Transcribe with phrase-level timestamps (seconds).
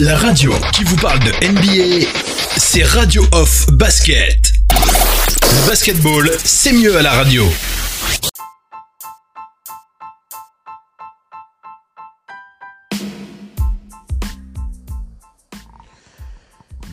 [0.00, 2.06] La radio qui vous parle de NBA,
[2.56, 4.50] c'est Radio Off Basket.
[5.66, 7.44] Basketball, c'est mieux à la radio.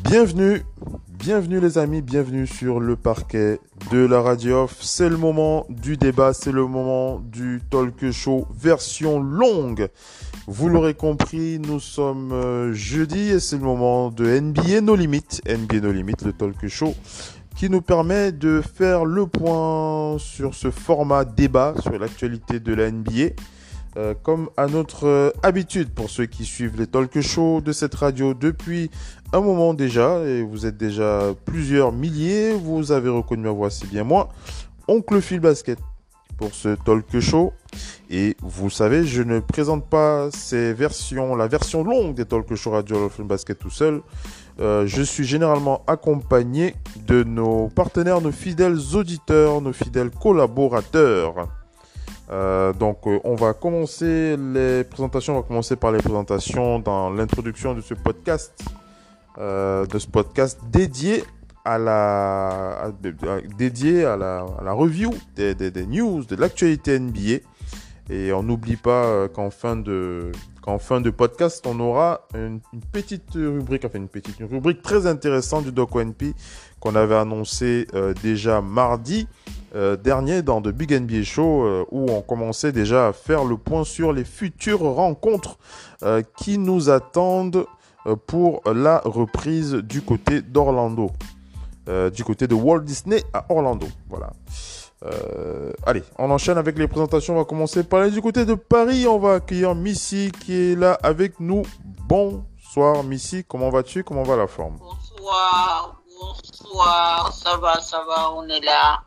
[0.03, 0.63] Bienvenue,
[1.27, 3.59] bienvenue les amis, bienvenue sur le parquet
[3.91, 4.69] de la radio.
[4.79, 9.89] C'est le moment du débat, c'est le moment du talk show version longue.
[10.47, 15.41] Vous l'aurez compris, nous sommes euh, jeudi et c'est le moment de NBA No Limit.
[15.45, 16.95] NBA No Limit, le talk show
[17.57, 22.89] qui nous permet de faire le point sur ce format débat sur l'actualité de la
[22.89, 23.33] NBA.
[23.95, 27.95] Euh, comme à notre euh, habitude pour ceux qui suivent les talk shows de cette
[27.95, 28.91] radio depuis
[29.33, 34.03] un moment déjà, et vous êtes déjà plusieurs milliers, vous avez reconnu ma voix, bien
[34.03, 34.29] moi,
[34.87, 35.79] Oncle Phil Basket
[36.37, 37.53] pour ce talk show.
[38.09, 42.71] Et vous savez, je ne présente pas ces versions, la version longue des talk shows
[42.71, 44.01] radio Phil Basket tout seul.
[44.59, 46.75] Euh, je suis généralement accompagné
[47.05, 51.47] de nos partenaires, nos fidèles auditeurs, nos fidèles collaborateurs.
[52.29, 57.09] Euh, donc euh, on va commencer les présentations, on va commencer par les présentations dans
[57.09, 58.53] l'introduction de ce podcast,
[59.37, 61.23] euh, de ce podcast dédié
[61.63, 62.91] à la,
[63.57, 67.39] dédié à la, review des, des, news, de l'actualité NBA.
[68.09, 70.31] Et on n'oublie pas qu'en fin de
[70.61, 72.61] qu'en fin de podcast, on aura une,
[72.93, 76.33] petite rubrique, enfin une petite une rubrique très intéressante du Doc NP
[76.79, 77.85] qu'on avait annoncé
[78.23, 79.27] déjà mardi
[79.77, 83.57] euh, dernier dans The Big NBA Show euh, où on commençait déjà à faire le
[83.57, 85.59] point sur les futures rencontres
[86.01, 87.67] euh, qui nous attendent
[88.25, 91.11] pour la reprise du côté d'Orlando,
[92.13, 93.85] du côté de Walt Disney à Orlando.
[94.07, 94.29] Voilà.
[95.85, 97.33] allez, on enchaîne avec les présentations.
[97.33, 99.05] On va commencer par aller du côté de Paris.
[99.07, 101.63] On va accueillir Missy qui est là avec nous.
[102.07, 104.05] Bonsoir Missy, comment vas-tu?
[104.05, 104.77] Comment va la forme?
[104.77, 109.01] Bonsoir, bonsoir, ça va, ça va, on est là.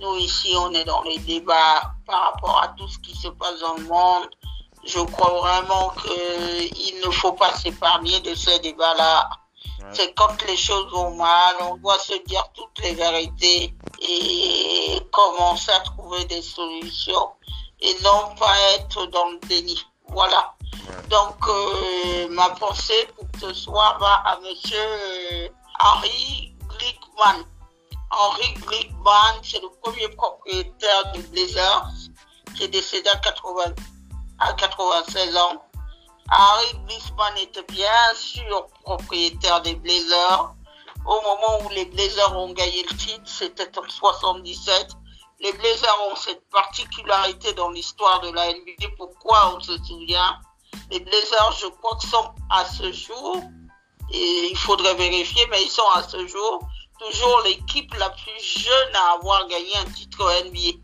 [0.00, 3.60] Nous, ici, on est dans les débats par rapport à tout ce qui se passe
[3.60, 4.28] dans le monde.
[4.84, 9.28] Je crois vraiment qu'il ne faut pas s'épargner de ces débats-là.
[9.80, 9.86] Ouais.
[9.92, 15.72] C'est quand les choses vont mal, on doit se dire toutes les vérités et commencer
[15.72, 17.30] à trouver des solutions
[17.80, 19.78] et non pas être dans le déni.
[20.08, 20.54] Voilà.
[20.62, 21.08] Ouais.
[21.08, 25.48] Donc, euh, ma pensée pour ce soir va à monsieur euh,
[25.80, 27.44] Henry Glickman.
[28.10, 31.90] Henry Glickman, c'est le premier propriétaire du Blazers
[32.54, 33.74] qui est décédé à, 80,
[34.38, 35.62] à 96 ans.
[36.30, 40.54] Henry Glickman était bien sûr propriétaire des Blazers.
[41.04, 44.88] Au moment où les Blazers ont gagné le titre, c'était en 77.
[45.40, 48.88] Les Blazers ont cette particularité dans l'histoire de la NBA.
[48.96, 50.40] Pourquoi on se souvient?
[50.90, 53.42] Les Blazers, je crois que sont à ce jour,
[54.12, 56.60] et il faudrait vérifier, mais ils sont à ce jour
[56.98, 60.78] toujours l'équipe la plus jeune à avoir gagné un titre NBA.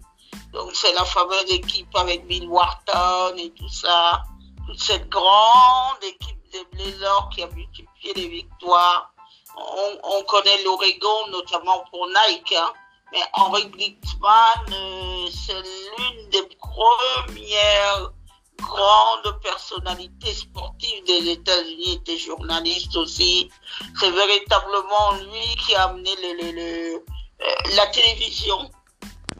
[0.53, 4.23] Donc c'est la fameuse équipe avec Bill Wharton et tout ça.
[4.67, 9.13] Toute cette grande équipe des Blazers qui a multiplié les victoires.
[9.57, 12.55] On, on connaît l'Oregon notamment pour Nike.
[12.57, 12.73] Hein.
[13.13, 18.11] Mais Henry Glickman, euh, c'est l'une des premières
[18.63, 23.51] grandes personnalités sportives des États-Unis, était journaliste aussi.
[23.99, 26.95] C'est véritablement lui qui a amené le, le, le
[27.43, 28.71] euh, la télévision.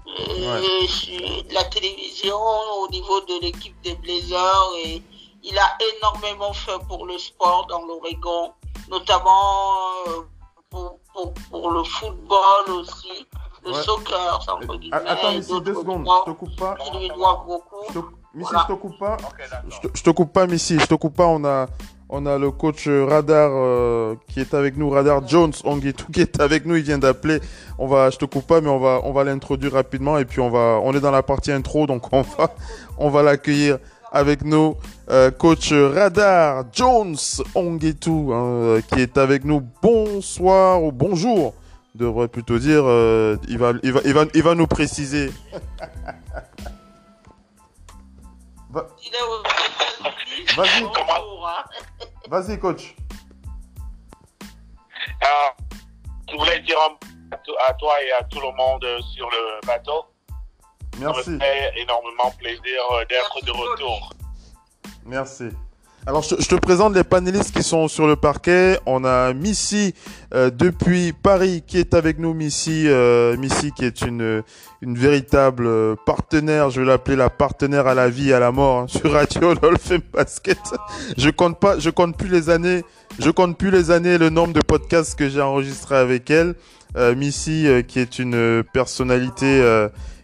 [0.07, 1.43] Ouais.
[1.53, 2.37] La télévision
[2.81, 5.03] au niveau de l'équipe des Blazers et
[5.43, 8.53] il a énormément fait pour le sport dans l'Oregon,
[8.89, 9.73] notamment
[10.09, 10.23] euh,
[10.71, 13.27] pour, pour, pour, le football aussi,
[13.65, 13.83] le ouais.
[13.83, 14.41] soccer,
[14.79, 14.97] guillemets.
[15.07, 16.77] Attends, ici, deux secondes, je te coupe pas.
[16.85, 17.85] Je lui dois beaucoup.
[17.89, 18.22] Je te...
[18.35, 18.67] Missy, voilà.
[18.69, 19.17] je te coupe pas.
[19.17, 20.79] Okay, je, te, je, te, coupe pas, Missy.
[20.79, 21.27] Je te coupe pas.
[21.27, 21.69] On a,
[22.09, 26.41] on a le coach Radar euh, qui est avec nous, Radar Jones Onguetou qui est
[26.41, 26.77] avec nous.
[26.77, 27.41] Il vient d'appeler.
[27.79, 30.41] On va, je te coupe pas, mais on va, on va l'introduire rapidement et puis
[30.41, 32.55] on va, on est dans la partie intro, donc on va,
[32.99, 33.79] on va l'accueillir
[34.13, 34.77] avec nous,
[35.11, 37.17] euh, coach Radar Jones
[37.55, 39.63] Onguetou hein, qui est avec nous.
[39.83, 41.55] Bonsoir ou bonjour,
[41.95, 42.83] devrait plutôt dire.
[42.85, 45.31] Euh, il va, il va, il va, il va nous préciser.
[48.73, 48.87] Va...
[50.57, 50.85] Vas-y.
[52.29, 52.97] Vas-y, coach.
[55.23, 55.51] Euh,
[56.31, 56.79] je voulais dire
[57.69, 58.85] à toi et à tout le monde
[59.15, 60.07] sur le bateau.
[60.99, 61.25] Merci.
[61.25, 64.13] Ça me fait énormément plaisir d'être de retour.
[65.05, 65.51] Merci.
[66.05, 68.77] Alors, je, te présente les panélistes qui sont sur le parquet.
[68.87, 69.95] On a Missy
[70.35, 72.35] euh, depuis Paris qui est avec nous.
[72.35, 74.43] Missy, euh, Missy qui est une
[74.81, 76.71] une véritable euh, partenaire.
[76.71, 79.55] Je vais l'appeler la partenaire à la vie et à la mort hein, sur Radio
[79.55, 80.59] Dolphin Basket.
[81.17, 82.83] Je compte pas, je compte plus les années.
[83.21, 86.57] Je compte plus les années, le nombre de podcasts que j'ai enregistré avec elle.
[86.97, 89.63] Euh, Missy, qui est une personnalité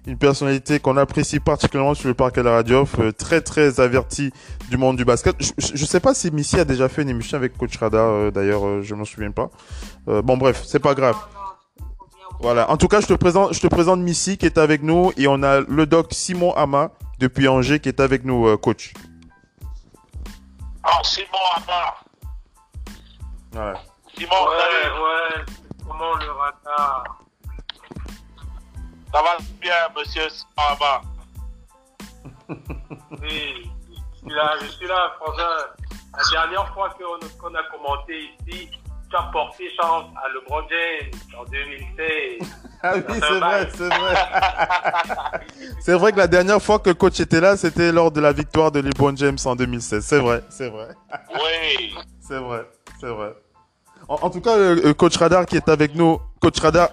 [0.08, 4.32] une personnalité qu'on apprécie particulièrement sur le parc à la radio, euh, très très averti
[4.70, 5.36] du monde du basket.
[5.58, 8.30] Je, ne sais pas si Missy a déjà fait une émission avec Coach Rada, euh,
[8.30, 9.50] d'ailleurs, euh, je m'en souviens pas.
[10.06, 11.16] bon bref, c'est pas grave.
[12.40, 12.70] Voilà.
[12.70, 15.28] En tout cas, je te présente, je te présente Missy qui est avec nous et
[15.28, 18.94] on a le doc Simon Ama depuis Angers qui est avec nous, coach.
[20.84, 21.26] Ah, Simon
[21.56, 21.94] Ama.
[23.54, 23.78] Ouais.
[24.16, 25.44] Simon, ouais, ouais.
[25.86, 27.27] Comment le radar?
[29.12, 31.02] Ça va bien, monsieur Samba
[33.22, 35.12] Oui, je suis là, je suis là,
[36.16, 38.68] La dernière fois qu'on a commenté ici,
[39.10, 42.48] tu as porté chance à LeBron James en 2016.
[42.80, 44.14] Ah oui, c'est vrai, c'est vrai.
[45.80, 48.30] c'est vrai que la dernière fois que le coach était là, c'était lors de la
[48.30, 50.04] victoire de LeBron James en 2016.
[50.04, 50.86] C'est vrai, c'est vrai.
[51.34, 51.96] Oui.
[52.20, 52.70] c'est vrai,
[53.00, 53.34] c'est vrai.
[54.06, 56.88] En, tout cas, le, coach Radar qui est avec nous, coach Radar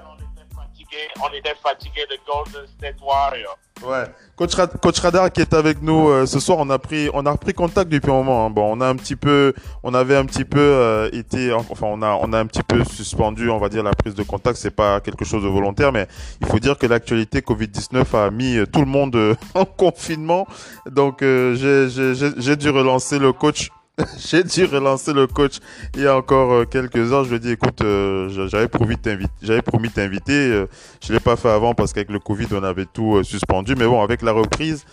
[1.22, 3.58] on était fatigué de Golden State Warriors.
[3.84, 4.06] Ouais.
[4.38, 7.54] Coach, Radar qui est avec nous euh, ce soir, on a pris on a repris
[7.54, 8.46] contact depuis un moment.
[8.46, 8.50] Hein.
[8.50, 9.54] Bon, on a un petit peu
[9.84, 12.84] on avait un petit peu euh, été enfin on a on a un petit peu
[12.86, 16.08] suspendu, on va dire la prise de contact, c'est pas quelque chose de volontaire mais
[16.42, 20.48] il faut dire que l'actualité Covid-19 a mis euh, tout le monde en confinement.
[20.90, 23.70] Donc j'ai dû relancer le coach
[24.18, 25.60] j'ai dû relancer le coach
[25.96, 27.24] il y a encore euh, quelques heures.
[27.24, 30.34] Je lui ai dit, écoute, euh, j'avais promis t'inviter, j'avais promis t'inviter.
[30.34, 30.68] Euh,
[31.02, 33.76] je l'ai pas fait avant parce qu'avec le Covid, on avait tout suspendu.
[33.76, 34.86] Mais bon, avec la reprise,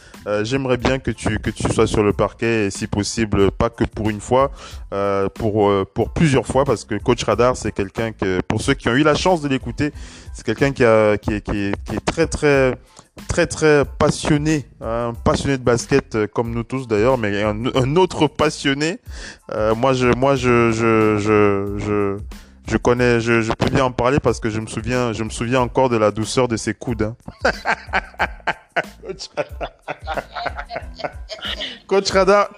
[0.43, 3.85] j'aimerais bien que tu que tu sois sur le parquet et si possible, pas que
[3.85, 4.51] pour une fois,
[5.35, 8.95] pour pour plusieurs fois, parce que coach Radar, c'est quelqu'un que, pour ceux qui ont
[8.95, 9.93] eu la chance de l'écouter,
[10.33, 10.85] c'est quelqu'un qui
[11.21, 12.75] qui qui est très très
[13.29, 18.27] très très passionné, un passionné de basket euh, comme nous tous d'ailleurs, mais un, autre
[18.27, 19.01] passionné.
[19.53, 21.19] Euh, moi, je, moi, je, je,
[21.79, 22.19] je,
[22.69, 25.31] je, connais, je, je, peux bien en parler parce que je me souviens, je me
[25.31, 27.03] souviens encore de la douceur de ses coudes.
[27.03, 27.17] Hein.
[31.87, 32.49] Coach Radar,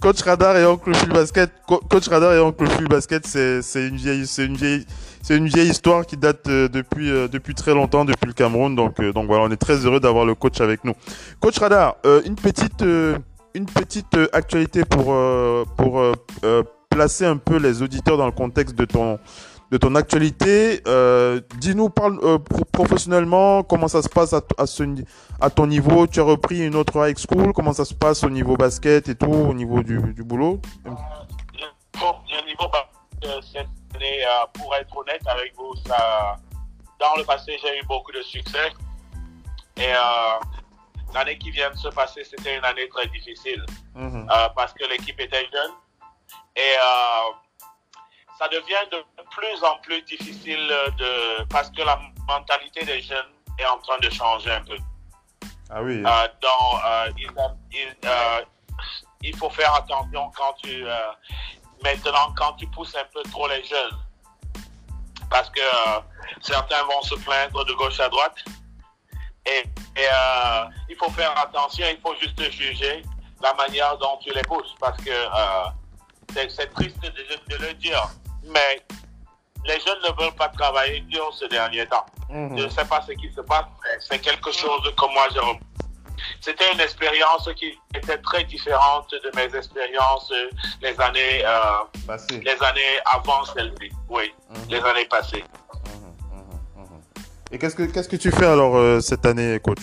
[0.00, 4.46] Coach, Radar et Oncle Phil Basket, Coach Radar et Oncle Basket, c'est une vieille, c'est
[4.46, 4.86] une vieille,
[5.22, 8.74] c'est une vieille histoire qui date euh, depuis euh, depuis très longtemps, depuis le Cameroun.
[8.74, 10.94] Donc euh, donc voilà, on est très heureux d'avoir le coach avec nous.
[11.40, 12.84] Coach Radar, une petite
[13.54, 15.14] une petite actualité pour
[15.76, 16.02] pour
[16.88, 19.18] placer un peu les auditeurs dans le contexte de ton
[19.70, 20.82] de ton actualité.
[21.58, 22.18] Dis-nous, parle
[22.72, 24.82] professionnellement, comment ça se passe à, ce,
[25.40, 26.06] à ton niveau?
[26.06, 27.52] Tu as repris une autre high school.
[27.52, 30.60] Comment ça se passe au niveau basket et tout, au niveau du, du boulot?
[34.02, 36.36] Euh, pour être honnête avec vous, ça,
[36.98, 38.72] dans le passé, j'ai eu beaucoup de succès.
[39.76, 40.38] Et euh,
[41.14, 43.64] l'année qui vient de se passer, c'était une année très difficile
[43.94, 44.28] mhm.
[44.30, 45.72] euh, parce que l'équipe était jeune.
[46.56, 46.74] Et
[48.38, 50.66] ça devient de plus en plus difficile
[50.98, 54.76] de, parce que la mentalité des jeunes est en train de changer un peu.
[55.70, 56.02] Ah oui.
[56.02, 57.54] donc,
[59.22, 60.84] il, faut faire attention quand tu,
[61.82, 63.98] maintenant quand tu pousses un peu trop les jeunes.
[65.30, 66.00] Parce que euh,
[66.40, 68.36] certains vont se plaindre de gauche à droite.
[69.46, 69.64] Et,
[69.98, 73.02] euh, il faut faire attention, il faut juste juger
[73.42, 74.74] la manière dont tu les pousses.
[74.80, 78.08] Parce que euh, c'est triste de, le dire.
[78.44, 78.82] Mais
[79.66, 82.06] les jeunes ne veulent pas travailler dur ce dernier temps.
[82.28, 82.58] Mhm.
[82.58, 83.66] Je ne sais pas ce qui se passe,
[84.00, 85.40] c'est quelque chose que moi j'ai
[86.40, 90.32] c'était une expérience qui était très différente de mes expériences
[90.82, 93.90] les années, euh, les années avant celle-ci.
[94.08, 94.56] Oui, mhm.
[94.68, 95.44] les années passées.
[97.52, 99.80] Et qu'est-ce que qu'est-ce que tu fais alors euh, cette année, coach?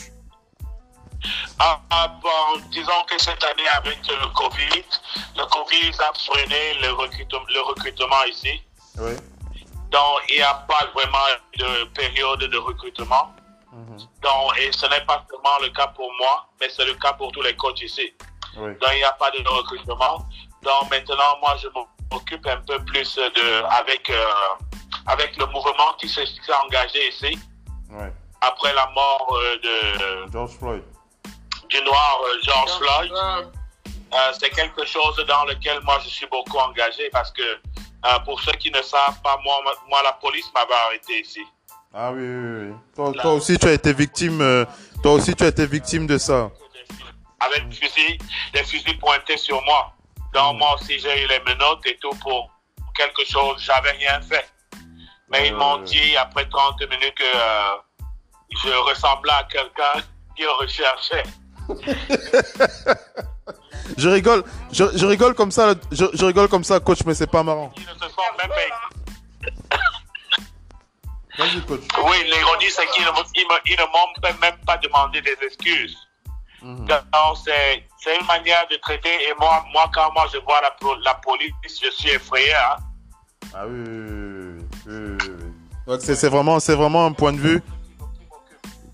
[1.59, 4.85] Ah, ah, bon, disons que cette année avec le Covid,
[5.35, 8.61] le Covid a freiné le recrutement, le recrutement ici.
[8.99, 9.11] Oui.
[9.91, 11.17] Donc il n'y a pas vraiment
[11.57, 13.33] de période de recrutement.
[14.21, 17.31] Donc, et ce n'est pas seulement le cas pour moi, mais c'est le cas pour
[17.31, 18.13] tous les coachs ici.
[18.55, 20.25] Donc, il n'y a pas de recrutement.
[20.63, 21.67] Donc, maintenant, moi, je
[22.11, 24.25] m'occupe un peu plus de, avec, euh,
[25.05, 26.25] avec le mouvement qui s'est
[26.65, 27.37] engagé ici.
[28.41, 30.83] Après la mort euh, de George Floyd.
[31.69, 33.11] Du noir euh, George, Floyd.
[34.39, 37.59] c'est quelque chose dans lequel moi, je suis beaucoup engagé parce que,
[38.25, 41.43] pour ceux qui ne savent pas, moi, moi la police m'avait arrêté ici.
[41.99, 42.75] Ah oui, oui, oui.
[42.95, 44.39] Toi, aussi, tu as été victime.
[44.39, 44.65] Euh,
[45.01, 46.51] toi aussi, tu as été victime de ça.
[47.39, 48.19] Avec des fusils,
[48.53, 49.95] des fusils pointés sur moi.
[50.31, 52.51] Donc, moi aussi, j'ai eu les menottes et tout pour
[52.95, 53.63] quelque chose.
[53.65, 54.47] J'avais rien fait.
[55.29, 57.77] Mais ils m'ont dit après 30 minutes que euh,
[58.63, 60.03] je ressemblais à quelqu'un
[60.35, 61.23] qui recherchait.
[63.97, 67.25] je rigole, je, je, rigole comme ça, je, je, rigole comme ça, coach, mais c'est
[67.25, 67.71] pas marrant.
[67.75, 68.55] Ils ne se sont même pas...
[71.37, 71.81] Vas-y, coach.
[72.03, 75.97] Oui, l'ironie, c'est qu'ils ne, m'ont même pas demandé des excuses.
[76.61, 77.35] Mm -hmm.
[78.03, 79.15] c'est une manière de traiter.
[79.27, 80.71] Et moi, moi quand moi je vois la,
[81.09, 81.53] la police,
[81.83, 82.53] je suis effrayé.
[82.55, 82.77] Hein.
[83.53, 83.97] Ah oui, oui,
[84.87, 85.17] oui.
[85.87, 85.97] oui.
[85.99, 87.61] C'est vraiment, vraiment un point de vue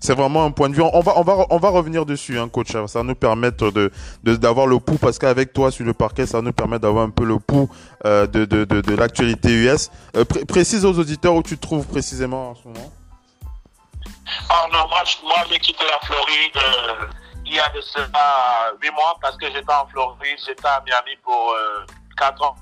[0.04, 0.82] c'est vraiment un point de vue.
[0.82, 2.72] On va, on va, on va revenir dessus, hein, coach.
[2.86, 3.90] Ça nous permettre de,
[4.22, 7.24] d'avoir le pouls parce qu'avec toi sur le parquet, ça nous permet d'avoir un peu
[7.24, 7.70] le pouls
[8.04, 9.90] euh, de, de, de, de l'actualité US.
[10.14, 12.92] Euh, précise aux auditeurs où tu te trouves précisément en ce moment.
[14.50, 17.06] Oh non, moi, moi j'ai quitté la Floride euh,
[17.46, 21.16] il y a de cela 8 mois parce que j'étais en Floride, j'étais à Miami
[21.22, 21.54] pour
[22.18, 22.56] 4 ans.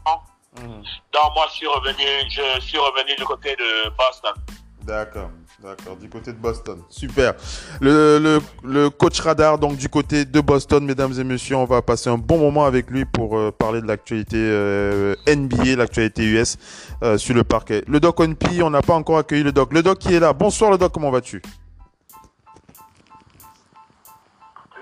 [0.57, 0.83] Mmh.
[1.13, 4.35] Donc moi, je suis revenu, je suis revenu du côté de Boston.
[4.83, 5.31] D'accord.
[5.63, 6.83] D'accord, du côté de Boston.
[6.89, 7.35] Super.
[7.81, 11.83] Le, le, le, coach Radar, donc du côté de Boston, mesdames et messieurs, on va
[11.83, 16.59] passer un bon moment avec lui pour euh, parler de l'actualité euh, NBA, l'actualité US
[17.05, 17.85] euh, sur le parquet.
[17.87, 19.73] Le Doc Onpi, on n'a pas encore accueilli le Doc.
[19.73, 20.33] Le Doc qui est là.
[20.33, 21.41] Bonsoir le Doc, comment vas-tu?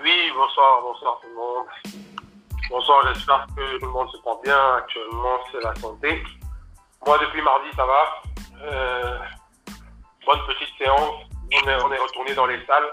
[0.03, 1.67] Oui, bonsoir, bonsoir tout le monde.
[2.71, 4.57] Bonsoir, j'espère que tout le monde se porte bien.
[4.77, 6.23] Actuellement, c'est la santé.
[7.05, 9.40] Moi, depuis mardi, ça va
[10.25, 11.25] bonne petite séance.
[11.53, 12.91] On est, on est retourné dans les salles.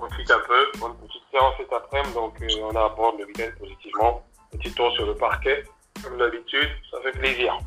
[0.00, 0.78] On quitte un peu.
[0.78, 2.14] Bonne petite séance cet après-midi.
[2.14, 4.22] Donc, euh, on a abordé le week-end positivement.
[4.52, 5.64] Petit tour sur le parquet.
[6.02, 7.58] Comme d'habitude, ça fait plaisir.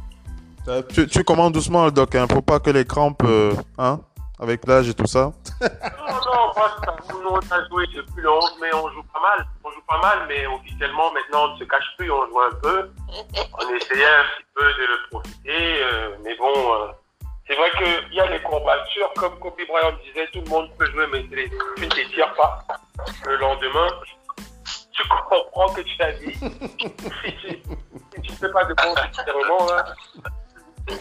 [0.67, 2.13] Euh, tu, tu, commandes doucement, le doc.
[2.15, 2.27] Hein.
[2.31, 4.01] Faut pas que les crampes, euh, hein,
[4.39, 5.31] avec l'âge et tout ça.
[5.61, 5.67] non,
[6.07, 9.47] non, moi, ça, nous, on a joué depuis le 11 mais on joue pas mal.
[9.63, 12.11] On joue pas mal, mais officiellement, maintenant, on ne se cache plus.
[12.11, 12.91] On joue un peu.
[13.09, 15.83] On essayait un petit peu de le profiter.
[15.83, 16.53] Euh, mais bon,
[17.49, 20.85] c'est vrai qu'il y a des courbatures, comme Kobe Bryant disait, tout le monde peut
[20.85, 22.63] jouer, mais tu ne t'étires pas.
[23.25, 23.87] Le lendemain,
[24.91, 26.33] tu comprends que tu as dit.
[26.35, 29.85] si tu ne fais pas de bons étirements, là.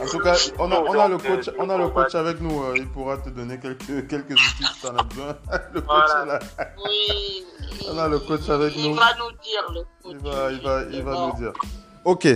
[0.00, 2.62] En tout cas, on a, on a le coach, on a le coach avec nous.
[2.62, 5.36] Euh, il pourra te donner quelques, quelques outils si tu en as besoin.
[5.72, 6.22] Le coach voilà.
[6.22, 6.38] est là.
[6.84, 7.46] Oui.
[7.90, 8.90] On a le coach avec il nous.
[8.90, 10.12] Il va nous dire, le coach.
[10.12, 11.52] Il va, il va, il va nous dire.
[12.04, 12.28] Ok,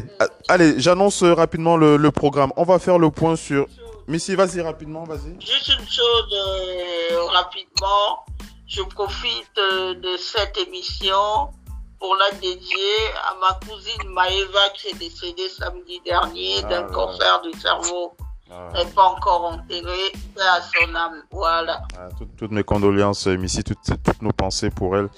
[0.49, 2.53] allez, j'annonce rapidement le, le, programme.
[2.57, 3.67] On va faire le point sur
[4.09, 5.35] Missy, vas-y rapidement, vas-y.
[5.41, 8.25] Juste une chose euh, rapidement.
[8.67, 11.51] Je profite euh, de cette émission
[12.01, 17.43] pour la dédier à ma cousine Maëva qui est décédée samedi dernier Ah, d'un cancer
[17.43, 18.15] du cerveau.
[18.51, 20.13] Ah, Elle n'est pas encore enterrée.
[20.35, 21.23] Paix à son âme.
[21.31, 21.83] Voilà.
[21.99, 25.09] ah, toutes, toutes mes condoléances, euh, Missy, toutes, toutes nos pensées pour elle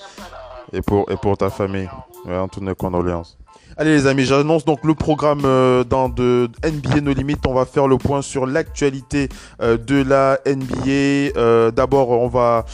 [0.73, 1.89] et pour, et pour ta famille.
[2.27, 3.39] Ouais, toutes nos condoléances.
[3.77, 7.45] Allez les amis, j'annonce donc le programme euh, dans de NBA No Limites.
[7.45, 9.29] On va faire le point sur l'actualité
[9.61, 11.37] euh, de la NBA.
[11.37, 12.67] Euh, D'abord, on va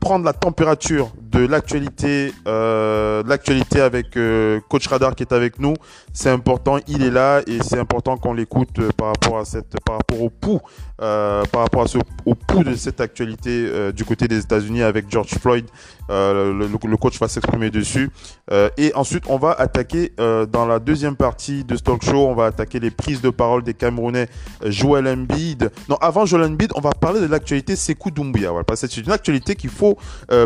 [0.00, 4.18] prendre la température de l'actualité, l'actualité avec
[4.68, 5.74] Coach Radar qui est avec nous.
[6.12, 9.78] C'est important, il est là et c'est important qu'on l'écoute euh, par rapport à cette,
[9.84, 10.60] par rapport au pouls,
[11.00, 11.86] euh, par rapport
[12.26, 15.66] au pouls de cette actualité euh, du côté des États-Unis avec George Floyd.
[16.08, 18.10] Le, coach va s'exprimer dessus.
[18.76, 22.46] Et ensuite, on va attaquer dans la deuxième partie de ce talk show, on va
[22.46, 24.28] attaquer les prises de parole des Camerounais
[24.64, 25.70] Joel Embiid.
[25.88, 28.50] Non, avant Joel Embiid, on va parler de l'actualité Sekou Doumbouya.
[28.50, 29.96] Voilà, parce que c'est une actualité qu'il faut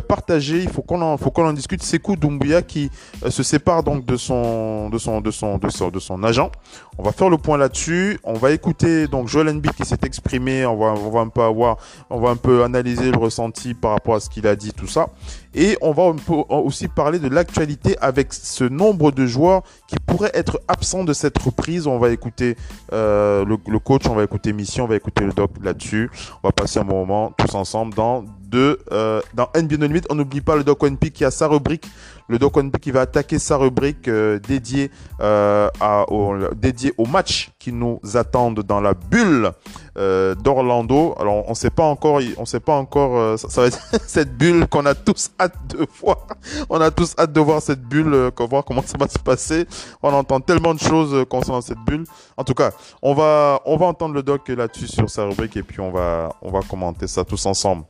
[0.07, 1.83] partager, il faut qu'on en, faut en discute.
[1.83, 2.91] Sekou Doumbouya qui
[3.27, 6.51] se sépare donc de son, de son, de son, de son, agent.
[6.99, 8.19] On va faire le point là-dessus.
[8.25, 10.67] On va écouter donc Joel Embiid qui s'est exprimé.
[10.67, 14.87] On va, un peu analyser le ressenti par rapport à ce qu'il a dit, tout
[14.87, 15.09] ça.
[15.55, 16.13] Et on va
[16.49, 21.39] aussi parler de l'actualité avec ce nombre de joueurs qui pourraient être absents de cette
[21.39, 21.87] reprise.
[21.87, 22.57] On va écouter
[22.93, 26.11] euh, le, coach, on va écouter Mission, on va écouter le doc là-dessus.
[26.43, 29.87] On va passer un moment tous ensemble dans de euh, NBA.
[30.11, 31.87] On n'oublie pas le doc ONP qui a sa rubrique.
[32.29, 34.91] Le doc ONP qui va attaquer sa rubrique euh, dédiée
[35.21, 39.51] euh, à, au, dédiée au match qui nous attendent dans la bulle
[39.99, 41.15] euh, d'Orlando.
[41.21, 43.39] Alors on sait pas encore, on sait pas encore.
[43.39, 46.27] ça, va être cette bulle qu'on a tous hâte de voir.
[46.71, 49.67] On a tous hâte de voir cette bulle, voir comment ça va se passer.
[50.03, 52.05] On entend tellement de choses concernant cette bulle.
[52.37, 52.71] En tout cas,
[53.03, 56.31] on va on va entendre le doc là-dessus sur sa rubrique et puis on va
[56.41, 57.85] on va commenter ça tous ensemble.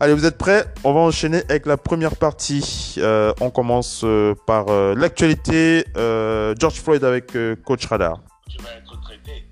[0.00, 0.64] Allez, vous êtes prêts?
[0.84, 2.94] On va enchaîner avec la première partie.
[2.98, 5.84] Euh, on commence euh, par euh, l'actualité.
[5.96, 8.18] George Floyd avec Coach Radar.
[8.48, 9.44] Tu vas être traité.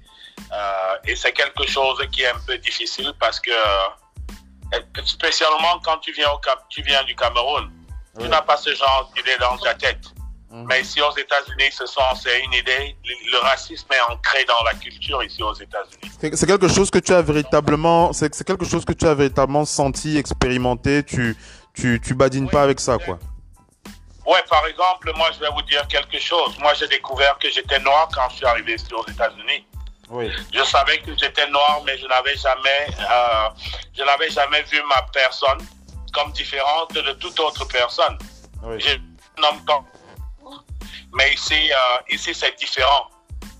[1.08, 3.50] Et c'est quelque chose qui est un peu difficile parce que,
[5.04, 7.68] spécialement quand tu viens, au Cap tu viens du Cameroun,
[8.18, 10.15] tu n'as pas ce genre d'idée dans ta tête.
[10.56, 10.66] Mhm.
[10.68, 12.96] Mais ici aux États-Unis, ce sont, c'est une idée.
[13.04, 16.10] Le, racisme est ancré dans la culture ici aux États-Unis.
[16.18, 20.16] C'est quelque chose que tu as véritablement, c'est quelque chose que tu as véritablement senti,
[20.16, 21.02] expérimenté.
[21.04, 21.36] Tu,
[21.74, 23.18] tu, tu badines pas avec ça, quoi.
[24.26, 26.58] Ouais, par exemple, moi, je vais vous dire quelque chose.
[26.58, 29.66] Moi, j'ai découvert que j'étais noir quand je suis arrivé ici aux États-Unis.
[30.08, 30.32] Oui.
[30.54, 33.48] Je savais que j'étais noir, mais je n'avais jamais, euh,
[33.96, 35.58] je n'avais jamais vu ma personne
[36.14, 38.16] comme différente de toute autre personne.
[38.62, 38.78] Oui.
[41.14, 43.08] Mais ici, euh, ici c'est différent.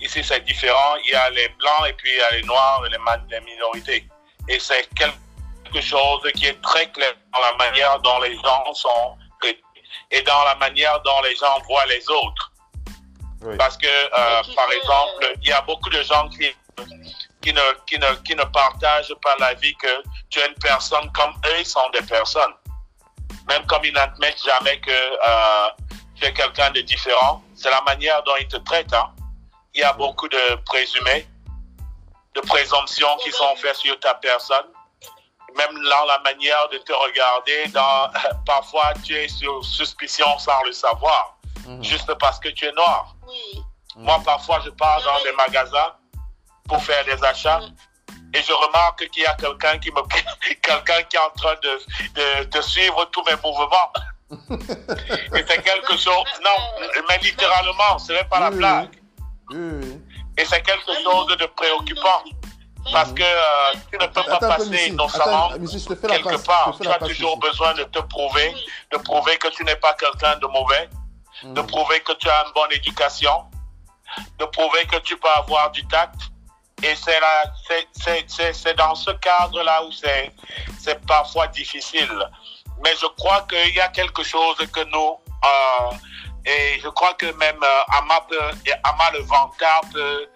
[0.01, 0.97] Ici, c'est différent.
[1.05, 4.07] Il y a les blancs et puis il y a les noirs et les, minorités.
[4.49, 9.17] Et c'est quelque chose qui est très clair dans la manière dont les gens sont
[10.11, 12.53] et dans la manière dont les gens voient les autres.
[13.59, 16.49] Parce que, euh, par exemple, il y a beaucoup de gens qui,
[17.43, 21.11] qui, ne, qui, ne, qui ne partagent pas la vie que tu es une personne
[21.13, 22.55] comme eux sont des personnes.
[23.49, 25.69] Même comme ils n'admettent jamais que euh,
[26.17, 27.43] tu es quelqu'un de différent.
[27.55, 28.93] C'est la manière dont ils te traitent.
[28.93, 29.13] Hein.
[29.75, 31.27] Il y a beaucoup de présumés,
[32.35, 34.67] de présomptions qui sont faites sur ta personne
[35.57, 38.11] même dans la manière de te regarder, dans,
[38.47, 41.83] parfois tu es sur suspicion sans le savoir, mhm.
[41.83, 43.15] juste parce que tu es noir.
[43.97, 45.95] Moi, parfois, je pars dans des magasins
[46.69, 47.63] pour faire des achats
[48.35, 50.03] et je remarque qu'il y a quelqu'un qui me,
[50.63, 53.93] quelqu'un qui est en train de, de, suivre tous mes mouvements.
[54.31, 58.91] Et c'est quelque chose, non, mais littéralement, ce n'est pas la blague.
[60.39, 62.23] Et c'est quelque chose de préoccupant.
[62.93, 66.77] Parce que euh, tu ne peux pas passer innocemment quelque part.
[66.81, 68.55] Tu as toujours besoin de te prouver,
[68.93, 70.89] de prouver que tu n'es pas quelqu'un de mauvais,
[71.43, 71.67] de mm.
[71.67, 73.45] prouver que tu as une bonne éducation,
[74.39, 76.21] de prouver que tu peux avoir du tact.
[76.83, 82.31] Et c'est dans ce cadre-là où c'est parfois difficile.
[82.83, 85.97] Mais je crois qu'il y a quelque chose que nous, euh,
[86.45, 88.27] et je crois que même euh, Ama,
[88.85, 90.29] Ama le vantard peut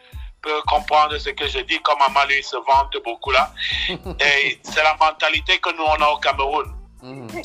[0.43, 3.53] peut comprendre ce que je dis, comme Amalé se vante beaucoup là.
[3.89, 6.67] Et c'est la mentalité que nous, on a au Cameroun.
[7.03, 7.43] Mm-hmm.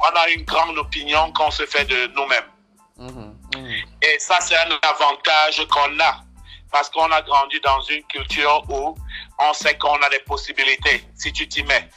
[0.00, 2.50] on, a une grande opinion qu'on se fait de nous-mêmes.
[2.98, 3.34] Mm-hmm.
[3.54, 3.84] Mm-hmm.
[4.02, 6.22] Et ça, c'est un avantage qu'on a.
[6.70, 8.94] Parce qu'on a grandi dans une culture où
[9.38, 11.88] on sait qu'on a des possibilités, si tu t'y mets.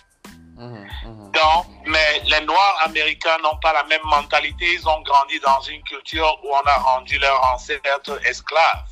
[1.33, 4.73] Donc, mais les Noirs américains n'ont pas la même mentalité.
[4.73, 8.87] Ils ont grandi dans une culture où on a rendu leurs ancêtres esclaves.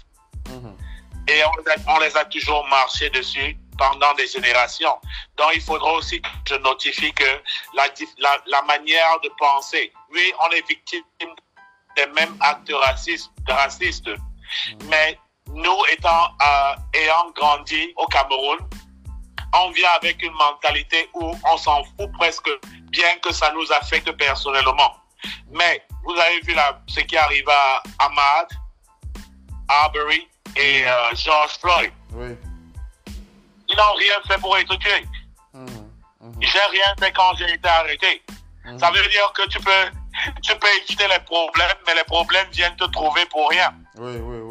[1.28, 1.44] Et
[1.88, 4.96] on, les a toujours marché dessus pendant des générations.
[5.38, 7.42] Donc, il faudra aussi que je notifie que
[7.76, 7.88] la,
[8.48, 11.04] la, manière de penser, oui, on est victime
[11.96, 14.10] des mêmes actes racistes, racistes.
[14.86, 15.20] Mais
[15.54, 18.58] nous étant, euh, ayant grandi au Cameroun,
[19.54, 22.50] on vient avec une mentalité où on s'en fout presque,
[22.90, 24.96] bien que ça nous affecte personnellement.
[25.52, 28.48] Mais vous avez vu là, ce qui arrive à Ahmad,
[29.68, 31.92] Arbery, et euh, George Floyd.
[32.14, 32.36] Oui.
[33.68, 35.06] Ils n'ont rien fait pour être tués.
[35.54, 35.66] Mmh,
[36.22, 36.32] mmh.
[36.42, 38.24] J'ai rien fait quand j'ai été arrêté.
[38.66, 38.80] Mmh.
[38.80, 39.72] Ça veut dire que tu peux,
[40.42, 43.74] tu peux éviter les problèmes, mais les problèmes viennent te trouver pour rien.
[43.98, 44.49] Oui, oui, oui, oui, oui.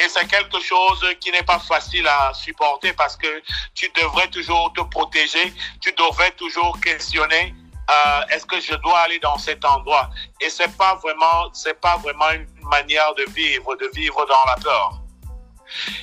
[0.00, 3.42] Et c'est quelque chose qui n'est pas facile à supporter parce que
[3.74, 7.54] tu devrais toujours te protéger, tu devrais toujours questionner
[7.90, 10.08] euh, est-ce que je dois aller dans cet endroit?
[10.40, 14.56] Et c'est pas vraiment, c'est pas vraiment une manière de vivre, de vivre dans la
[14.56, 15.00] peur.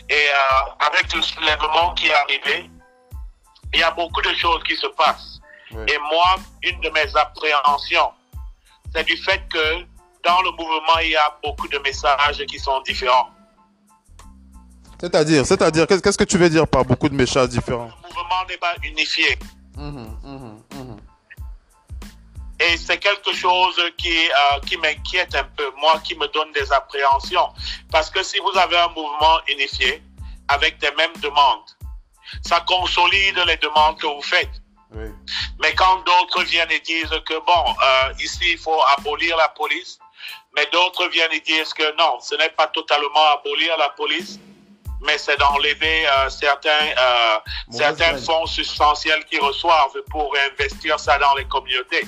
[0.09, 2.69] Et euh, avec le soulèvement qui est arrivé,
[3.73, 5.39] il y a beaucoup de choses qui se passent.
[5.71, 8.11] Et moi, une de mes appréhensions,
[8.93, 9.85] c'est du fait que
[10.23, 13.29] dans le mouvement, il y a beaucoup de messages qui sont différents.
[14.99, 17.91] C'est-à-dire, c'est-à-dire, qu'est-ce que tu veux dire par beaucoup de messages différents?
[18.03, 19.37] Le mouvement n'est pas unifié.
[19.75, 20.97] Mmh, mmh, mmh.
[22.59, 26.71] Et c'est quelque chose qui, euh, qui m'inquiète un peu, moi, qui me donne des
[26.73, 27.49] appréhensions.
[27.91, 30.01] Parce que si vous avez un mouvement unifié
[30.47, 31.69] avec des mêmes demandes,
[32.41, 34.61] ça consolide les demandes que vous faites.
[35.61, 39.99] Mais quand d'autres viennent et disent que, bon, euh, ici, il faut abolir la police,
[40.55, 44.39] mais d'autres viennent et disent que non, ce n'est pas totalement abolir la police,
[45.01, 47.37] mais c'est d'enlever euh, certains, euh,
[47.69, 52.01] certains fonds substantiels qu'ils reçoivent pour investir ça dans les communautés.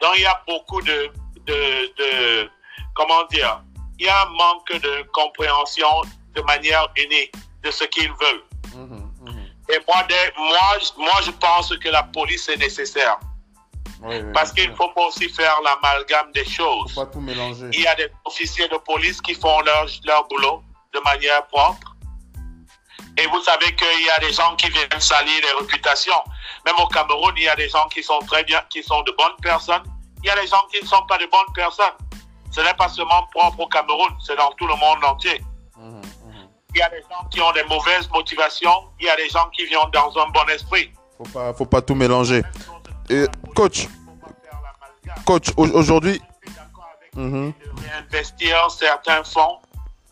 [0.00, 1.10] Donc il y a beaucoup de,
[1.46, 2.50] de, de
[2.94, 3.62] comment dire,
[3.98, 6.02] il y a un manque de compréhension
[6.34, 8.44] de manière unique de ce qu'ils veulent.
[8.74, 9.46] Mhm, mhm.
[9.68, 10.06] Et moi,
[10.38, 13.18] moi, moi, je pense que la police est nécessaire.
[14.34, 16.92] Parce qu'il faut aussi faire l'amalgame des choses.
[16.92, 17.68] Faut pas tout mélanger.
[17.72, 20.62] Il y a des officiers de police qui font leur, leur boulot
[20.94, 21.95] de manière propre.
[23.18, 26.22] Et vous savez qu'il y a des gens qui viennent salir les réputations.
[26.66, 29.12] Même au Cameroun, il y a des gens qui sont très bien, qui sont de
[29.12, 29.82] bonnes personnes.
[30.22, 31.92] Il y a des gens qui ne sont pas de bonnes personnes.
[32.52, 35.42] ce n'est pas seulement propre au Cameroun, c'est dans tout le monde entier.
[35.76, 36.00] Mhm.
[36.74, 39.46] Il y a des gens qui ont des mauvaises motivations, il y a des gens
[39.50, 40.90] qui viennent dans un bon esprit.
[41.18, 42.42] Faut pas, faut pas tout mélanger.
[43.10, 43.88] Et, coach,
[45.26, 46.20] coach, au- aujourd'hui,
[47.14, 47.52] de
[47.82, 49.58] réinvestir certains fonds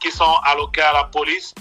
[0.00, 1.54] qui sont alloqués à la police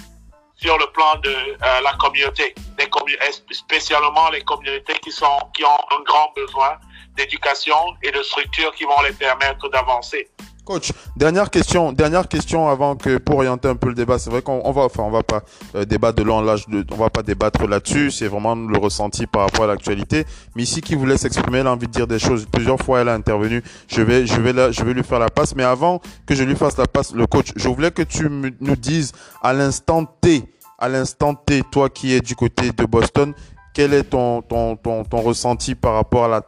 [0.64, 5.38] sur le plan de euh, la communauté, des commu- et spécialement les communautés qui, sont,
[5.54, 6.78] qui ont un grand besoin
[7.18, 10.30] d'éducation et de structures qui vont les permettre d'avancer.
[10.66, 14.18] Coach, dernière question, dernière question avant que pour orienter un peu le débat.
[14.18, 15.42] C'est vrai qu'on on va, enfin, on va pas
[15.76, 18.12] euh, débattre de long l'âge, on va pas débattre là-dessus.
[18.12, 20.24] C'est vraiment le ressenti par rapport à l'actualité.
[20.56, 22.46] Mais ici, qui vous laisse exprimer, elle a envie de dire des choses.
[22.50, 23.62] Plusieurs fois, elle a intervenu.
[23.90, 25.54] Je vais, je vais, la- je vais lui faire la passe.
[25.54, 28.76] Mais avant que je lui fasse la passe, le coach, je voulais que tu nous
[28.78, 30.44] dises à l'instant T,
[30.84, 33.34] à l'instant T, toi qui es du côté de Boston,
[33.74, 36.42] quel est ton, ton, ton, ton ressenti par rapport à la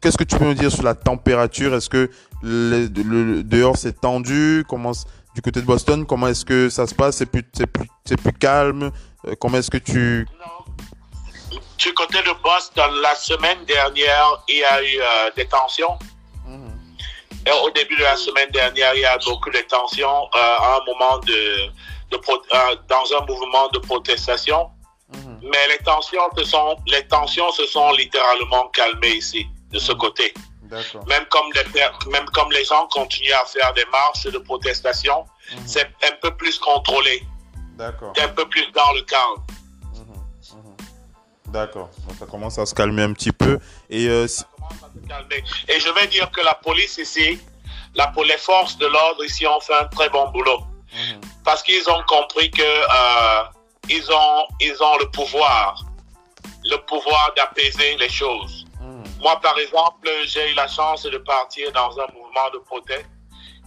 [0.00, 1.74] Qu'est-ce que tu peux nous dire sur la température?
[1.74, 2.08] Est-ce que
[2.42, 4.64] le, le- dehors c'est tendu?
[4.68, 4.92] Comment
[5.34, 7.16] du côté de Boston Comment est-ce que ça se passe?
[7.16, 8.92] C'est plus plus plus calme?
[9.26, 10.24] Euh, Comment est-ce que tu
[11.78, 15.98] Du côté de Boston, la semaine dernière, il y a eu euh, des tensions.
[17.46, 20.76] Et au début de la semaine dernière, il y a beaucoup de tensions euh, à
[20.76, 21.70] un moment de,
[22.10, 24.70] de euh, dans un mouvement de protestation.
[25.42, 30.32] Mais les tensions, se sont, les tensions se sont littéralement calmées ici, de ce côté.
[30.62, 31.04] D'accord.
[31.08, 35.24] Même comme, les, même comme les gens continuent à faire des marches de protestation,
[35.66, 37.24] c'est un peu plus contrôlé,
[37.76, 38.12] D'accord.
[38.14, 39.42] c'est un peu plus dans le calme.
[41.46, 41.90] D'accord.
[42.16, 43.58] Ça commence à se calmer un petit peu.
[43.88, 45.44] Et euh, Ça commence à se calmer.
[45.68, 47.40] Et je vais dire que la police ici,
[47.96, 50.60] la, les forces de l'ordre ici ont fait un très bon boulot.
[51.44, 53.42] Parce qu'ils ont compris que euh,
[53.88, 55.84] ils, ont, ils ont le pouvoir,
[56.64, 58.66] le pouvoir d'apaiser les choses.
[59.20, 63.08] Moi, par exemple, j'ai eu la chance de partir dans un mouvement de proteste.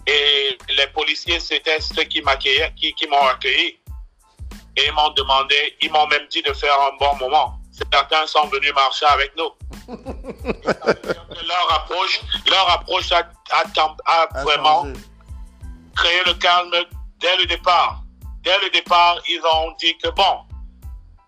[0.08, 3.80] Et les policiers, c'était ceux qui m'accueillaient, qui, qui m'ont accueilli.
[4.76, 7.60] Et ils m'ont demandé, ils m'ont même dit de faire un bon moment.
[7.92, 9.52] Certains sont venus marcher avec nous.
[11.48, 14.86] Leur approche, leur approche a, vraiment
[15.96, 16.72] créé le calme
[17.24, 18.02] dès le départ.
[18.44, 20.42] Dès le départ, ils ont dit que bon,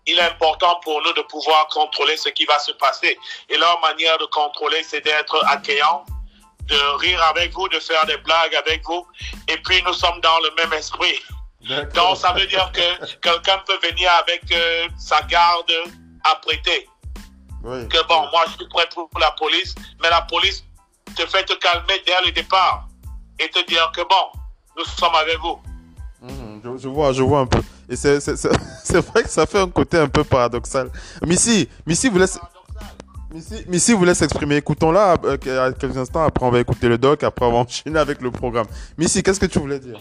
[0.06, 3.18] il est important pour nous de pouvoir contrôler ce qui va se passer.
[3.48, 6.04] Et leur manière de contrôler, c'est d'être accueillant,
[6.66, 9.04] de rire avec vous, de faire des blagues avec vous.
[9.48, 11.18] Et puis, nous sommes dans le même esprit.
[11.94, 15.72] Donc, ça veut dire que quelqu'un peut venir avec euh, sa garde
[16.22, 16.88] apprêtée.
[17.64, 17.88] Oui.
[17.88, 20.64] Que bon, moi, je suis prêt pour la police, mais la police
[21.16, 22.86] te fait te calmer dès le départ
[23.40, 24.30] et te dire que bon,
[24.76, 25.60] nous sommes avec vous.
[26.62, 27.60] Je, vois, je vois un peu.
[27.88, 30.90] Et c'est, vrai que ça fait un côté un peu paradoxal.
[31.24, 32.38] Missy, Missy vous laisse,
[33.32, 34.56] Missy, Missy vous laisse exprimer.
[34.56, 36.24] Écoutons-la euh, à quelques instants.
[36.24, 37.22] Après, on va écouter le doc.
[37.22, 38.66] Après, on va enchaîner avec le programme.
[38.98, 39.98] Missy, qu'est-ce que tu voulais dire?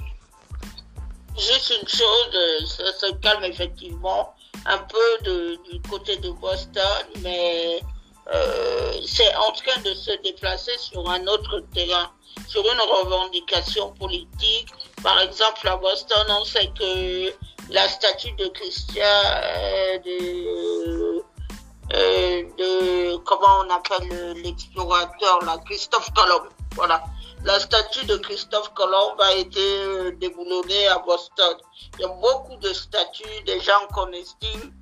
[1.37, 4.33] Juste une chose, euh, ça se calme effectivement
[4.65, 5.31] un peu
[5.69, 6.81] du côté de Boston,
[7.21, 7.81] mais
[8.33, 12.11] euh, c'est en train de se déplacer sur un autre terrain,
[12.47, 14.67] sur une revendication politique.
[15.03, 17.33] Par exemple, à Boston, on sait que
[17.69, 21.23] la statue de Christian, euh, de,
[21.93, 27.03] euh, de, comment on appelle l'explorateur, là, Christophe Colomb, voilà.
[27.43, 31.55] La statue de Christophe Colomb a été euh, déboulonnée à Boston.
[31.97, 34.73] Il y a beaucoup de statues, des gens qu'on estime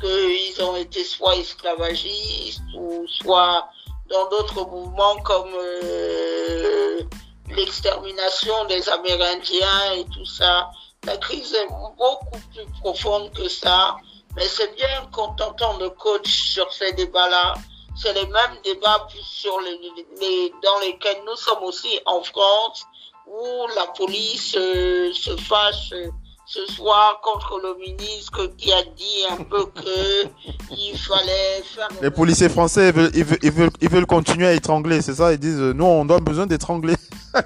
[0.00, 3.68] qu'ils ont été soit esclavagistes ou soit
[4.08, 7.00] dans d'autres mouvements comme euh,
[7.50, 10.70] l'extermination des Amérindiens et tout ça.
[11.04, 13.96] La crise est beaucoup plus profonde que ça,
[14.36, 17.54] mais c'est bien qu'on t'entend le coach sur ces débats-là.
[17.96, 22.84] C'est les mêmes débats sur les, dans lesquels nous sommes aussi en France,
[23.26, 25.92] où la police euh, se fâche
[26.52, 30.24] ce soir contre le ministre qui a dit un peu que
[30.72, 34.48] il fallait faire Les policiers français, ils veulent, ils veulent, ils veulent, ils veulent continuer
[34.48, 35.32] à étrangler, c'est ça?
[35.32, 36.96] Ils disent, euh, nous, on a besoin d'étrangler.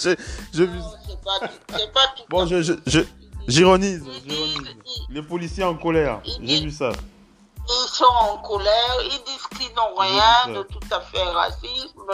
[0.00, 0.16] J'ai-
[0.54, 3.00] je, Non, c'est pas, tout bon, je, je, je,
[3.48, 4.76] j'ironise, j'ironise.
[5.10, 6.92] Les policiers en colère, j'ai vu ça.
[7.68, 12.12] ils sont en colère, ils disent qu'ils n'ont rien de tout à fait racisme,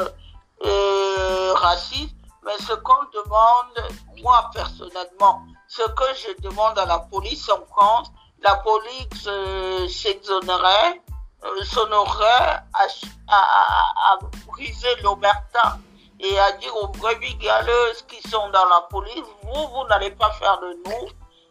[0.65, 2.15] euh, raciste,
[2.47, 3.93] mais ce qu'on demande,
[4.23, 5.43] moi personnellement,
[5.75, 8.11] ce que je demande à la police en France,
[8.43, 11.01] la police euh, s'exonérait,
[11.45, 12.87] euh, s'honorerait à,
[13.29, 15.79] à, à, à briser l'omerta
[16.21, 20.31] et à dire aux brebis galeuses qui sont dans la police, vous, vous n'allez pas
[20.33, 21.09] faire de nous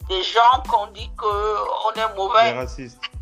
[0.07, 2.53] des gens qu'on dit qu'on est mauvais.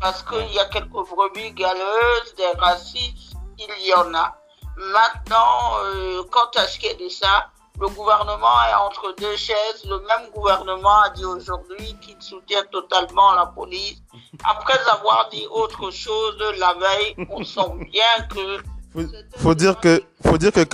[0.00, 4.36] Parce qu'il y a quelques brebis galeuses, des racistes, il y en a.
[4.76, 7.48] Maintenant, euh, quant à ce qui est de ça,
[7.80, 9.84] le gouvernement est entre deux chaises.
[9.84, 14.02] Le même gouvernement a dit aujourd'hui qu'il soutient totalement la police.
[14.44, 18.58] Après avoir dit autre chose la veille, on sent bien que...
[18.92, 19.06] Faut,
[19.38, 20.02] faut dire que...
[20.26, 20.66] Faut dire que...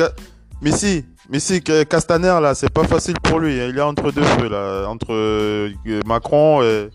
[0.63, 3.61] Mais si, mais si, Castaner, là, c'est pas facile pour lui.
[3.61, 3.69] Hein.
[3.69, 4.87] Il est entre deux feux, là.
[4.89, 5.71] Entre euh,
[6.05, 6.91] Macron et...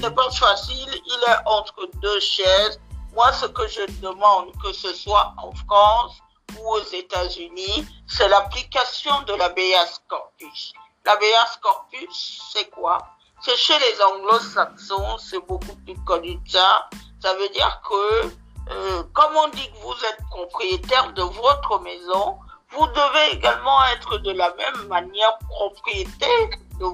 [0.00, 0.88] C'est pas facile.
[1.06, 2.80] Il est entre deux chaises.
[3.14, 6.18] Moi, ce que je demande, que ce soit en France
[6.58, 10.72] ou aux États-Unis, c'est l'application de l'habeas corpus.
[11.04, 12.98] L'habeas corpus, c'est quoi?
[13.40, 16.88] C'est chez les anglo-saxons, c'est beaucoup plus connu que ça.
[17.20, 18.26] Ça veut dire que,
[18.70, 22.38] euh, comme on dit que vous êtes propriétaire de votre maison,
[22.70, 26.48] vous devez également être de la même manière propriétaire
[26.80, 26.86] de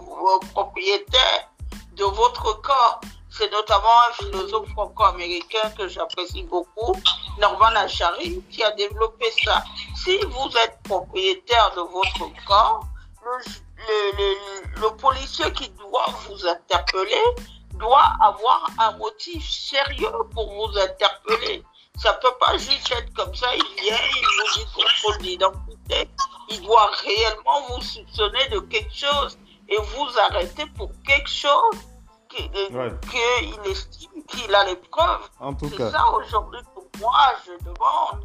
[2.04, 3.00] votre corps.
[3.38, 6.92] C'est notamment un philosophe franco-américain que j'apprécie beaucoup,
[7.38, 9.62] Norman Achari, qui a développé ça.
[9.94, 12.84] Si vous êtes propriétaire de votre corps,
[13.24, 17.22] le, le, policier qui doit vous interpeller
[17.74, 21.62] doit avoir un motif sérieux pour vous interpeller.
[21.96, 26.10] Ça peut pas juste être comme ça, il vient, il vous dit contrôle d'identité.
[26.48, 31.76] Il doit réellement vous soupçonner de quelque chose et vous arrêter pour quelque chose
[33.10, 35.28] qu'il estime qu'il a les preuves.
[35.40, 38.22] En tout C'est ça aujourd'hui pour moi, je demande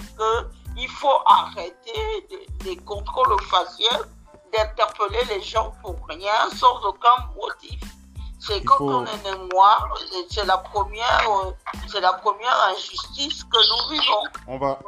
[0.76, 2.28] qu'il faut arrêter
[2.65, 4.06] les contrôles faciales,
[4.52, 7.80] d'interpeller les gens pour rien, sans aucun motif.
[8.39, 9.93] C'est quand on est noir,
[10.30, 11.54] c'est la première,
[11.88, 14.23] c'est la première injustice que nous vivons.
[14.47, 14.80] On va,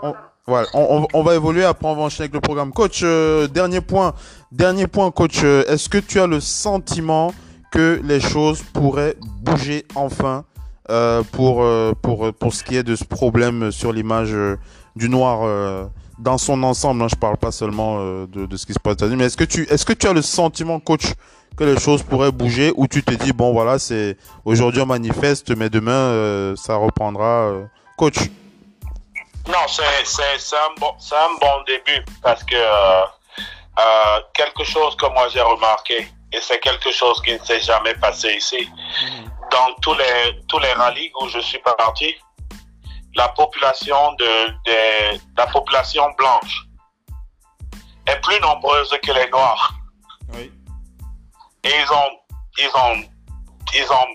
[0.74, 2.74] on, on, va évoluer après on va enchaîner avec le programme.
[2.74, 4.14] Coach, euh, dernier point,
[4.52, 5.42] dernier point, coach.
[5.44, 7.34] Euh, est-ce que tu as le sentiment
[7.76, 10.46] les choses pourraient bouger enfin
[10.92, 14.56] euh, pour, euh, pour, pour ce qui est de ce problème sur l'image euh,
[14.96, 17.02] du noir dans son ensemble.
[17.02, 19.86] Hein, je parle pas seulement de, ce qui se passe mais est-ce que tu est-ce
[19.86, 21.14] que tu as le sentiment, coach,
[21.58, 25.56] que les choses pourraient bouger ou tu te dis bon voilà c'est aujourd'hui on manifeste
[25.58, 27.52] mais demain ça reprendra,
[27.98, 28.18] coach?
[29.48, 32.56] Non, c'est un, bon, un bon début parce que
[34.34, 38.34] quelque chose que moi j'ai remarqué, et c'est quelque chose qui ne s'est jamais passé
[38.34, 38.70] ici.
[39.52, 42.16] Dans tous les, tous les rallyes où je suis parti,
[43.16, 46.66] la population de, de la population blanche
[48.08, 49.74] est plus nombreuse que les noirs.
[50.34, 50.52] Oui.
[51.64, 52.20] Et ils ont,
[52.58, 53.04] ils ont,
[53.74, 54.08] ils ont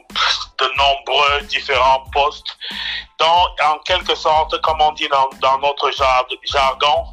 [0.59, 2.57] de nombreux différents postes.
[3.19, 7.07] Donc, en quelque sorte, comme on dit dans, dans notre jargon,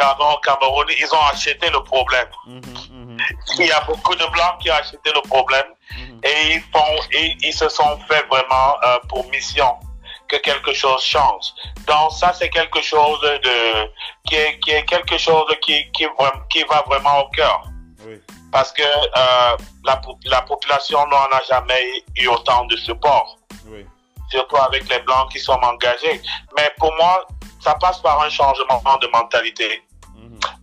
[0.00, 2.28] jargon Cameroun, ils ont acheté le problème.
[2.46, 2.99] Mhm, mhm.
[3.58, 6.20] Il y a beaucoup de Blancs qui ont acheté le problème mhm.
[6.24, 9.76] et ils, font, et ils se sont fait vraiment euh, pour mission
[10.28, 11.52] que quelque chose change.
[11.86, 13.90] Donc ça, c'est quelque chose de
[14.24, 16.06] qui est, qui est quelque chose qui, qui,
[16.48, 17.64] qui va vraiment au cœur.
[18.52, 23.36] Parce que euh, la, la population n'en a jamais eu autant de support.
[24.30, 26.20] Surtout avec les Blancs qui sont engagés.
[26.56, 27.26] Mais pour moi,
[27.60, 29.82] ça passe par un changement de mentalité.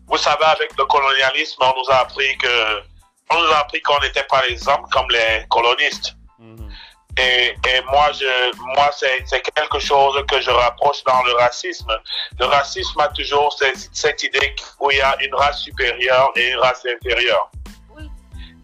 [0.08, 2.82] Vous savez, avec le colonialisme, on nous a appris que,
[3.30, 6.14] on nous a appris qu'on n'était pas les hommes comme les colonistes.
[6.40, 6.72] Mhm.
[7.20, 11.92] Et, et, moi, je, moi, c'est quelque chose que je rapproche dans le racisme.
[12.40, 16.52] Le racisme a toujours cette, cette idée où il y a une race supérieure et
[16.52, 17.50] une race inférieure.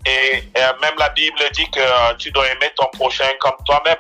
[0.06, 0.44] Et,
[0.82, 3.98] même la Bible dit que euh, tu dois aimer ton prochain comme toi-même.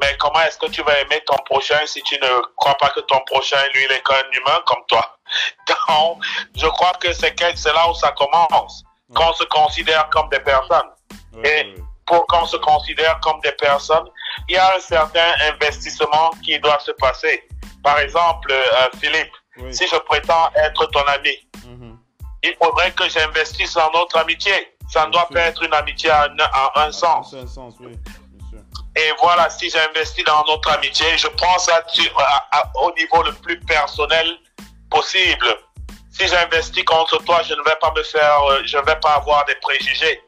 [0.00, 3.00] Mais comment est-ce que tu vas aimer ton prochain si tu ne crois pas que
[3.00, 5.15] ton prochain, lui, il est qu'un humain comme toi?
[5.88, 6.22] Donc,
[6.56, 8.84] je crois que c'est là où ça commence.
[9.14, 10.90] Qu'on se considère comme des personnes.
[11.44, 11.74] Et
[12.06, 14.08] pour qu'on se considère comme des personnes,
[14.48, 17.46] il y a un certain investissement qui doit se passer.
[17.82, 19.32] Par exemple, euh, Philippe,
[19.70, 21.98] si je prétends être ton ami, mhm.
[22.42, 24.76] il faudrait que j'investisse dans notre amitié.
[24.88, 27.34] Ça ne doit pas être une amitié en, un sens.
[28.96, 31.82] Et voilà, si j'investis dans notre amitié, je prends ça
[32.76, 34.38] au niveau le plus personnel
[34.90, 35.46] possible.
[36.10, 39.14] Si j'investis contre toi, je ne vais pas me faire, euh, je ne vais pas
[39.14, 40.22] avoir des préjugés.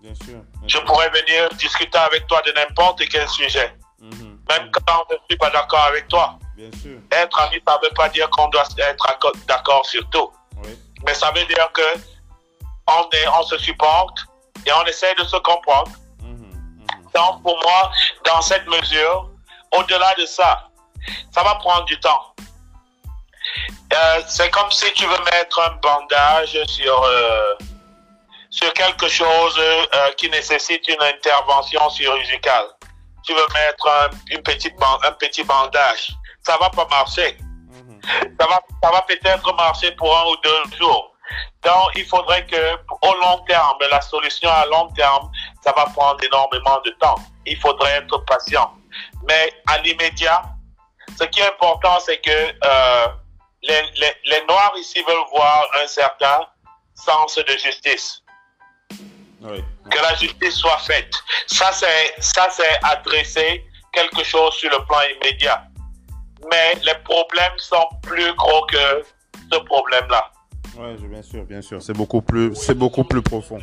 [0.00, 0.38] Bien sûr.
[0.68, 3.74] je pourrais venir discuter avec toi de n'importe quel sujet.
[3.98, 4.38] Mhm.
[4.48, 6.38] Même quand je ne suis pas d'accord avec toi.
[6.56, 6.98] Bien sûr.
[7.10, 10.30] Être ami, ça ne veut pas dire qu'on doit être d'accord sur tout.
[10.62, 10.78] Oui.
[11.04, 11.98] Mais ça veut dire que
[12.86, 14.18] on, est, on se supporte
[14.64, 15.90] et on essaie de se comprendre.
[16.22, 16.30] Mhm.
[16.30, 16.86] Mhm.
[17.14, 17.90] Donc, pour moi,
[18.24, 19.30] dans cette mesure,
[19.72, 20.68] au-delà de ça,
[21.32, 22.34] ça va prendre du temps.
[23.92, 27.54] Euh, c'est comme si tu veux mettre un bandage sur, euh,
[28.50, 32.66] sur quelque chose euh, qui nécessite une intervention chirurgicale.
[33.24, 36.12] Tu veux mettre un, une petite un petit bandage.
[36.42, 37.36] Ça va pas marcher.
[37.70, 38.00] Mhm.
[38.38, 41.12] Ça va, ça va peut-être marcher pour un ou deux jours.
[41.64, 45.28] Donc, il faudrait que, au long terme, la solution à long terme,
[45.62, 47.16] ça va prendre énormément de temps.
[47.44, 48.72] Il faudrait être patient.
[49.26, 50.42] Mais à l'immédiat,
[51.18, 52.52] ce qui est important, c'est que
[53.66, 56.40] les, les, les, Noirs ici veulent voir un certain
[56.94, 58.22] sens de justice.
[59.42, 59.62] Oui.
[59.90, 61.12] Que la justice soit faite.
[61.46, 65.64] Ça, c'est, ça, c'est adresser quelque chose sur le plan immédiat.
[66.50, 69.04] Mais les problèmes sont plus gros que
[69.52, 70.30] ce problème-là.
[70.78, 71.82] Oui, bien sûr, bien sûr.
[71.82, 73.58] C'est beaucoup plus, c'est beaucoup plus profond.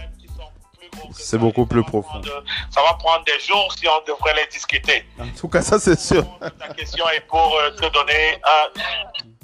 [1.14, 2.22] C'est beaucoup plus profond.
[2.70, 5.06] Ça va prendre des jours si on devrait les discuter.
[5.20, 6.26] En tout cas, ça c'est sûr.
[6.40, 8.34] Ta question est pour euh, te donner.
[8.36, 8.82] Euh,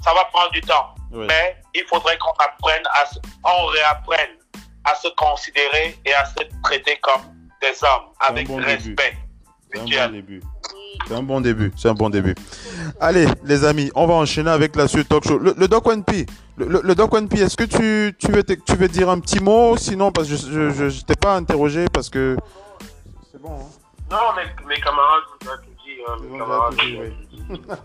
[0.04, 0.94] ça va prendre du temps.
[1.12, 3.04] Mais il faudrait qu'on apprenne, à,
[3.44, 4.36] on réapprenne
[4.84, 7.22] à se considérer et à se traiter comme
[7.60, 9.16] des hommes avec respect.
[9.72, 10.42] C'est un bon début.
[11.06, 11.72] C'est un bon début.
[11.76, 12.34] C'est un bon début.
[13.00, 15.38] Allez, les amis, on va enchaîner avec la suite talk show.
[15.38, 16.26] Le, le Doc One P,
[16.64, 19.40] le, le Doc One P, est-ce que tu, tu, veux tu veux dire un petit
[19.40, 19.76] mot?
[19.76, 22.36] Sinon, parce que je je, t'ai pas interrogé parce que.
[23.30, 23.56] C'est bon.
[23.56, 24.10] Hein?
[24.10, 26.02] Non, mes, mes camarades tout dit.
[26.06, 26.74] Hein, camarades,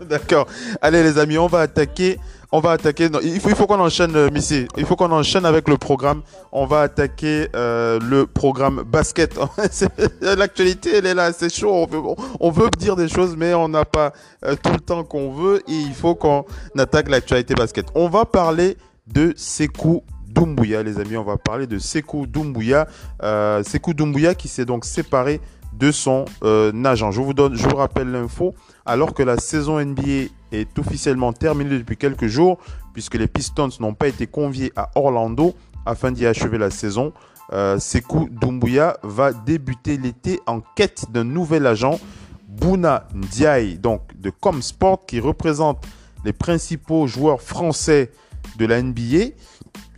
[0.08, 0.46] D'accord.
[0.80, 2.18] Allez, les amis, on va attaquer
[2.52, 3.08] on va attaquer.
[3.22, 4.66] il faut, il faut qu'on enchaîne, euh, Missy.
[4.76, 6.22] Il faut qu'on enchaîne avec le programme.
[6.52, 9.38] On va attaquer euh, le programme basket.
[10.20, 11.72] L'actualité, elle est là, c'est chaud.
[11.72, 12.00] On veut,
[12.40, 14.12] on veut, dire des choses, mais on n'a pas
[14.44, 15.62] euh, tout le temps qu'on veut.
[15.68, 16.44] Et il faut qu'on
[16.78, 17.86] attaque l'actualité basket.
[17.94, 21.16] On va parler de Sekou Doumbouya, les amis.
[21.16, 22.86] On va parler de Sekou Doumbouya.
[23.22, 25.40] Euh, Sekou Doumbouya qui s'est donc séparé
[25.78, 27.10] de son euh, agent.
[27.10, 28.54] Je vous donne, je vous rappelle l'info.
[28.84, 32.58] Alors que la saison NBA est officiellement terminée depuis quelques jours,
[32.92, 37.12] puisque les Pistons n'ont pas été conviés à Orlando afin d'y achever la saison,
[37.52, 42.00] euh, Sekou Doumbouya va débuter l'été en quête d'un nouvel agent,
[42.48, 45.84] Bouna Ndiaye, donc de Comsport, qui représente
[46.24, 48.10] les principaux joueurs français
[48.58, 49.34] de la NBA.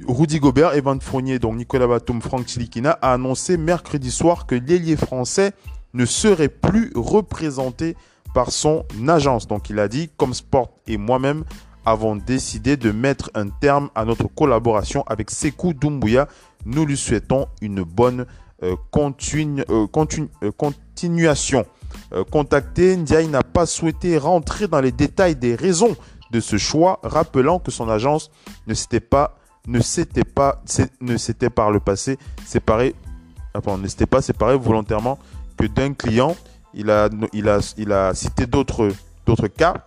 [0.06, 4.96] Rudy Gobert, Evan Fournier, donc Nicolas Batum, Franck Tilikina, a annoncé mercredi soir que l'ailier
[4.96, 5.52] français
[5.94, 7.96] ne serait plus représenté
[8.34, 9.48] par son agence.
[9.48, 11.44] Donc il a dit, comme Sport et moi-même
[11.84, 16.28] avons décidé de mettre un terme à notre collaboration avec Sekou Doumbouya.
[16.66, 18.26] Nous lui souhaitons une bonne
[18.62, 19.86] euh, euh,
[20.42, 21.64] euh, continuation.
[22.30, 25.96] contacté, Ndiaye n'a pas souhaité rentrer dans les détails des raisons
[26.30, 28.30] de ce choix, rappelant que son agence
[28.66, 29.37] ne s'était pas
[29.68, 30.62] ne s'était pas
[31.00, 32.96] ne s'était par le passé séparé
[33.54, 35.18] ne s'était pas séparé volontairement
[35.56, 36.34] que d'un client
[36.74, 38.90] il a, il a, il a cité d'autres,
[39.26, 39.86] d'autres cas.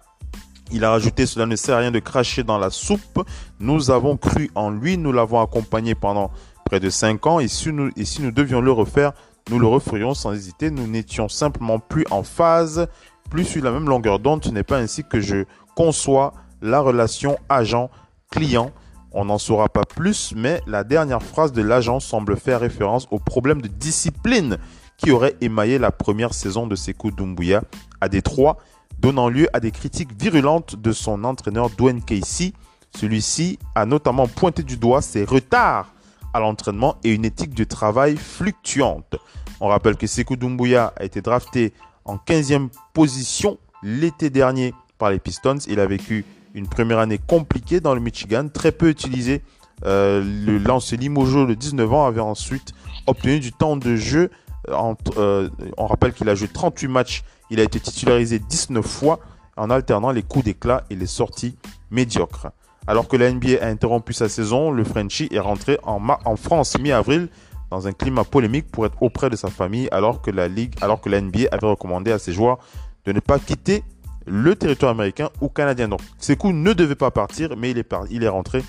[0.72, 3.26] Il a rajouté cela ne sert à rien de cracher dans la soupe.
[3.60, 6.32] Nous avons cru en lui, nous l'avons accompagné pendant
[6.66, 9.12] près de 5 ans et si, nous, et si nous devions le refaire,
[9.50, 10.72] nous le referions sans hésiter.
[10.72, 12.88] Nous n'étions simplement plus en phase,
[13.30, 14.44] plus sur la même longueur d'onde.
[14.46, 18.72] Ce n'est pas ainsi que je conçois la relation agent-client.
[19.14, 23.20] On n'en saura pas plus, mais la dernière phrase de l'agent semble faire référence au
[23.20, 24.58] problème de discipline
[24.96, 27.64] qui aurait émaillé la première saison de Sekou Doumbouya
[28.00, 28.58] à Détroit,
[29.00, 32.54] donnant lieu à des critiques virulentes de son entraîneur Dwayne Casey.
[32.96, 35.92] Celui-ci a notamment pointé du doigt ses retards
[36.34, 39.16] à l'entraînement et une éthique du travail fluctuante.
[39.60, 41.74] On rappelle que Sekou Doumbouya a été drafté
[42.06, 45.58] en 15e position l'été dernier par les Pistons.
[45.68, 49.42] Il a vécu une première année compliquée dans le Michigan, très peu utilisé.
[49.86, 52.74] Euh, le lance Limojo de 19 ans avait ensuite
[53.08, 54.30] obtenu du temps de jeu
[54.70, 59.20] euh, on rappelle qu'il a joué 38 matchs, il a été titularisé 19 fois
[59.58, 61.58] en alternant les coups d'éclat et les sorties
[61.90, 62.48] médiocres.
[62.88, 66.78] Alors que la NBA a interrompu sa saison, le Frenchie est rentré en, en France
[66.80, 67.30] mi-avril
[67.70, 71.00] dans un climat polémique pour être auprès de sa famille alors que la ligue, alors
[71.00, 72.60] que la NBA avait recommandé à ses joueurs
[73.06, 73.84] de ne pas quitter
[74.32, 75.90] le territoire américain ou canadien.
[75.90, 78.64] Donc, Sekou ne devait pas partir, mais il est, il est rentré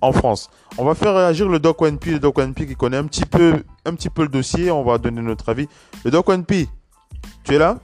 [0.00, 0.50] en France.
[0.78, 3.62] On va faire réagir le Doc One le Doc One qui connaît un petit peu,
[3.84, 4.70] un petit peu le dossier.
[4.70, 5.68] On va donner notre avis.
[6.04, 7.78] Le Doc One tu es là?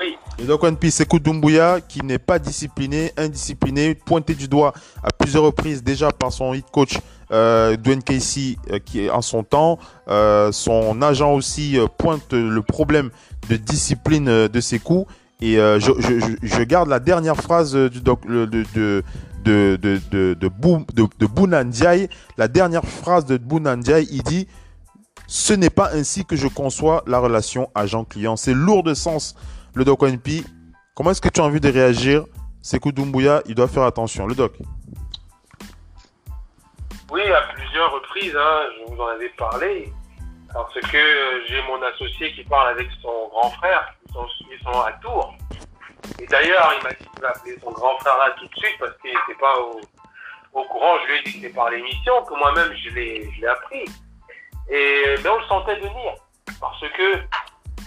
[0.00, 0.16] Oui.
[0.38, 5.08] Le Doc One P, c'est Doumbouya qui n'est pas discipliné, indiscipliné, pointé du doigt à
[5.10, 6.98] plusieurs reprises déjà par son hit coach
[7.32, 9.78] euh, Dwayne Casey euh, qui est en son temps.
[10.08, 13.10] Euh, son agent aussi pointe le problème
[13.48, 14.78] de discipline de ses
[15.40, 19.02] Et je, je, je, garde la dernière phrase doc, de, de,
[19.44, 22.08] de, de, de, de,
[22.38, 24.48] La dernière phrase de Bounandiaï, il dit
[25.26, 28.36] Ce n'est pas ainsi que je conçois la relation agent-client.
[28.36, 29.36] C'est lourd de sens,
[29.74, 30.44] le Doc NP.
[30.94, 32.24] Comment est-ce que tu as envie de réagir?
[32.62, 34.26] Sekou Doumbouya, il doit faire attention.
[34.26, 34.54] Le Doc
[37.12, 39.92] Oui, à plusieurs reprises, hein, je vous en avais parlé.
[40.56, 44.26] Parce que euh, j'ai mon associé qui parle avec son grand frère, ils sont,
[44.64, 45.34] sont à Tours.
[46.20, 48.96] Et d'ailleurs, il m'a dit qu'il appeler son grand frère là tout de suite parce
[48.98, 49.80] qu'il n'était pas au,
[50.52, 53.40] au courant, je lui ai dit que c'était par l'émission, que moi-même je l'ai je
[53.40, 53.84] l'ai appris.
[54.70, 56.14] Et mais on le sentait venir.
[56.60, 57.20] Parce que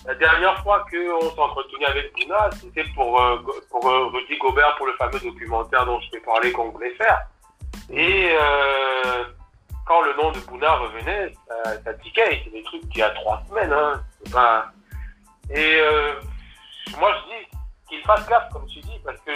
[0.06, 3.38] la dernière fois qu'on s'est entretenu avec Bouna, c'était pour, euh,
[3.70, 7.28] pour euh, Rudy Gobert, pour le fameux documentaire dont je t'ai parlé qu'on voulait faire.
[7.90, 9.26] Et euh,
[9.98, 12.42] le nom de Bouna revenait, ça, ça tiquait.
[12.44, 13.74] C'est des trucs y a trois semaines.
[13.74, 14.04] Hein.
[15.50, 16.14] Et euh,
[17.00, 17.60] moi, je dis
[17.90, 19.32] qu'il fasse gaffe, comme tu dis, parce que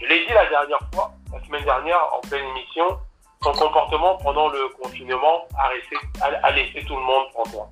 [0.00, 2.98] je l'ai dit la dernière fois, la semaine dernière, en pleine émission,
[3.42, 7.70] son comportement pendant le confinement a, laissé tout le monde en toi.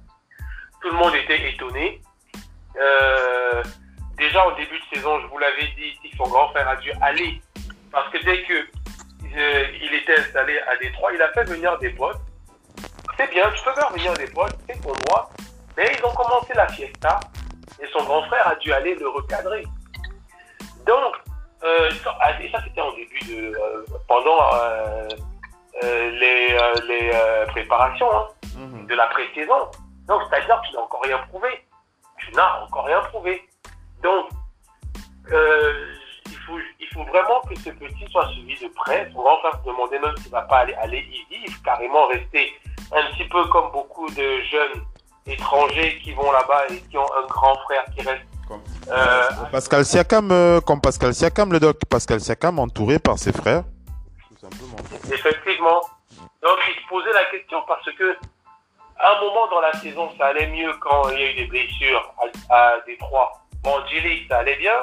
[0.81, 2.01] Tout le monde était étonné.
[2.81, 3.63] Euh,
[4.17, 7.41] déjà au début de saison, je vous l'avais dit son grand frère a dû aller.
[7.91, 8.67] Parce que dès que
[9.37, 12.21] euh, il était installé à Détroit, il a fait venir des potes.
[13.17, 15.31] C'est bien, tu peux faire venir des potes, c'est ton droit.
[15.77, 17.21] Mais ils ont commencé la fiesta
[17.81, 19.65] et son grand frère a dû aller le recadrer.
[20.87, 21.15] Donc,
[21.65, 23.57] euh, ça, ah, et ça c'était en début de.
[23.57, 24.41] euh, pendant
[25.83, 26.57] les,
[26.89, 27.11] les
[27.49, 28.87] préparations hein, Mhm.
[28.87, 29.71] de la pré-saison.
[30.07, 31.49] Donc, c'est-à-dire que tu n'as encore rien prouvé.
[32.19, 33.49] Tu n'as encore rien prouvé.
[34.03, 34.29] Donc,
[35.31, 35.87] euh,
[36.47, 39.11] faut, il faut vraiment que ce petit soit suivi de près.
[39.15, 42.53] Grand frère se demandait même s'il ne va pas aller, aller y vivre, carrément rester
[42.93, 44.83] un petit peu comme beaucoup de jeunes
[45.27, 48.23] étrangers qui vont là-bas et qui ont un grand frère qui reste.
[48.49, 51.77] Comme- Euh, Pascal Siakam, euh, comme Pascal Siakam, le doc.
[51.89, 53.63] Pascal Siakam entouré par ses frères.
[54.29, 54.77] Tout simplement.
[55.13, 55.81] Effectivement.
[56.43, 58.17] Donc, il se posait la question parce que,
[58.99, 61.45] à un moment dans la saison, ça allait mieux quand il y a eu des
[61.47, 62.13] blessures
[62.51, 63.33] à, à Détroit.
[63.63, 64.75] Bon, Gilly, ça allait bien.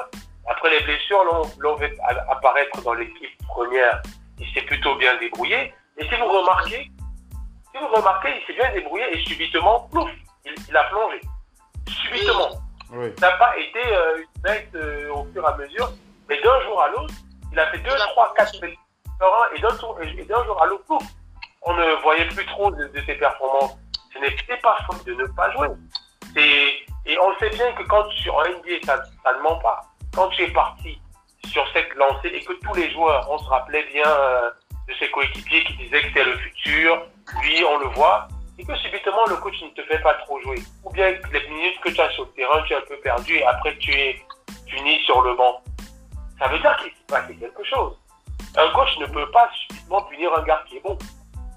[0.46, 4.00] Après les blessures, l'on a- apparaître dans l'équipe première.
[4.38, 5.72] Il s'est plutôt bien débrouillé.
[5.98, 6.90] Et si vous remarquez,
[7.72, 10.10] si vous remarquez, il s'est bien débrouillé et subitement, plouf,
[10.44, 11.20] il, il a plongé.
[11.88, 12.50] Subitement.
[12.92, 13.12] Oui.
[13.18, 15.92] Ça n'a pas été euh, une baisse euh, au fur et à mesure,
[16.28, 17.14] mais d'un jour à l'autre,
[17.52, 18.78] il a fait 2, 3, 4 et
[19.60, 21.02] d'un tour- et d'un jour à l'autre, pouf,
[21.62, 23.76] on ne voyait plus trop de, de ses performances.
[24.12, 25.68] Ce n'était pas faute de ne pas jouer.
[27.06, 29.80] Et on sait bien que quand tu en NBA, ça, ça ne ment pas.
[30.14, 31.00] Quand tu es parti
[31.46, 34.50] sur cette lancée et que tous les joueurs, on se rappelait bien euh,
[34.88, 37.02] de ses coéquipiers qui disaient que c'est le futur,
[37.42, 40.58] lui, on le voit, et que subitement le coach ne te fait pas trop jouer.
[40.84, 43.36] Ou bien les minutes que tu as sur le terrain, tu es un peu perdu
[43.36, 44.20] et après tu es
[44.68, 45.62] fini sur le banc.
[46.38, 47.96] Ça veut dire qu'il s'est passé quelque chose.
[48.56, 50.98] Un coach ne peut pas subitement punir un gars qui est bon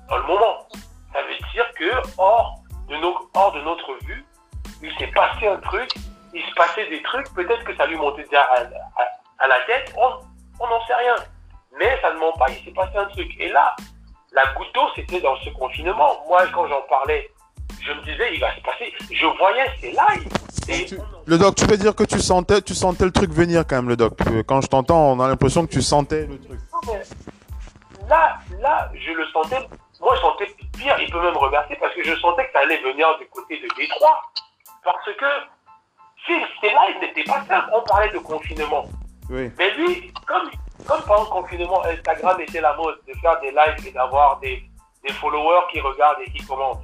[0.10, 0.68] dans le moment.
[1.12, 4.26] Ça veut dire que hors de notre vue,
[4.82, 5.90] il s'est passé un truc,
[6.34, 9.08] il se passait des trucs, peut-être que ça lui montait déjà à, à-
[9.40, 11.16] à la tête, on n'en sait rien.
[11.78, 13.30] Mais ça ne ment pas, il s'est passé un truc.
[13.40, 13.76] Et là,
[14.32, 16.24] la goutte d'eau, c'était dans ce confinement.
[16.28, 17.30] Moi, quand j'en parlais,
[17.82, 18.94] je me disais, il va se passer.
[19.12, 20.28] Je voyais, c'est live.
[20.70, 23.66] Et Tu- Le doc, tu peux dire que tu sentais, tu sentais le truc venir
[23.68, 24.14] quand même, le doc.
[24.28, 26.60] Euh, Quand je t'entends, on a l'impression que tu sentais le truc.
[26.72, 27.02] Non, mais
[28.10, 29.60] Là, là, je le sentais.
[30.00, 30.96] Moi, je sentais pire.
[31.02, 33.68] Il peut même remercier parce que je sentais que ça allait venir du côté de
[33.76, 34.22] Détroit.
[34.84, 35.26] Parce que
[36.26, 38.86] si ces lives n'étaient pas simples, on parlait de confinement.
[39.30, 39.52] Oui.
[39.58, 40.50] Mais lui, comme,
[40.88, 44.64] comme pendant le confinement, Instagram était la mode de faire des lives et d'avoir des,
[45.04, 46.84] des followers qui regardent et qui commentent.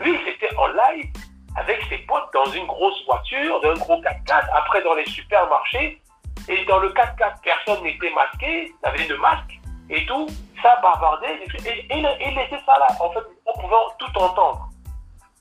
[0.00, 1.10] Lui, c'était en live
[1.56, 6.00] avec ses potes dans une grosse voiture, dans un gros 4x4, après dans les supermarchés.
[6.48, 9.58] Et dans le 4x4, personne n'était masqué, n'avait de masque
[9.90, 10.26] et tout.
[10.62, 11.34] Ça bavardait.
[11.66, 12.86] Et, il- il laissait ça là.
[13.00, 14.68] En fait, on pouvait tout entendre.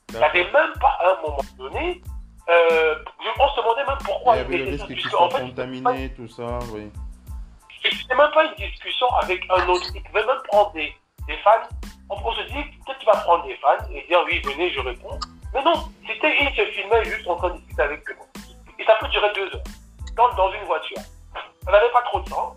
[0.09, 2.01] Il n'y avait même pas à un moment donné.
[2.49, 2.95] Euh,
[3.39, 4.85] on se demandait même pourquoi Il y avait le risque ça.
[4.87, 6.91] qu'il Puisque, soit en fait, contaminé, tout ça, oui.
[7.83, 9.85] c'était même pas une discussion avec un autre.
[9.93, 10.93] Il pouvait même prendre des,
[11.27, 11.51] des fans.
[12.09, 14.79] On, on se dit, peut-être qu'il va prendre des fans et dire oui, venez, je
[14.79, 15.19] réponds.
[15.53, 15.73] Mais non,
[16.07, 18.15] c'était, il se filmait juste en train de discuter avec eux.
[18.79, 19.63] Et ça peut durer deux heures
[20.15, 20.97] dans, dans une voiture.
[21.67, 22.55] On n'avait pas trop de temps.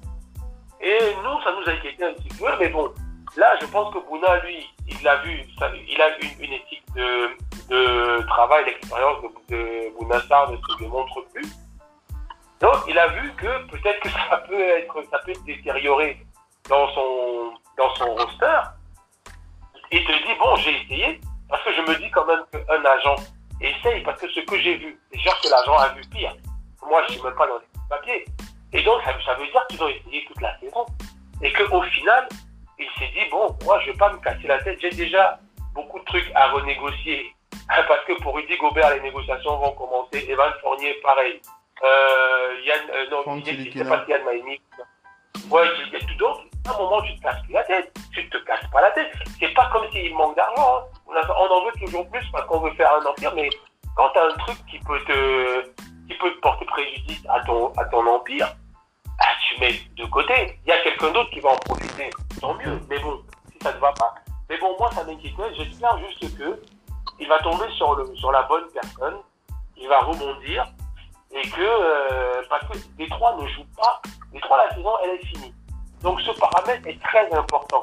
[0.81, 2.47] Et nous, ça nous a inquiété un petit peu.
[2.59, 2.93] Mais bon,
[3.37, 5.45] là, je pense que Bouna, lui, il a vu,
[5.89, 7.29] il a une, éthique de,
[7.69, 11.47] de travail, l'expérience de, de Bouna Sarr ne se démontre plus.
[12.61, 16.19] Donc, il a vu que peut-être que ça peut être, ça peut être détérioré
[16.69, 18.61] dans son, dans son roster.
[19.93, 23.17] Il te dit, bon, j'ai essayé, parce que je me dis quand même qu'un agent
[23.61, 26.35] essaye, parce que ce que j'ai vu, déjà que l'agent a vu pire.
[26.87, 28.25] Moi, je suis même pas dans les papiers.
[28.73, 30.87] Et donc, ça, ça veut dire qu'ils ont essayé toute la saison.
[31.43, 32.29] Et qu'au final,
[32.81, 34.79] il s'est dit, bon, moi, je vais pas me casser la tête.
[34.81, 35.39] J'ai déjà
[35.75, 37.35] beaucoup de trucs à renégocier.
[37.69, 40.27] Parce que pour Rudy Gobert, les négociations vont commencer.
[40.29, 41.41] Evan Fournier, pareil.
[41.83, 44.61] Euh, Yann, euh, non, je sais pas Yann Maïmi.
[45.51, 46.43] Ouais, il tout d'autre.
[46.69, 47.97] À un moment, tu te casses plus la tête.
[48.13, 49.13] Tu te casses pas la tête.
[49.39, 50.79] C'est pas comme s'il manque d'argent.
[50.79, 50.85] hein.
[51.07, 53.49] On, on en veut toujours plus parce qu'on veut faire un empire, mais
[53.97, 55.63] quand tu as un truc qui peut te,
[56.09, 58.49] qui peut te porter préjudice à ton, à ton empire,
[59.21, 60.59] ah, tu mets de côté.
[60.65, 62.11] Il y a quelqu'un d'autre qui va en profiter.
[62.41, 62.81] Tant mieux.
[62.89, 64.15] Mais bon, si ça ne va pas.
[64.49, 65.55] Mais bon, moi, ça m'inquiétait.
[65.55, 66.61] J'espère juste que
[67.19, 69.19] il va tomber sur, le, sur la bonne personne.
[69.77, 70.67] Il va rebondir.
[71.33, 74.01] Et que, euh, parce que Détroit ne joue pas.
[74.33, 75.55] Détroit, la saison, elle est finie.
[76.03, 77.83] Donc, ce paramètre est très important.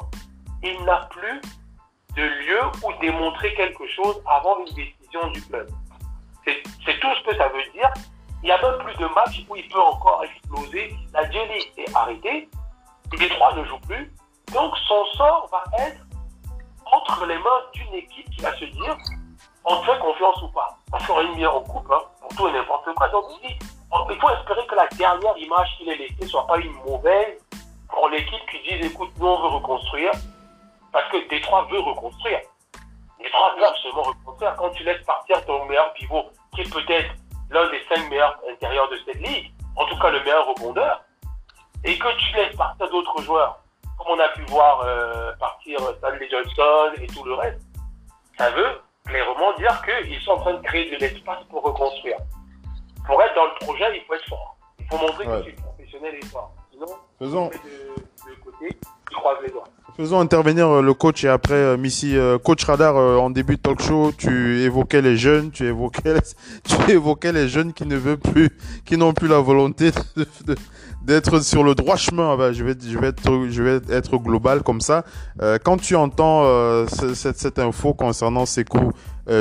[0.64, 1.40] Il n'a plus
[2.16, 5.70] de lieu où démontrer quelque chose avant une décision du club.
[6.46, 7.92] C'est tout ce que ça veut dire.
[8.44, 10.96] Il n'y a même plus de match où il peut encore exploser.
[11.14, 12.50] La J-League est arrêtée.
[13.20, 14.14] Les trois ne jouent plus.
[14.54, 16.02] Donc son sort va être
[16.86, 18.98] entre les mains d'une équipe qui va se dire
[19.66, 20.78] on fait confiance ou pas.
[20.94, 23.10] On fera une meilleure coupe hein, pour tout et n'importe quoi.
[23.10, 27.38] Donc il faut espérer que la dernière image qu'il ait laissée soit pas une mauvaise
[27.90, 30.12] pour l'équipe qui dit écoute, nous on veut reconstruire.
[30.92, 32.40] Parce que Détroit veut reconstruire.
[33.20, 34.56] Détroit veut absolument reconstruire.
[34.56, 36.24] Quand tu laisses partir ton meilleur pivot,
[36.56, 37.14] qui est peut-être
[37.50, 41.04] l'un des cinq meilleurs intérieurs de cette ligue, en tout cas le meilleur rebondeur,
[41.84, 43.60] et que tu laisses partir d'autres joueurs,
[43.98, 47.62] comme on a pu voir euh, partir Stanley Johnson et tout le reste,
[48.38, 52.18] ça veut clairement dire qu'ils sont en train de créer de l'espace pour reconstruire.
[53.06, 54.58] Pour être dans le projet, il faut être fort.
[54.80, 56.54] Il faut montrer que tu es professionnel et fort.
[56.72, 56.88] Sinon,
[57.18, 57.48] Faisons.
[57.48, 58.78] de, de côté,
[59.10, 59.64] tu croises les doigts.
[59.98, 63.62] Faisons intervenir euh, le coach et après euh, Missy, euh, coach Radar en début de
[63.62, 66.20] talk show, tu évoquais les jeunes, tu évoquais, les,
[66.86, 68.52] tu évoquais les jeunes qui ne veulent plus,
[68.86, 69.90] qui n'ont plus la volonté
[71.04, 72.34] d'être sur le droit chemin.
[72.34, 75.04] Ah bah, je vais, je vais être, je vais être global comme ça.
[75.64, 76.46] quand tu entends
[76.88, 78.92] cette, cette info concernant Sekou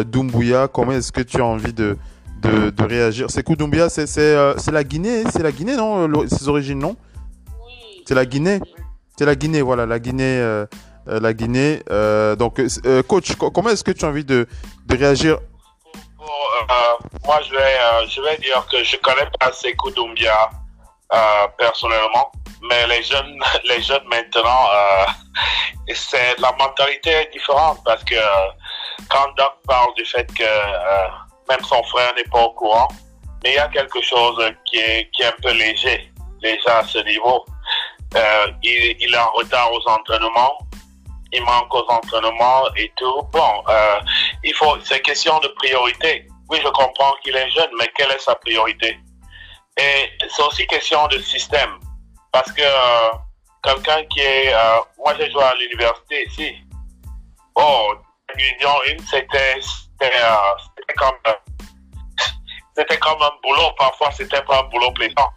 [0.07, 1.99] Doumbouya, comment est-ce que tu as envie de,
[2.41, 3.31] de, de réagir?
[3.31, 6.09] Sekou Doumbouya, c'est, c'est, c'est la Guinée, c'est la Guinée, non?
[6.29, 6.97] Ses origines, non?
[8.07, 8.61] C'est la Guinée?
[9.19, 10.67] C'est la Guinée, voilà, la Guinée, euh,
[11.09, 11.83] euh, la Guinée.
[11.91, 12.61] Euh, donc,
[13.09, 14.47] coach, comment est-ce que tu as envie de,
[14.87, 15.39] de réagir?
[17.25, 20.51] Moi, je vais, je vais dire que je connais pas Sekou Doumbia
[21.57, 22.31] personnellement,
[22.69, 24.69] mais les jeunes, les jeunes maintenant,
[25.95, 28.17] c'est la mentalité est différente parce que
[29.09, 30.45] quand Doc parle du fait que
[31.49, 32.89] même son frère n'est pas au courant,
[33.43, 36.13] mais il y a quelque chose qui est, qui est un peu léger
[36.43, 37.45] déjà à ce niveau.
[38.17, 40.59] Euh, il, est en retard aux entraînements,
[41.33, 43.23] il manque aux entraînements et tout.
[43.31, 44.01] Bon, euh,
[44.43, 46.27] il faut, c'est question de priorité.
[46.49, 48.99] Oui, je comprends qu'il est jeune, mais quelle est sa priorité?
[49.77, 51.79] Et c'est aussi question de système,
[52.33, 53.11] parce que euh,
[53.63, 54.55] quelqu'un qui est,
[54.99, 56.55] moi j'ai joué à l'université ici.
[57.55, 57.93] Oh,
[58.35, 58.39] 1,
[59.11, 60.13] c'était, c'était,
[60.79, 61.17] c'était comme,
[62.77, 63.71] c'était comme un boulot.
[63.77, 65.31] Parfois, c'était pas un boulot plaisant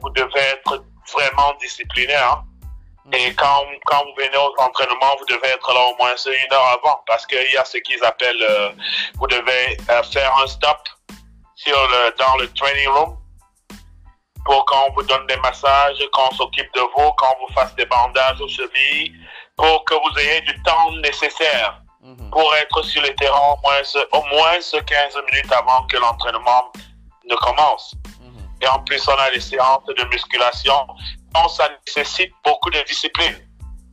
[0.00, 2.14] vous devez être vraiment discipliné.
[2.14, 2.44] Hein?
[3.12, 6.78] Et quand, quand vous venez aux entraînements, vous devez être là au moins une heure
[6.80, 8.70] avant parce qu'il y a ce qu'ils appellent, euh,
[9.14, 10.78] vous devez euh, faire un stop
[11.56, 13.16] sur le, dans le training room
[14.44, 18.40] pour qu'on vous donne des massages, qu'on s'occupe de vous, qu'on vous fasse des bandages
[18.40, 19.12] aux chevilles,
[19.56, 21.80] pour que vous ayez du temps nécessaire
[22.32, 23.82] pour être sur le terrain au moins,
[24.12, 26.72] au moins 15 minutes avant que l'entraînement
[27.28, 27.94] ne commence.
[28.62, 30.86] Et en plus, on a les séances de musculation.
[31.34, 33.36] Donc, ça nécessite beaucoup de discipline.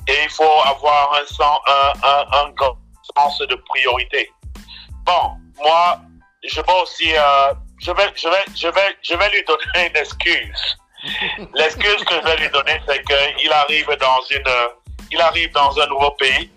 [0.08, 2.78] Et il faut avoir un, sens, un, un, un grand
[3.16, 4.30] sens de priorité.
[5.06, 6.00] Bon, moi,
[6.44, 9.98] je vais aussi, euh, je vais, je vais, je vais, je vais lui donner une
[9.98, 10.78] excuse.
[11.54, 14.44] L'excuse que je vais lui donner, c'est qu'il arrive dans une,
[15.12, 16.52] il arrive dans un nouveau pays.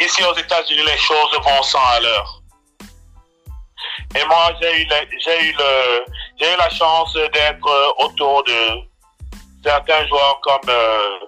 [0.00, 2.35] Ici aux États-Unis, les choses vont sans à l'heure.
[4.14, 4.88] Et moi, j'ai eu,
[5.24, 6.04] j'ai eu, le,
[6.38, 8.60] j'ai eu la chance d'être autour de
[9.64, 11.18] certains joueurs comme, euh,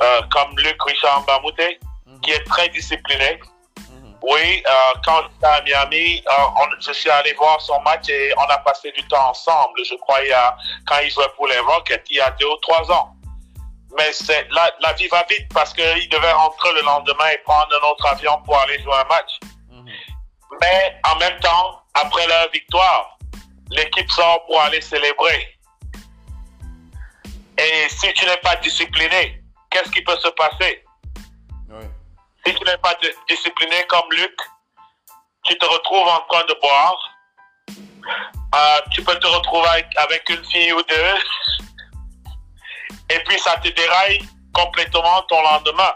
[0.00, 2.20] euh, comme Luc Richard Bamouté, -hmm.
[2.20, 3.30] qui est très discipliné.
[3.76, 4.14] -hmm.
[4.22, 6.22] Oui, euh, quand j'étais à Miami,
[6.60, 9.76] on, je suis allé voir son match et on a passé du temps ensemble.
[9.90, 12.50] Je crois il y a, quand il jouait pour les Rockets, il y a deux
[12.54, 13.08] ou trois ans.
[13.96, 17.70] Mais c'est, la, la vie va vite parce qu'il devait rentrer le lendemain et prendre
[17.78, 19.32] un autre avion pour aller jouer un match.
[19.42, 19.84] -hmm.
[20.62, 20.80] Mais
[21.10, 21.66] en même temps,
[22.00, 23.18] après leur victoire,
[23.70, 25.58] l'équipe sort pour aller célébrer.
[27.58, 30.84] Et si tu n'es pas discipliné, qu'est-ce qui peut se passer?
[31.70, 31.84] Oui.
[32.46, 32.96] Si tu n'es pas
[33.28, 34.36] discipliné comme Luc,
[35.44, 36.98] tu te retrouves en train de boire.
[38.54, 41.14] Euh, tu peux te retrouver avec, avec, une fille ou deux.
[43.10, 44.20] Et puis ça te déraille
[44.54, 45.94] complètement ton lendemain.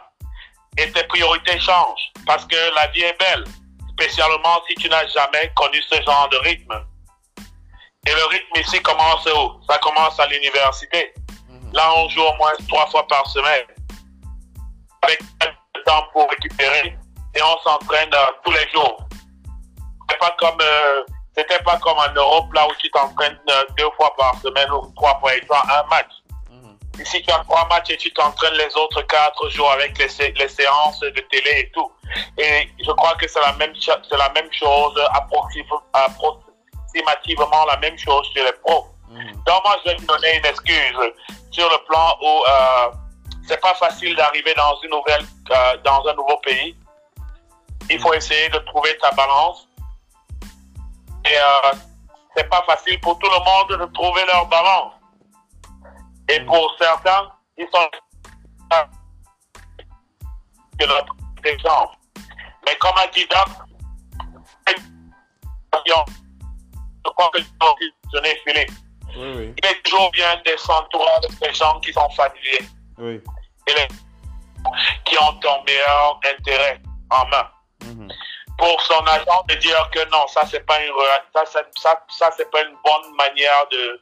[0.77, 2.13] Et tes priorités changent.
[2.27, 3.45] Parce que la vie est belle
[4.03, 6.75] spécialement si tu n'as jamais connu ce genre de rythme.
[8.07, 9.61] Et le rythme ici commence où?
[9.69, 11.15] Ça commence à l'université.
[11.29, 11.73] -hmm.
[11.73, 13.67] Là, on joue au moins trois fois par semaine.
[15.03, 15.21] Avec
[15.77, 16.97] le temps pour récupérer.
[17.35, 18.97] Et on s'entraîne euh, tous les jours.
[20.09, 21.03] C'est pas comme euh,
[21.37, 24.93] C'était pas comme en Europe, là où tu t'entraînes euh, deux fois par semaine ou
[24.97, 26.13] trois fois et toi un match.
[27.01, 30.35] Ici, tu as trois matchs et tu t'entraînes les autres quatre jours avec les, sé-
[30.37, 31.91] les séances de télé et tout.
[32.39, 37.99] Et je crois que c'est la même, c'est la même chose, approxi- approximativement la même
[37.99, 38.87] chose chez les pros.
[39.47, 40.97] Donc, moi, je vais te donner une excuse
[41.51, 42.93] sur le plan où euh,
[43.47, 46.75] c'est pas facile d'arriver dans une nouvelle, euh, dans un nouveau pays.
[47.91, 49.69] Il faut essayer de trouver ta balance.
[51.27, 51.73] Et euh,
[52.35, 54.95] c'est pas facile pour tout le monde de trouver leur balance.
[56.29, 57.89] Et pour certains, ils sont
[60.79, 61.97] que notre exemple.
[62.73, 63.49] Mais comme a dit Doc,
[67.05, 68.71] je crois que je donné Philippe.
[69.15, 72.65] Oui, oui, Il est toujours bien de s'entourer de ces gens qui sont familiers
[72.97, 73.21] oui.
[73.67, 73.89] et les-
[75.05, 77.47] qui ont ton meilleur intérêt en main.
[77.85, 78.09] Mhm.
[78.57, 80.93] Pour son agent de dire que non, ça c'est pas une
[81.35, 84.01] ça, c'est- ça, ça c'est pas une bonne manière de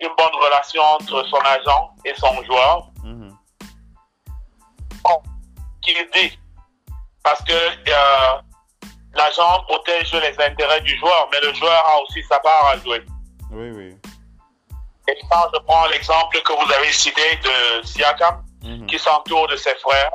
[0.00, 2.86] une bonne relation entre son agent et son joueur.
[3.04, 3.36] Mhm.
[5.82, 6.38] Qu'il dit
[7.28, 8.40] parce que euh,
[9.14, 13.02] l'agent protège les intérêts du joueur, mais le joueur a aussi sa part à jouer.
[13.52, 13.96] Oui, oui.
[15.08, 18.86] Et quand je prends l'exemple que vous avez cité de Siakam, Mhm.
[18.86, 20.10] qui s'entoure de ses frères,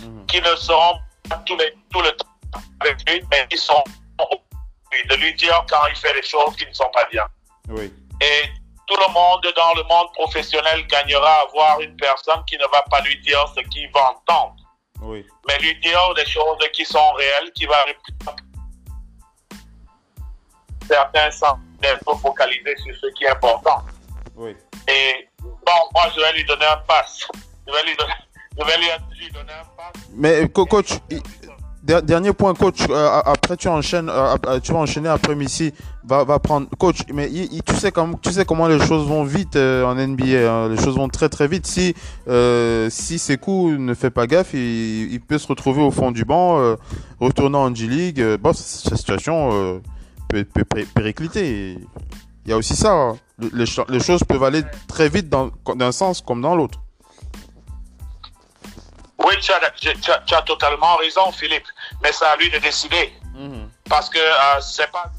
[0.00, 0.26] Mhm.
[0.26, 0.98] qui ne seront
[1.30, 2.26] pas tous les, tout le temps
[2.80, 3.82] avec lui, mais qui sont
[5.10, 7.26] de lui dire quand il fait des choses qui ne sont pas bien.
[7.68, 7.92] Oui.
[8.20, 8.42] Et
[8.86, 12.82] tout le monde dans le monde professionnel gagnera à avoir une personne qui ne va
[12.90, 14.56] pas lui dire ce qu'il va entendre,
[15.02, 15.24] Oui.
[15.46, 17.76] mais lui dire des choses qui sont réelles, qui va
[20.88, 23.82] certains sans être focalisés sur ce qui est important.
[24.36, 24.56] Oui.
[24.88, 27.26] Et bon, moi, je vais lui donner un pass.
[27.66, 28.12] Je vais lui donner,
[28.58, 30.02] je vais lui, donner un pass.
[30.14, 30.90] Mais co- coach,
[31.82, 32.80] dernier point, coach.
[32.88, 35.74] euh, après, tu enchaînes, euh, tu vas enchaîner après Missy.
[36.08, 36.98] Va, va prendre, coach.
[37.12, 39.96] Mais il- il- tu sais comment, tu sais comment les choses vont vite euh, en
[39.96, 40.48] NBA.
[40.48, 41.66] hein, les choses vont très très vite.
[41.66, 41.94] Si
[42.28, 46.24] euh, si Sekou ne fait pas gaffe, il, il peut se retrouver au fond du
[46.24, 46.76] banc, euh,
[47.20, 48.20] retourner en G League.
[48.20, 49.80] Euh, bon, cette situation euh,
[50.28, 51.76] peut, peut pé- péricliter.
[52.44, 52.92] Il y a aussi ça.
[52.92, 53.16] hein.
[53.38, 56.78] Le- Les, cho- les choses peuvent aller très vite dans d'un sens comme dans l'autre.
[59.18, 61.64] Oui, tu as, tu as- tu as totalement raison, Philippe.
[62.02, 63.12] Mais c'est à lui de décider.
[63.88, 64.18] Parce que
[64.60, 65.10] c'est pas,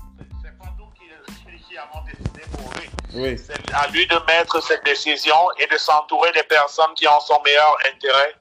[3.18, 3.36] Oui.
[3.38, 7.42] C'est à lui de mettre cette décision et de s'entourer des personnes qui ont son
[7.44, 8.36] meilleur intérêt.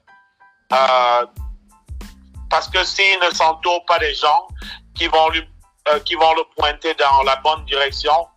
[0.73, 1.25] Euh,
[2.49, 4.47] parce que s'il ne s'entoure pas des gens
[4.95, 5.41] qui vont, lui,
[5.87, 8.27] euh, qui vont le pointer dans la bonne direction,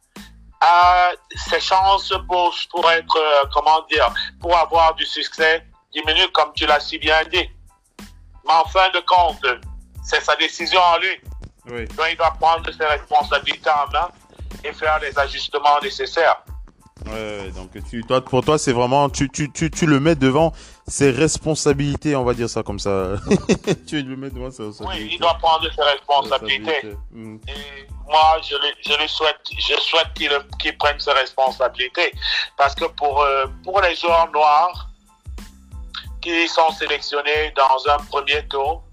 [0.63, 1.17] euh,
[1.49, 6.67] ses chances pour, pour être, euh, comment dire, pour avoir du succès diminuent, comme tu
[6.67, 7.49] l'as si bien dit.
[8.47, 9.45] Mais en fin de compte,
[10.05, 11.21] c'est sa décision à lui.
[11.67, 11.85] Oui.
[11.89, 14.09] Donc, il doit prendre ses responsabilités en main
[14.65, 16.43] et faire les ajustements nécessaires.
[17.07, 20.53] Ouais, donc tu, toi, pour toi, c'est vraiment, tu, tu, tu, tu le mets devant
[20.87, 23.13] ses responsabilités, on va dire ça comme ça.
[23.89, 25.15] tu le mets devant ses Oui, responsabilités.
[25.15, 26.89] il doit prendre ses responsabilités.
[27.49, 28.55] Et moi, je,
[29.01, 30.31] lui souhaite, je souhaite qu'il
[30.61, 32.13] qu'il prenne ses responsabilités.
[32.59, 34.89] Parce que pour, euh, pour les joueurs noirs
[36.21, 38.85] qui sont sélectionnés dans un premier tour,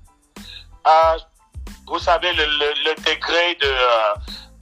[0.87, 1.17] euh,
[1.87, 3.67] vous savez, le, le, le degré de...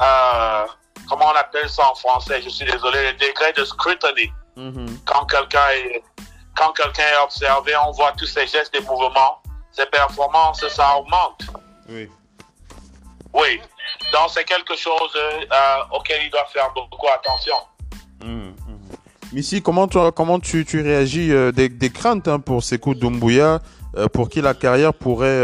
[0.02, 0.66] euh,
[1.08, 2.42] comment on appelle ça en français?
[2.42, 4.32] Je suis désolé, le degré de scrutiny.
[4.58, 5.00] Mhm.
[5.06, 6.02] quand quelqu'un est,
[6.56, 9.42] quand quelqu'un est observé, on voit tous ses gestes et mouvements,
[9.72, 11.44] ses performances, ça augmente.
[11.90, 12.10] Oui.
[13.34, 13.60] Oui.
[14.14, 17.56] Donc, c'est quelque chose euh, auquel il doit faire beaucoup attention.
[18.24, 18.80] Mhm, mhm.
[19.34, 23.60] Missy, comment tu, comment tu, tu réagis euh, des, des craintes hein, pour Sekou Doumbouya,
[23.98, 25.42] euh, pour qui la carrière pourrait...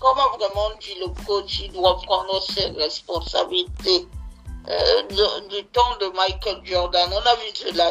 [0.00, 4.06] Comme a vraiment dit le coach, il doit prendre ses responsabilités.
[4.68, 5.02] Euh,
[5.48, 7.90] du temps de Michael Jordan, on a vu de la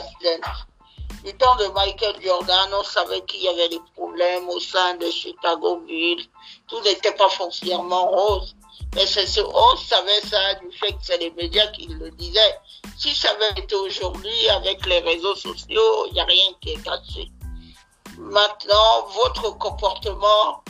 [1.23, 5.09] Du temps de Michael Jordan, on savait qu'il y avait des problèmes au sein de
[5.09, 6.23] Chicago Bulls.
[6.67, 8.55] Tout n'était pas foncièrement rose.
[8.95, 12.59] Mais ce, on savait ça du fait que c'est les médias qui le disaient.
[12.97, 16.83] Si ça avait été aujourd'hui avec les réseaux sociaux, il n'y a rien qui est
[16.83, 17.31] caché.
[18.17, 20.63] Maintenant, votre comportement,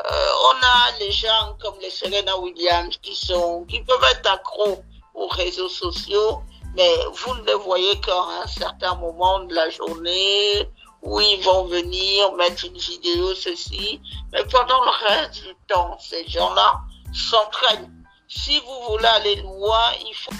[0.00, 4.82] on a les gens comme les Serena Williams qui sont, qui peuvent être accros
[5.14, 6.42] aux réseaux sociaux,
[6.76, 10.68] mais vous ne les voyez qu'à un certain moment de la journée
[11.02, 14.00] où ils vont venir mettre une vidéo, ceci.
[14.32, 16.80] Mais pendant le reste du temps, ces gens-là
[17.12, 17.92] s'entraînent.
[18.28, 20.32] Si vous voulez aller loin, il faut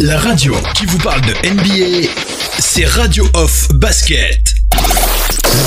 [0.00, 2.10] La radio qui vous parle de NBA,
[2.74, 4.52] c'est Radio Off Basket.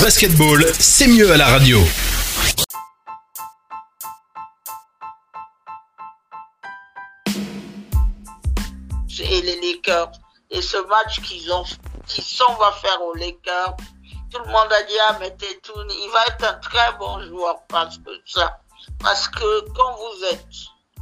[0.02, 1.80] Basketball, c'est mieux à la radio.
[9.20, 10.12] Et les Lakers,
[10.52, 11.64] et ce match qu'ils ont,
[12.08, 13.78] qu'ils s'en va faire aux Lakers,
[14.30, 17.56] tout le monde a dit, ah, mais Tétoun, il va être un très bon joueur
[17.70, 18.60] parce que ça.
[19.00, 20.46] Parce que quand vous êtes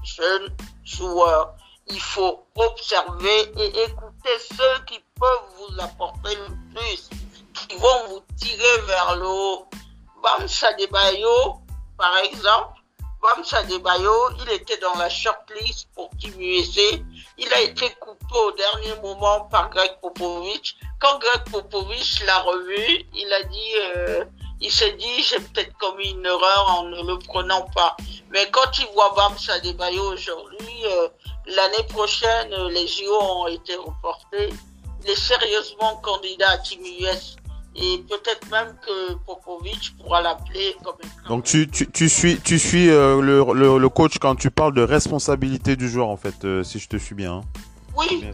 [0.04, 1.56] jeune joueur,
[1.88, 6.38] il faut observer et écouter ceux qui peuvent vous apporter
[6.74, 7.10] plus,
[7.54, 9.68] qui vont vous tirer vers le haut.
[10.22, 11.62] Bam Sadebayo,
[11.98, 12.80] par exemple,
[13.22, 16.98] Bam Sadebayo, il était dans la shortlist pour Team USA.
[17.38, 20.76] Il a été coupé au dernier moment par Greg Popovich.
[21.00, 24.26] Quand Greg Popovich l'a revu, il a dit, euh,
[24.62, 27.96] il s'est dit, j'ai peut-être commis une erreur en ne le prenant pas.
[28.32, 31.08] Mais quand il voit Bam Sadebayo aujourd'hui, euh,
[31.48, 34.50] l'année prochaine, les JO ont été reportés.
[35.06, 37.36] Il est sérieusement candidat à Team US
[37.76, 40.96] et peut-être même que Popovic pourra l'appeler comme
[41.28, 44.74] Donc tu, tu, tu suis, tu suis euh, le, le, le, coach quand tu parles
[44.74, 47.34] de responsabilité du joueur en fait, euh, si je te suis bien.
[47.34, 47.42] Hein.
[47.96, 48.26] Oui,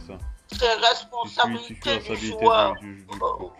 [0.47, 2.75] c'est responsabilité du joueur.
[2.79, 3.51] Du, vous,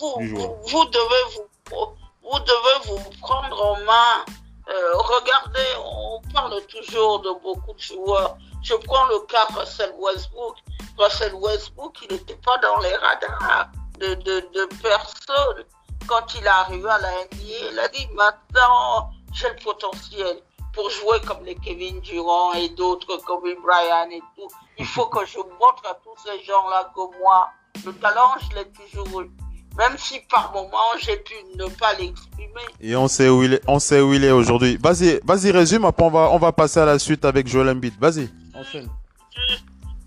[0.00, 1.22] vous, vous, devez
[1.70, 1.86] vous,
[2.22, 4.24] vous devez vous prendre en main.
[4.68, 8.38] Euh, regardez, on parle toujours de beaucoup de joueurs.
[8.64, 10.56] Je prends le cas Russell Westbrook.
[10.96, 13.68] Russell Westbrook, il n'était pas dans les radars
[14.00, 15.64] de, de, personnes.
[16.06, 20.38] Quand il est arrivé à la NBA, il a dit maintenant j'ai le potentiel
[20.72, 24.48] pour jouer comme les Kevin Durant et d'autres, comme Brian et tout.
[24.78, 27.50] Il faut que je montre à tous ces gens-là que moi,
[27.84, 29.30] le talent, je l'ai toujours eu.
[29.76, 32.62] Même si par moment j'ai pu ne pas l'exprimer.
[32.80, 34.78] Et on sait où il est, on sait où il est aujourd'hui.
[34.82, 37.94] Vas-y, vas-y, résume, après on va, on va passer à la suite avec Joel Embiid.
[37.98, 38.30] Vas-y,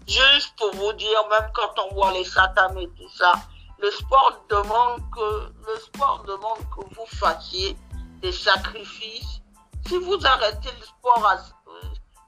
[0.07, 3.33] Juste, pour vous dire, même quand on voit les Satam et tout ça,
[3.79, 7.77] le sport demande que, le sport demande que vous fassiez
[8.21, 9.41] des sacrifices.
[9.85, 11.37] Si vous arrêtez le sport à,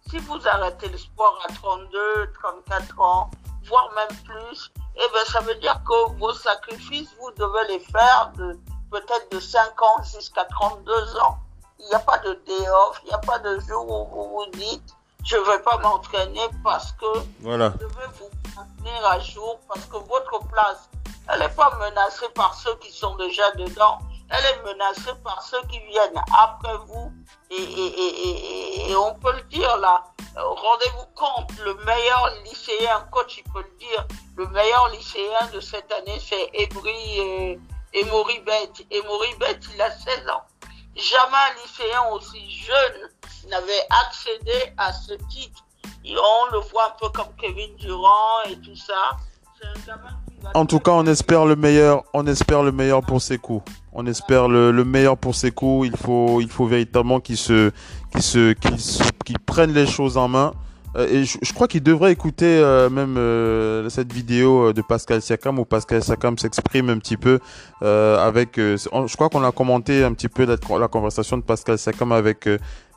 [0.10, 3.32] si vous arrêtez le sport à 32, 34 ans,
[3.66, 8.32] voire même plus, eh ben, ça veut dire que vos sacrifices, vous devez les faire
[8.36, 8.60] de,
[8.92, 11.40] peut-être de 5 ans jusqu'à 32 ans.
[11.80, 14.30] Il n'y a pas de day off, il n'y a pas de jour où vous
[14.30, 14.96] vous dites,
[15.26, 17.06] je ne vais pas m'entraîner parce que
[17.42, 17.74] voilà.
[17.80, 20.90] je vais vous maintenir à jour, parce que votre place
[21.32, 24.00] elle n'est pas menacée par ceux qui sont déjà dedans.
[24.32, 27.12] Elle est menacée par ceux qui viennent après vous.
[27.52, 30.04] Et, on peut le dire là.
[30.36, 34.08] Rendez-vous compte, le meilleur lycéen, coach, il peut le dire,
[34.38, 37.56] le meilleur lycéen de cette année, c'est Ebri euh,
[37.94, 38.72] Emoribet.
[38.92, 40.44] Emoribet, il a 16 ans.
[40.96, 43.10] Jamais un lycéen aussi jeune
[43.48, 45.64] n'avait accédé à ce titre.
[46.06, 49.18] Et on le voit un peu comme Kevin Durant et tout ça.
[50.54, 52.04] En tout cas, on espère le meilleur.
[52.14, 53.70] On espère le meilleur pour ses coups.
[53.92, 55.88] On espère le, meilleur pour ses coups.
[55.88, 57.72] Il faut, il faut véritablement qu'il se,
[58.12, 58.54] qu'il se,
[59.26, 60.54] qu'il prenne les choses en main.
[60.96, 65.60] Euh, et je, crois qu'il devrait écouter euh, même euh, cette vidéo de Pascal Siakam
[65.60, 67.40] où Pascal Siakam s'exprime un petit peu
[67.82, 68.56] avec.
[68.58, 72.50] je crois qu'on a commenté un petit peu la, la conversation de Pascal Siakam avec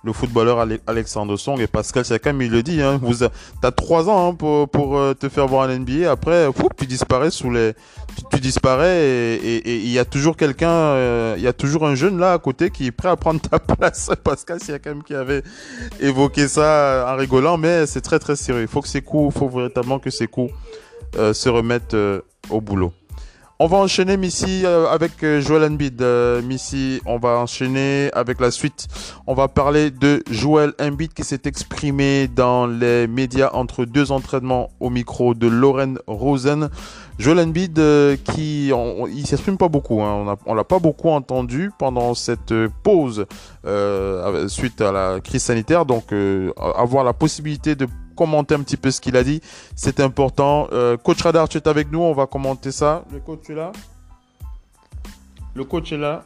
[0.04, 3.30] le footballeur Alexandre Song et Pascal Siakam, il le dit, hein, vous as
[3.70, 6.10] trois ans hein, pour, pour euh, te faire voir un NBA.
[6.10, 7.74] Après, tu disparais sous les,
[8.30, 12.18] tu, disparais et il y a toujours quelqu'un, euh, il y a toujours un jeune
[12.18, 14.10] là à côté qui est prêt à prendre ta place.
[14.24, 15.42] Pascal Siakam qui avait
[16.00, 18.62] évoqué ça en rigolant, mais c'est très très sérieux.
[18.62, 20.52] Il faut que ces coups, faut véritablement que ces coups
[21.16, 21.96] euh, se remettent
[22.50, 22.92] au boulot.
[23.64, 26.02] On va enchaîner Missy euh, avec euh, Joel Embiid.
[26.02, 28.88] Euh, Missy, on va enchaîner avec la suite.
[29.28, 34.70] On va parler de Joel Embiid qui s'est exprimé dans les médias entre deux entraînements
[34.80, 36.70] au micro de Lauren Rosen.
[37.20, 37.80] Joel Embiid
[38.24, 40.02] qui il s'exprime pas beaucoup.
[40.02, 40.36] Hein.
[40.44, 42.52] On, l'a pas beaucoup entendu pendant cette
[42.82, 43.26] pause
[44.48, 45.86] suite à la crise sanitaire.
[45.86, 46.12] Donc
[46.76, 49.40] avoir la possibilité de commenter un petit peu ce qu'il a dit.
[49.74, 50.68] C'est important.
[50.72, 52.00] Euh, coach Radar, tu es avec nous.
[52.00, 53.04] On va commenter ça.
[53.12, 53.72] Le coach est là.
[55.54, 56.24] Le coach est là.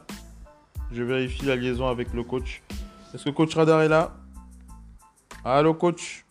[0.93, 2.63] Je vérifie la liaison avec le coach.
[3.15, 4.13] Est-ce que coach Radar est là?
[5.45, 6.26] Allô, coach?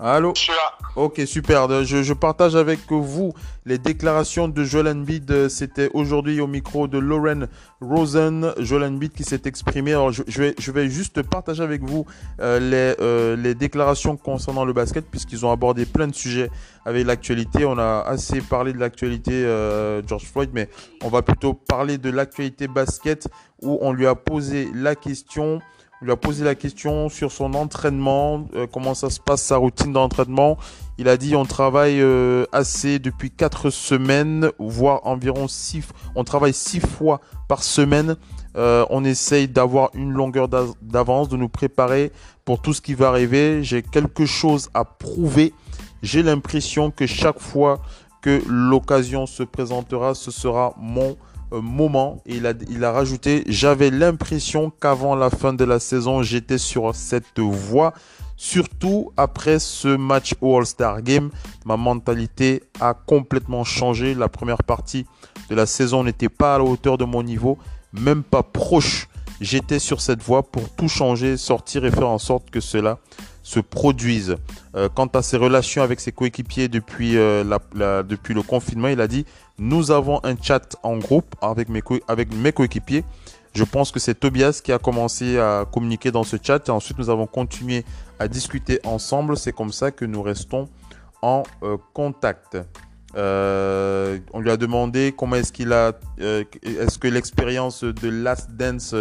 [0.00, 0.78] Allô Je suis là.
[0.94, 1.84] Ok, super.
[1.84, 3.32] Je, je, partage avec vous
[3.66, 5.48] les déclarations de Joel Embiid.
[5.48, 7.46] C'était aujourd'hui au micro de Lauren
[7.80, 8.52] Rosen.
[8.58, 9.92] Joel Embiid qui s'est exprimé.
[9.92, 12.06] Alors, je, je, vais, je vais juste partager avec vous
[12.40, 16.48] euh, les, euh, les déclarations concernant le basket puisqu'ils ont abordé plein de sujets
[16.84, 17.64] avec l'actualité.
[17.64, 20.68] On a assez parlé de l'actualité euh, George Floyd, mais
[21.02, 23.28] on va plutôt parler de l'actualité basket
[23.62, 25.60] où on lui a posé la question
[26.00, 29.56] il lui a posé la question sur son entraînement, euh, comment ça se passe sa
[29.56, 30.56] routine d'entraînement.
[30.96, 35.84] Il a dit on travaille euh, assez depuis quatre semaines, voire environ six.
[36.14, 38.16] On travaille six fois par semaine.
[38.56, 42.12] Euh, on essaye d'avoir une longueur d'avance, de nous préparer
[42.44, 43.64] pour tout ce qui va arriver.
[43.64, 45.52] J'ai quelque chose à prouver
[46.02, 47.80] J'ai l'impression que chaque fois
[48.22, 51.16] que l'occasion se présentera, ce sera mon
[51.50, 52.22] moment.
[52.26, 56.94] il a, il a rajouté, j'avais l'impression qu'avant la fin de la saison, j'étais sur
[56.94, 57.92] cette voie.
[58.36, 61.30] Surtout après ce match All-Star Game,
[61.64, 64.14] ma mentalité a complètement changé.
[64.14, 65.06] La première partie
[65.50, 67.58] de la saison n'était pas à la hauteur de mon niveau,
[67.92, 69.08] même pas proche.
[69.40, 72.98] J'étais sur cette voie pour tout changer, sortir et faire en sorte que cela
[73.48, 74.36] se produise.
[74.76, 77.42] Euh, quant à ses relations avec ses coéquipiers depuis, euh,
[78.02, 79.24] depuis le confinement, il a dit
[79.58, 83.04] Nous avons un chat en groupe avec mes, avec mes coéquipiers.
[83.54, 86.98] Je pense que c'est Tobias qui a commencé à communiquer dans ce chat et ensuite
[86.98, 87.86] nous avons continué
[88.18, 89.38] à discuter ensemble.
[89.38, 90.68] C'est comme ça que nous restons
[91.22, 92.58] en euh, contact.
[93.16, 98.50] Euh, on lui a demandé comment est-ce qu'il a, euh, est-ce que l'expérience de Last
[98.52, 98.94] Dance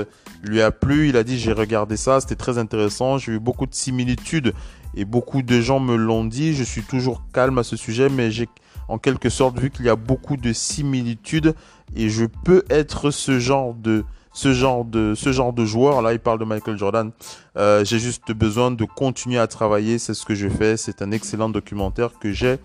[0.44, 1.10] lui a plu.
[1.10, 3.18] Il a dit j'ai regardé ça, c'était très intéressant.
[3.18, 4.54] J'ai eu beaucoup de similitudes
[4.96, 6.54] et beaucoup de gens me l'ont dit.
[6.54, 8.48] Je suis toujours calme à ce sujet, mais j'ai
[8.88, 11.54] en quelque sorte vu qu'il y a beaucoup de similitudes
[11.96, 14.04] et je peux être ce genre de
[14.34, 17.12] ce genre de ce genre de joueur là il parle de Michael Jordan
[17.58, 21.12] euh, j'ai juste besoin de continuer à travailler c'est ce que je fais c'est un
[21.12, 22.58] excellent documentaire que j'ai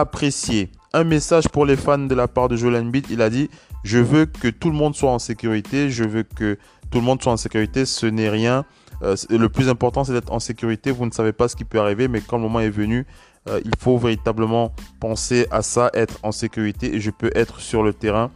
[0.00, 0.70] apprécié.
[0.92, 3.06] Un message pour les fans de la part de Joel Embiid.
[3.10, 3.48] Il a dit
[3.82, 5.90] Je veux que tout le monde soit en sécurité.
[5.90, 6.58] Je veux que
[6.90, 7.86] tout le monde soit en sécurité.
[7.86, 8.64] Ce n'est rien.
[9.02, 10.90] Euh, le plus important, c'est d'être en sécurité.
[10.90, 13.06] Vous ne savez pas ce qui peut arriver, mais quand le moment est venu,
[13.48, 16.94] euh, il faut véritablement penser à ça, être en sécurité.
[16.94, 18.30] Et je peux être sur le terrain.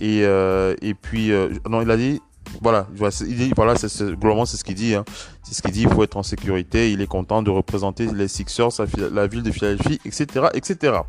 [0.00, 1.30] Et, euh, et puis,
[1.68, 2.20] non, il a dit
[2.60, 2.86] voilà,
[3.20, 4.94] il dit, voilà, c'est, globalement, c'est ce qu'il dit.
[4.94, 5.04] Hein.
[5.42, 5.82] C'est ce qu'il dit.
[5.82, 6.92] Il faut être en sécurité.
[6.92, 8.70] Il est content de représenter les Sixers,
[9.12, 11.00] la ville de Philadelphie, etc., etc.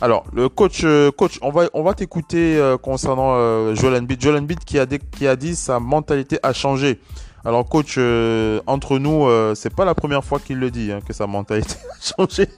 [0.00, 4.20] Alors, le coach, euh, coach, on va, on va t'écouter euh, concernant euh, Joel Embiid.
[4.20, 7.00] Joel Embiid qui a, qui a dit sa mentalité a changé.
[7.44, 7.98] Alors, coach,
[8.66, 12.16] entre nous, c'est pas la première fois qu'il le dit, hein, que sa mentalité a
[12.16, 12.48] changé.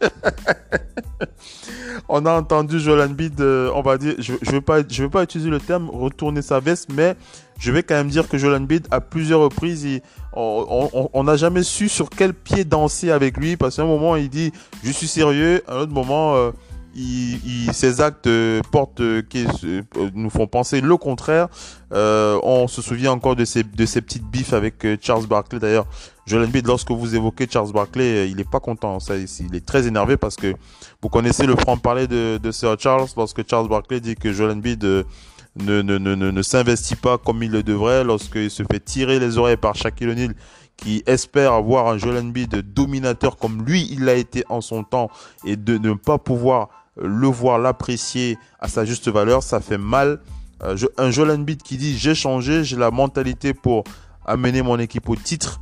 [2.08, 5.24] on a entendu Joel Embiid, on va dire, je, je vais pas, je vais pas
[5.24, 7.16] utiliser le terme retourner sa veste, mais
[7.58, 10.00] je vais quand même dire que Joel Embiid, à plusieurs reprises,
[10.34, 14.28] on n'a jamais su sur quel pied danser avec lui, parce qu'à un moment, il
[14.28, 14.52] dit,
[14.82, 16.50] je suis sérieux, à un autre moment, euh,
[16.94, 19.46] il, ses actes euh, portent, euh, qui
[20.14, 21.48] nous font penser le contraire.
[21.90, 25.58] on se souvient encore de ces, de petites bifs avec Charles Barkley.
[25.58, 25.86] D'ailleurs,
[26.26, 29.00] Joel Embiid, lorsque vous évoquez Charles Barkley, il est pas content.
[29.00, 30.54] Ça, il est très énervé parce que
[31.00, 35.06] vous connaissez le franc-parler de, de Sir Charles lorsque Charles Barkley dit que Joel Embiid
[35.56, 39.38] ne, ne, ne, ne, s'investit pas comme il le devrait, lorsqu'il se fait tirer les
[39.38, 40.34] oreilles par Shaquille O'Neal,
[40.76, 45.10] qui espère avoir un Joel Embiid dominateur comme lui il l'a été en son temps,
[45.44, 50.20] et de ne pas pouvoir le voir, l'apprécier à sa juste valeur, ça fait mal.
[50.62, 53.84] Euh, un Joel Embiid qui dit j'ai changé, j'ai la mentalité pour
[54.24, 55.60] amener mon équipe au titre.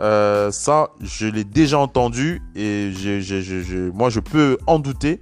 [0.00, 5.20] Euh, ça, je l'ai déjà entendu et je, moi je peux en douter.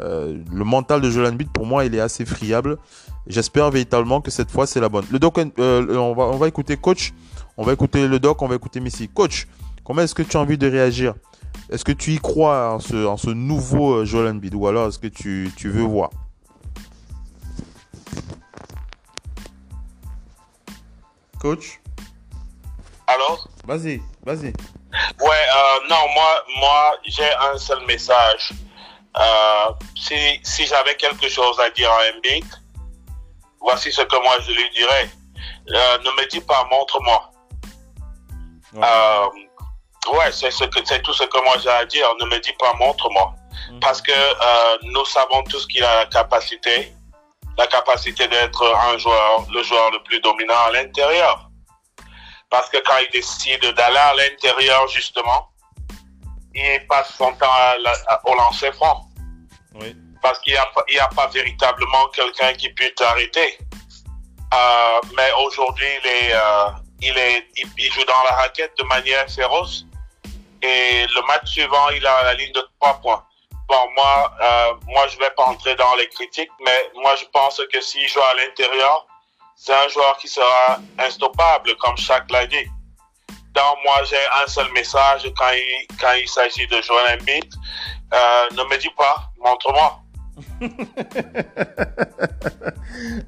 [0.00, 2.78] Euh, le mental de Joel Embiid pour moi il est assez friable.
[3.28, 5.04] J'espère véritablement que cette fois c'est la bonne.
[5.10, 7.12] Le doc, euh, on, va, on va écouter coach,
[7.58, 9.06] on va écouter le doc, on va écouter Missy.
[9.08, 9.46] Coach,
[9.84, 11.14] comment est-ce que tu as envie de réagir?
[11.70, 14.54] Est-ce que tu y crois en ce, en ce nouveau euh, Joel Embiid?
[14.54, 16.08] Ou alors est-ce que tu, tu veux voir?
[21.38, 21.80] Coach?
[23.06, 24.46] Alors Vas-y, vas-y.
[24.46, 24.52] Ouais,
[25.20, 28.54] euh, non, moi, moi j'ai un seul message.
[29.94, 32.46] si, si j'avais quelque chose à dire à Embiid,
[33.60, 35.10] voici ce que moi je lui dirais.
[35.70, 37.30] Euh, ne me dis pas, montre-moi.
[38.74, 42.08] Ouais, euh, c'est tout ce que moi j'ai à dire.
[42.20, 43.34] Ne me dis pas, montre-moi.
[43.70, 43.80] Mhm.
[43.80, 46.92] Parce que euh, nous savons tous qu'il a la capacité,
[47.56, 51.50] la capacité d'être un joueur, le joueur le plus dominant à l'intérieur.
[52.50, 55.50] Parce que quand il décide d'aller à l'intérieur, justement,
[56.54, 57.46] il passe son temps
[58.24, 59.06] au lancer franc.
[59.74, 60.58] Oui parce qu'il n'y
[60.98, 63.58] a, a, pas véritablement quelqu'un qui puisse t'arrêter.
[64.54, 66.70] Euh, mais aujourd'hui, il, est, euh,
[67.02, 67.46] il, est,
[67.76, 69.84] il, joue dans la raquette de manière féroce.
[70.62, 73.24] Et le match suivant, il a la ligne de trois points.
[73.68, 77.60] Bon, moi, euh, moi, je vais pas entrer dans les critiques, mais moi, je pense
[77.70, 79.06] que s'il joue à l'intérieur,
[79.56, 82.66] c'est un joueur qui sera instoppable, comme chaque l'a dit.
[83.54, 87.52] Donc, moi, j'ai un seul message quand il, quand il s'agit de jouer un beat.
[88.14, 90.00] Euh, ne me dis pas, montre-moi.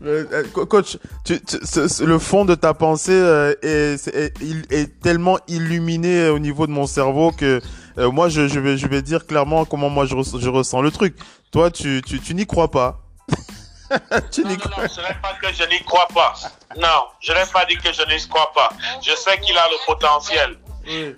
[0.05, 0.97] Euh, coach,
[1.29, 7.61] le fond de ta pensée euh, est, tellement illuminé au niveau de mon cerveau que
[7.99, 11.17] euh, moi, je, vais, je vais dire clairement comment moi je, ressens le truc.
[11.53, 13.01] Toi, tu, tu, n'y crois pas.
[14.33, 16.35] tu non, non, non, je n'ai pas que je n'y crois pas.
[16.77, 18.71] Non, je n'ai pas dit que je n'y crois pas.
[19.03, 20.57] Je sais qu'il a le potentiel.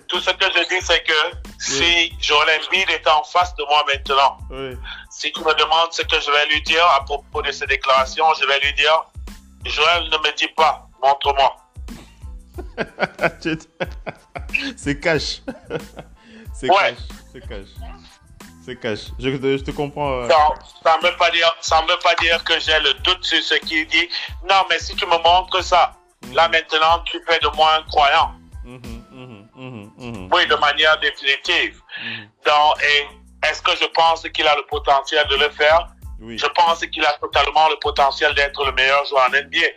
[0.07, 1.13] Tout ce que je dis, c'est que
[1.57, 4.37] si Joel Embiid était en face de moi maintenant,
[5.23, 8.25] si tu me demandes ce que je vais lui dire à propos de ses déclarations,
[8.41, 9.05] je vais lui dire
[9.63, 11.55] Joël, ne me dis pas, montre-moi.
[14.75, 15.41] c'est cash.
[16.53, 16.97] C'est cash.
[17.31, 17.69] C'est cash.
[18.63, 18.99] C'est cash.
[19.17, 20.11] Je, je, te comprends.
[20.11, 20.29] Euh.
[20.83, 23.55] Ça ne veut, pas dire, ça veut pas dire que j'ai le doute sur ce
[23.55, 24.07] qu'il dit.
[24.49, 25.93] Non, mais si tu me montres ça,
[26.25, 26.33] mhm.
[26.35, 28.33] là maintenant, tu fais de moi un croyant.
[28.65, 31.81] Mhm, mhm, oui, de manière définitive.
[32.45, 32.77] Donc,
[33.49, 35.87] est-ce que je pense qu'il a le potentiel de le faire?
[36.21, 36.37] Oui.
[36.37, 39.67] Je pense qu'il a totalement le potentiel d'être le meilleur joueur en NBA.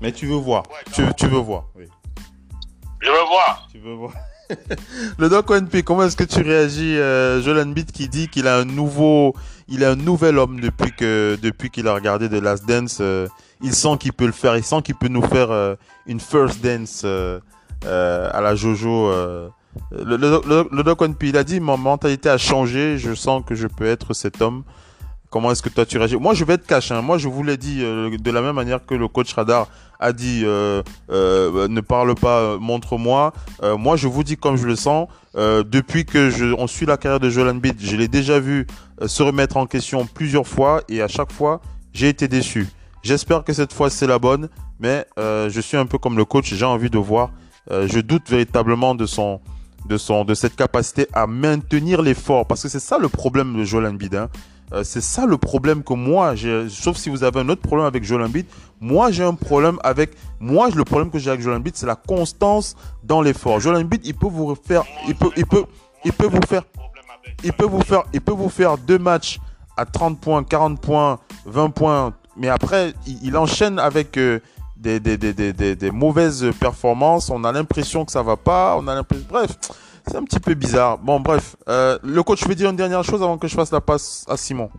[0.00, 0.62] Mais tu veux voir.
[0.94, 1.84] tu, tu, veux voir, oui.
[3.00, 3.68] Je veux voir.
[3.70, 4.12] Tu veux voir.
[5.18, 8.64] le Doc ONP, comment est-ce que tu réagis, euh, Jolan qui dit qu'il a un
[8.64, 9.34] nouveau,
[9.68, 12.98] il est un nouvel homme depuis que, depuis qu'il a regardé The Last Dance.
[13.00, 13.28] Euh,
[13.62, 15.74] il sent qu'il peut le faire, il sent qu'il peut nous faire euh,
[16.06, 17.40] une first dance euh,
[17.84, 19.12] à la Jojo.
[19.92, 23.86] Le, Doc ONP, il a dit, ma mentalité a changé, je sens que je peux
[23.86, 24.64] être cet homme.
[25.30, 26.16] Comment est-ce que toi tu réagis?
[26.16, 26.90] Moi, je vais être cash.
[26.90, 27.02] Hein.
[27.02, 29.68] Moi, je vous l'ai dit de la même manière que le coach Radar
[30.00, 33.32] a dit euh, euh, ne parle pas, euh, montre-moi.
[33.78, 35.06] moi, je vous dis comme je le sens.
[35.36, 38.66] depuis que je, on suit la carrière de Joel Embiid, je l'ai déjà vu
[39.06, 41.60] se remettre en question plusieurs fois et à chaque fois,
[41.92, 42.66] j'ai été déçu.
[43.02, 44.48] J'espère que cette fois c'est la bonne,
[44.80, 47.30] mais je suis un peu comme le coach, j'ai envie de voir.
[47.70, 49.40] je doute véritablement de son,
[49.88, 54.14] de cette capacité à maintenir l'effort, parce que c'est ça le problème de Joel Embiid.
[54.14, 54.28] Hein.
[54.72, 56.34] Euh, c'est ça le problème que moi.
[56.68, 58.46] Sauf si vous avez un autre problème avec Joel Embiid.
[58.80, 60.12] Moi, j'ai un problème avec.
[60.38, 63.60] Moi, le problème que j'ai avec Joel Embiid, c'est la constance dans l'effort.
[63.60, 64.84] Joel Embiid, il peut vous faire.
[65.08, 65.64] Il peut, il peut,
[66.04, 66.62] il peut vous faire.
[67.42, 68.04] Il peut vous faire.
[68.12, 69.40] Il peut vous faire deux matchs
[69.76, 72.12] à 30 points, 40 points, 20 points.
[72.36, 74.16] Mais après, il, enchaîne avec.
[74.18, 74.40] Euh,
[74.80, 78.94] des, des, des, des, mauvaises performances, on a l'impression que ça va pas, on a
[78.94, 79.56] l'impression, bref,
[80.06, 80.98] c'est un petit peu bizarre.
[80.98, 81.56] Bon, bref.
[81.68, 84.24] Euh, le coach, je vais dire une dernière chose avant que je fasse la passe
[84.28, 84.70] à Simon.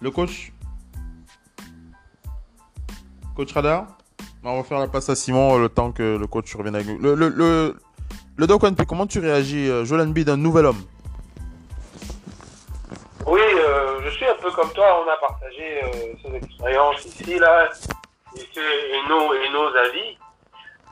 [0.00, 0.52] Le coach?
[3.36, 3.86] Coach Radar?
[4.44, 6.98] On va faire la passe à Simon le temps que le coach revienne avec nous.
[6.98, 7.76] Le, le, le,
[8.36, 10.82] le Doc comment tu réagis euh, Joel Embiid, un nouvel homme?
[14.52, 15.04] Comme toi.
[15.04, 17.68] On a partagé euh, ses expériences ici, là,
[18.36, 20.18] et, nos, et nos avis.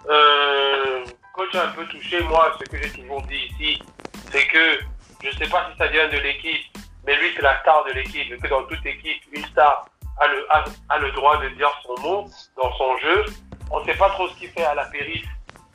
[0.09, 1.05] Euh,
[1.35, 3.83] coach a un peu touché, moi, ce que j'ai toujours dit ici,
[4.31, 4.81] c'est que
[5.23, 6.65] je ne sais pas si ça vient de l'équipe,
[7.07, 9.87] mais lui, c'est la star de l'équipe, et que dans toute équipe, une star
[10.19, 10.47] a le,
[10.89, 13.25] a, le droit de dire son mot dans son jeu.
[13.71, 15.27] On ne sait pas trop ce qu'il fait à la périph'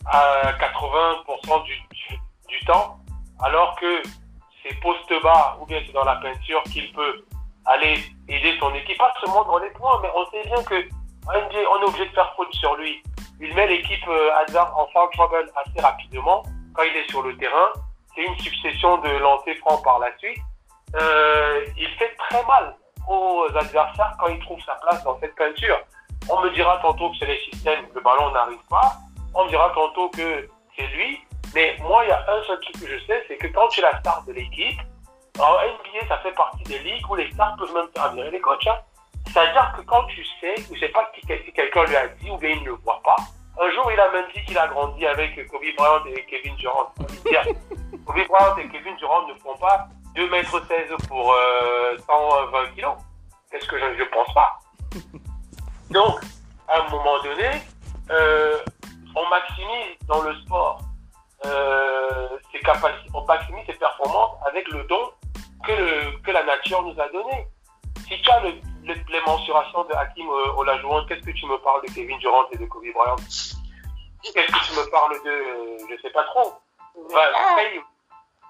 [0.05, 1.73] à 80% du,
[2.47, 2.99] du, temps,
[3.41, 4.03] alors que
[4.61, 7.25] c'est poste bas ou bien c'est dans la peinture qu'il peut
[7.66, 10.88] aller aider son équipe, pas seulement dans les points, mais on sait bien que
[11.28, 13.01] on est obligé de faire faute sur lui
[13.39, 16.43] il met l'équipe euh, Hazard en foul trouble assez rapidement
[16.74, 17.70] quand il est sur le terrain.
[18.16, 20.39] C'est une succession de lancers francs par la suite.
[20.95, 22.76] Euh, il fait très mal
[23.09, 25.80] aux adversaires quand il trouve sa place dans cette peinture.
[26.30, 28.93] On me dira tantôt que c'est les systèmes, le ballon n'arrive pas.
[29.34, 30.47] On me dira tantôt que
[30.78, 31.20] c'est lui.
[31.53, 33.80] Mais moi, il y a un seul truc que je sais, c'est que quand tu
[33.80, 34.80] es la star de l'équipe,
[35.39, 38.67] en NBA, ça fait partie des ligues où les stars peuvent même faire les coachs.
[38.67, 38.77] Hein.
[39.27, 42.38] C'est-à-dire que quand tu sais, je ne sais pas si quelqu'un lui a dit ou
[42.38, 43.15] bien il ne le voit pas,
[43.59, 46.93] un jour il a même dit qu'il a grandi avec Kobe Bryant et Kevin Durant.
[48.05, 51.36] Kobe Bryant et Kevin Durant ne font pas 2 m 16 pour
[52.07, 52.95] 120 euh, kilos.
[53.51, 54.59] Est-ce que je ne pense pas?
[55.89, 56.19] Donc,
[56.67, 57.49] à un moment donné,
[58.11, 58.57] euh,
[59.15, 60.79] on maximise dans le sport
[61.45, 65.11] euh, ses capacités, on maximise ses performances avec le don
[65.66, 67.47] que, que la nature nous a donné.
[68.07, 68.53] Si tu as le
[68.86, 72.57] les, mensurations de Hakim euh, Olajuwon, qu'est-ce que tu me parles de Kevin Durant et
[72.57, 73.16] de Kobe Bryant?
[73.16, 76.53] Qu'est-ce que tu me parles de, euh, je sais pas trop.
[77.55, 77.82] paye,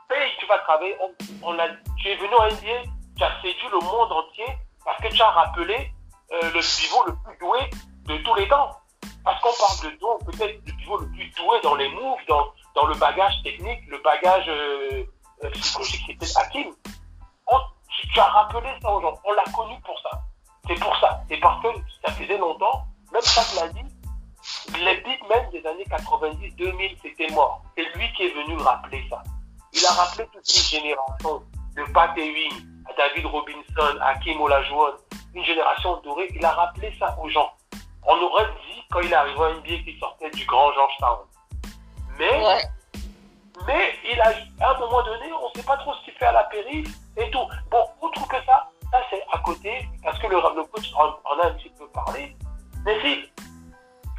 [0.09, 0.95] paye, tu vas travailler.
[1.43, 4.45] On, a, tu es venu en NBA, tu as séduit le monde entier
[4.84, 5.91] parce que tu as rappelé
[6.32, 7.59] euh, le pivot le plus doué
[8.05, 8.72] de tous les temps.
[9.24, 12.53] Parce qu'on parle de don, peut-être le pivot le plus doué dans les moves, dans,
[12.76, 15.03] dans le bagage technique, le bagage euh,
[15.53, 16.74] psychologique, c'était Hakim
[18.13, 19.13] tu, as rappelé ça aux gens.
[19.23, 20.21] On l'a connu pour ça.
[20.67, 21.21] C'est pour ça.
[21.29, 21.69] C'est parce que
[22.05, 23.85] ça faisait longtemps, même ça l'a dit,
[24.79, 27.61] les beatmen des années 90-2000, c'était mort.
[27.77, 29.21] C'est lui qui est venu rappeler ça.
[29.73, 31.41] Il a rappelé toute une génération
[31.75, 32.53] de Pat Ewing,
[32.89, 34.93] à David Robinson, à Kim Olajuwon,
[35.33, 36.29] une génération dorée.
[36.33, 37.51] Il a rappelé ça aux gens.
[38.07, 41.19] On aurait dit, quand il arrivé à NBA, qu'il sortait du grand Georgetown.
[42.17, 42.61] Mais,
[43.68, 44.30] mais il a,
[44.62, 46.88] à un moment donné, on ne sait pas trop ce qu'il fait à la périph'
[47.18, 47.47] et tout.
[47.72, 51.47] Bon, outre que ça, ça c'est à côté, parce que le, le coach en, a
[51.47, 52.36] un petit peu parlé,
[52.86, 53.30] Mais si,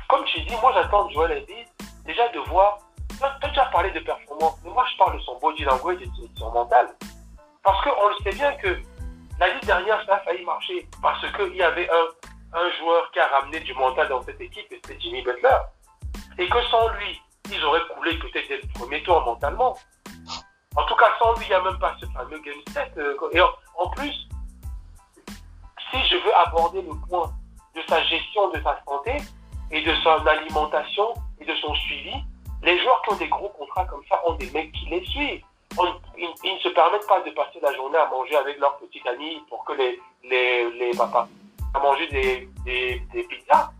[0.08, 1.68] comme tu dis, moi j'attends de Joel Embiid
[2.04, 2.78] déjà de voir.
[3.18, 6.38] Tu as parlé de performance, mais moi je parle de son body language et de
[6.38, 6.88] son mental.
[7.62, 8.78] Parce qu'on le sait bien que
[9.40, 10.86] l'année dernière, ça a failli marcher.
[11.00, 14.70] Parce qu'il y avait un, un joueur qui a ramené du mental dans cette équipe,
[14.70, 15.56] et c'était Jimmy Butler.
[16.38, 17.20] Et que sans lui,
[17.50, 19.76] ils auraient coulé peut-être dès le premier tour mentalement.
[20.76, 22.92] En tout cas, sans lui, il n'y a même pas ce fameux game set.
[22.98, 24.28] Euh, et en, plus,
[25.90, 27.32] si je veux aborder le point
[27.74, 29.16] de sa gestion de sa santé
[29.70, 32.12] et de son alimentation et de son suivi,
[32.62, 35.42] les joueurs qui ont des gros contrats comme ça ont des mecs qui les suivent.
[36.18, 39.42] ils, ne se permettent pas de passer la journée à manger avec leurs petits amis
[39.48, 41.28] pour que les, les, les papas
[41.74, 42.48] à manger des,
[43.12, 43.70] des, pizzas.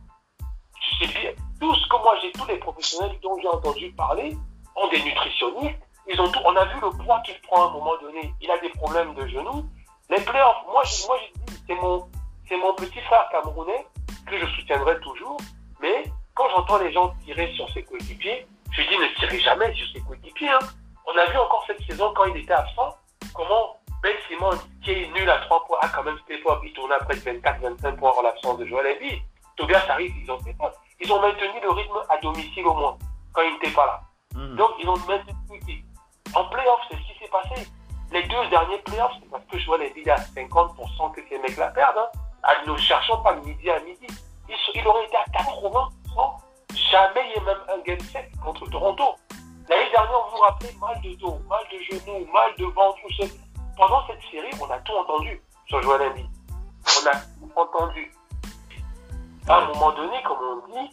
[1.01, 4.37] Je sais tout ce que moi j'ai, tous les professionnels dont j'ai entendu parler
[4.75, 5.81] ont des nutritionnistes.
[6.09, 8.33] Ils ont tout, on a vu le poids qu'il prend à un moment donné.
[8.41, 9.65] Il a des problèmes de genoux.
[10.11, 12.07] Les playoffs, moi, moi j'ai dit, c'est mon,
[12.49, 13.87] c'est mon petit frère camerounais
[14.27, 15.39] que je soutiendrai toujours.
[15.81, 16.05] Mais
[16.35, 20.01] quand j'entends les gens tirer sur ses coéquipiers, je dis ne tirez jamais sur ses
[20.01, 20.51] coéquipiers.
[20.51, 20.59] Hein.
[21.07, 22.97] On a vu encore cette saison quand il était absent,
[23.35, 24.51] comment Ben Simon,
[24.83, 26.61] qui est nul à 3 points, a quand même fait fort.
[26.65, 29.21] Il tournait après 24-25 points en l'absence de Joël Embiid.
[29.57, 30.73] Tobias arrive, ils ont fait fort.
[31.01, 32.97] Ils ont maintenu le rythme à domicile au moins,
[33.33, 34.01] quand il n'était pas là.
[34.35, 34.57] Mhm.
[34.57, 35.85] Donc, ils ont maintenu
[36.35, 37.69] En playoff, c'est ce qui s'est passé.
[38.13, 41.69] Les deux derniers playoffs, c'est parce que Joël Embiid à 50% que ces mecs la
[41.69, 41.99] perdent.
[41.99, 42.09] Hein.
[42.67, 44.07] Ne ah, cherchons pas midi à midi.
[44.49, 45.91] Il, aurait été à 80%.
[46.91, 49.17] Jamais il y a même un game set contre Toronto.
[49.69, 52.99] L'année dernière, vous vous rappelez, mal de dos, mal de genoux, mal de ventre.
[53.77, 56.27] Pendant cette série, on a tout entendu sur Joël Embiid.
[56.87, 58.13] On a tout entendu
[59.49, 60.91] à un moment donné, comme on dit,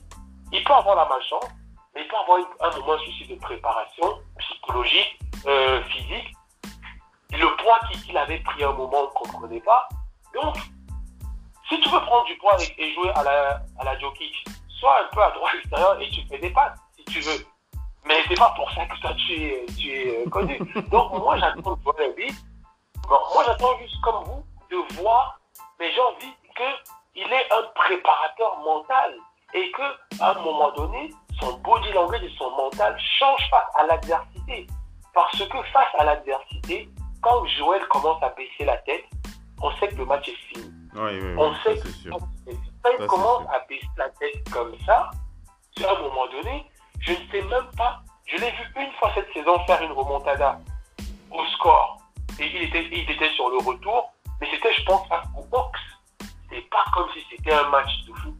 [0.52, 1.48] il peut avoir la malchance,
[1.94, 6.34] mais il peut avoir un moment souci de préparation psychologique, euh, physique.
[7.32, 9.90] Le poids qu'il avait pris à un moment, on ne comprenait pas.
[10.36, 10.56] Donc,
[11.68, 15.24] si tu veux prendre du poids et, jouer à la, à la sois un peu
[15.24, 17.46] à droite extérieur et tu fais des passes, si tu veux.
[18.06, 20.60] Mais c'est pas pour ça que toi, tu es, tu es euh, connu.
[20.92, 22.34] Donc, moi, j'attends de voir la vie.
[23.08, 25.40] Bon, moi, j'attends juste comme vous de voir,
[25.80, 29.16] mais j'ai envie que il est un préparateur mental
[29.54, 33.86] et que à un moment donné, son body language et son mental changent face à
[33.86, 34.68] l'adversité.
[35.14, 36.90] Parce que face à l'adversité,
[37.22, 39.06] quand Joël commence à baisser la tête,
[39.62, 40.72] on sait que le match est fini.
[41.38, 45.12] on sait que quand il commence à baisser la tête comme ça,
[45.86, 46.66] à un moment donné,
[47.00, 48.02] je ne sais même pas.
[48.26, 50.60] Je l'ai vu une fois cette saison faire une remontada
[51.32, 51.98] au score.
[52.40, 54.12] Et il était, il était sur le retour,
[54.42, 55.08] mais c'était, je pense,
[55.38, 55.80] au box
[56.54, 58.34] c'est pas comme si c'était un match de foot.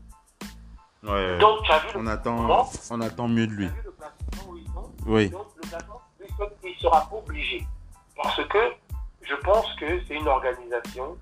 [1.04, 3.68] Ouais, Donc, tu as vu on, attend, on attend mieux de lui.
[3.68, 3.94] Vu le
[4.48, 4.92] où ils sont.
[5.06, 5.30] Oui.
[5.30, 6.02] Donc, le classement,
[6.64, 7.66] il sera obligé.
[8.22, 8.74] Parce que
[9.22, 11.18] je pense que c'est une organisation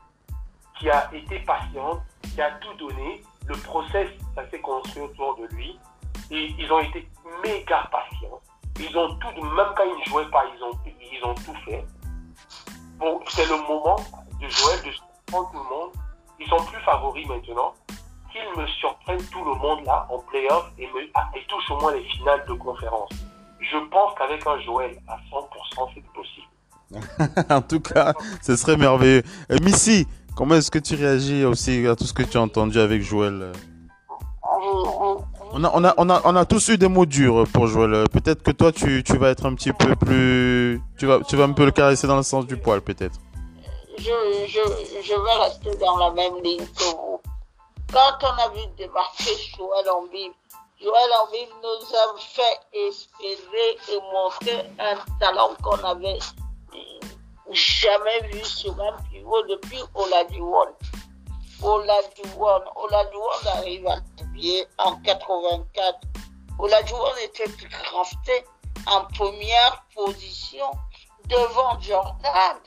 [0.78, 3.24] qui a été patiente, qui a tout donné.
[3.48, 5.80] Le process, ça s'est construit autour de lui.
[6.30, 7.10] Et ils ont été
[7.44, 8.40] méga patients.
[8.80, 11.86] Ils ont tout, même quand ils ne jouaient pas, ils ont, ils ont tout fait.
[12.98, 13.98] Bon, c'est le moment
[14.40, 14.92] de Joël de
[15.26, 15.92] prendre tout le monde
[16.42, 17.74] ils sont plus favoris maintenant,
[18.32, 22.04] qu'ils me surprennent tout le monde là en playoff et, ah, touchent au moins les
[22.04, 23.10] finales de conférence.
[23.60, 27.46] Je pense qu'avec un Joël à 100%, c'est possible.
[27.50, 29.24] en tout cas, ce serait merveilleux.
[29.62, 33.02] Missy, comment est-ce que tu réagis aussi à tout ce que tu as entendu avec
[33.02, 33.52] Joël?
[35.54, 38.06] On a, on, a, on, a, on a tous eu des mots durs pour Joël.
[38.10, 40.82] Peut-être que toi, tu, tu vas être un petit peu plus.
[40.98, 43.20] Tu vas, tu vas un peu le caresser dans le sens du poil, peut-être
[43.98, 47.22] je, je, je vais rester dans la même ligne que vous.
[47.92, 50.32] Quand on a vu débarquer Joël Embiid,
[50.82, 56.20] Joël Embiid nous a fait espérer et montrer un talent qu'on n'avait
[57.52, 60.74] jamais vu sur un pivot depuis Olajuwon.
[61.62, 63.98] Olajuwon, Olajuwon arrive à
[64.34, 66.00] pied en 84.
[66.58, 67.50] Olajuwon était
[67.92, 68.46] drafté
[68.88, 70.72] en première position
[71.26, 72.58] devant Jordan.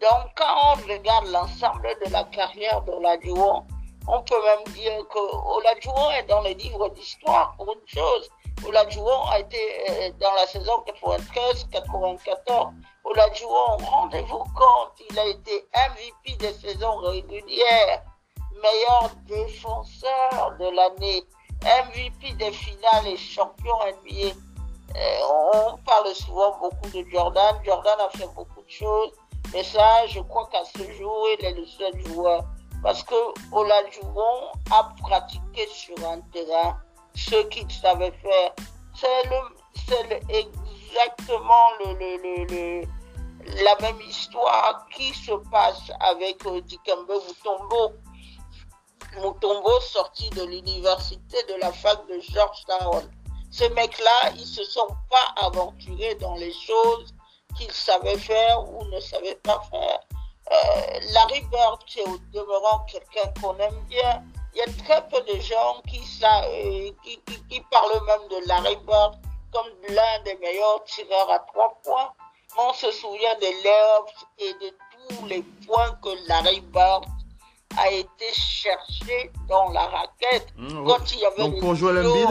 [0.00, 3.64] Donc, quand on regarde l'ensemble de la carrière d'Olajuwon,
[4.06, 8.30] on peut même dire que Olajuwon est dans les livres d'histoire pour une chose.
[8.64, 9.58] Olajuwon a été
[9.90, 12.72] euh, dans la saison 93-94.
[13.04, 18.02] Olajuwon, rendez-vous compte, il a été MVP des saisons régulières,
[18.62, 21.24] meilleur défenseur de l'année,
[21.64, 24.32] MVP des finales et champion NBA.
[24.96, 25.18] Euh,
[25.72, 27.56] on parle souvent beaucoup de Jordan.
[27.64, 29.12] Jordan a fait beaucoup de choses.
[29.52, 32.44] Mais ça, je crois qu'à ce jour, il est le seul joueur.
[32.82, 33.14] Parce que
[33.52, 36.78] Olajuwon a pratiqué sur un terrain
[37.14, 38.52] ce qu'il savait faire.
[38.94, 42.82] C'est exactement le,
[43.64, 47.92] la même histoire qui se passe avec euh, Mutombo.
[49.16, 53.10] Mutombo sorti de l'université de la fac de Georgetown.
[53.50, 57.14] Ces mecs-là, ils se sont pas aventurés dans les choses
[57.58, 60.00] qu'ils savaient faire ou ne savaient pas faire.
[60.50, 64.22] Euh, Larry Bird, c'est au demeurant quelqu'un qu'on aime bien.
[64.54, 68.28] Il y a très peu de gens qui, ça, euh, qui, qui, qui, parlent même
[68.30, 69.18] de Larry Bird
[69.52, 72.12] comme l'un des meilleurs tireurs à trois points.
[72.58, 74.74] On se souvient des layups et de
[75.08, 77.04] tous les points que Larry Bird
[77.76, 80.48] a été cherché dans la raquette.
[80.56, 82.28] Mmh, quand il y avait donc pour Joel Embiid,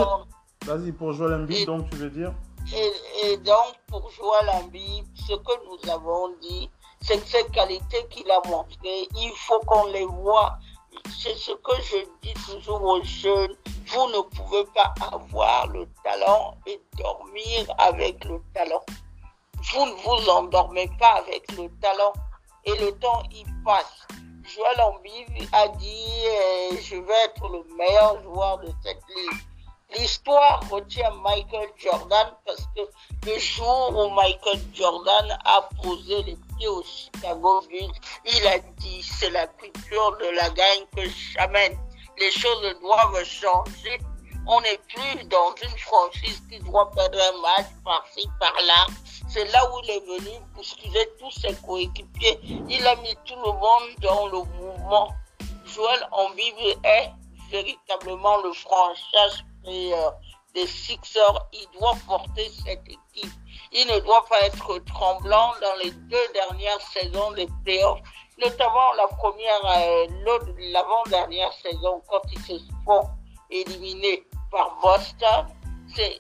[0.66, 2.34] vas-y pour Joel Embiid, donc tu veux dire
[2.74, 6.70] et, donc pour Joel Embiid, ce que nous avons dit,
[7.02, 10.58] c'est que ces qualités qu'il a montrées, il faut qu'on les voit.
[11.06, 13.56] C'est ce que je dis toujours aux jeunes.
[13.88, 18.84] Vous ne pouvez pas avoir le talent et dormir avec le talent.
[19.72, 22.14] Vous ne vous endormez pas avec le talent
[22.66, 24.08] et le temps il passe.
[24.44, 29.42] Joël Embiid a dit euh, je vais être le meilleur joueur de cette ligue.
[29.96, 32.82] L'histoire retient Michael Jordan parce que
[33.26, 37.94] le jour où Michael Jordan a posé les pieds au Chicago Bulls,
[38.26, 41.78] il a dit c'est la culture de la gagne que j'amène.
[42.20, 43.98] Les choses doivent changer.
[44.46, 48.88] On n'est plus dans une franchise qui doit perdre un match par-ci, par-là.
[49.30, 52.40] C'est là où il est venu bousculer tous ses coéquipiers.
[52.70, 55.14] Il a mis tout le monde dans le mouvement.
[55.66, 57.12] Joël Embiid est
[57.50, 59.44] véritablement le franchise
[60.54, 61.48] des Sixers.
[61.54, 63.32] Il doit porter cette équipe.
[63.72, 68.02] Il ne doit pas être tremblant dans les deux dernières saisons des playoffs,
[68.40, 70.08] notamment la première, euh,
[70.72, 73.08] l'avant-dernière saison quand ils se font
[73.50, 75.48] éliminer par Boston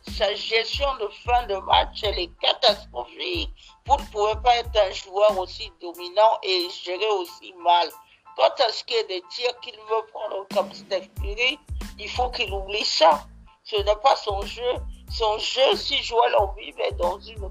[0.07, 3.53] sa gestion de fin de match, elle est catastrophique.
[3.85, 7.89] Vous ne pouvez pas être un joueur aussi dominant et gérer aussi mal.
[8.35, 11.59] Quant à ce qui est des tirs qu'il veut prendre comme Steph Curry,
[11.99, 13.25] il faut qu'il oublie ça.
[13.69, 14.73] Ce n'est pas son jeu.
[15.11, 17.43] Son jeu, si Joël Embiid est dans une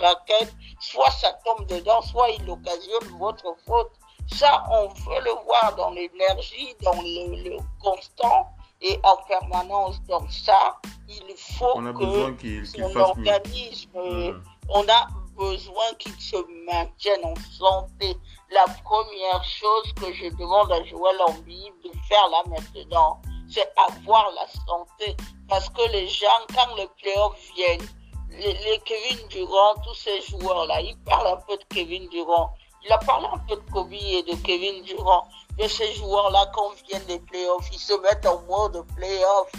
[0.00, 3.90] raquette, soit ça tombe dedans, soit il occasionne votre faute.
[4.32, 8.48] Ça, on veut le voir dans l'énergie, dans le, le constant
[8.80, 10.78] et en permanence dans ça,
[11.08, 13.90] il faut on a que qu son organisme.
[13.94, 14.42] Mmh.
[14.68, 15.06] on a
[15.36, 16.36] besoin qu'il se
[16.66, 18.16] maintienne en santé.
[18.50, 24.30] La première chose que je demande à Joël Embiid de faire là maintenant, c'est avoir
[24.32, 25.16] la santé.
[25.48, 27.88] Parce que les gens, quand les playoffs viennent,
[28.30, 32.50] les, Kevin Durant, tous ces joueurs-là, ils parlent un peu de Kevin Durant.
[32.84, 36.72] Il a parlé un peu de Kobe et de Kevin Durant de ces joueurs-là, quand
[36.88, 39.50] viennent les playoffs, ils se mettent en mode playoff.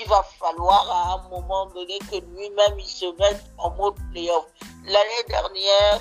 [0.00, 4.44] Il va falloir à un moment donné que lui-même, il se mette en mode playoff.
[4.84, 6.00] L'année dernière,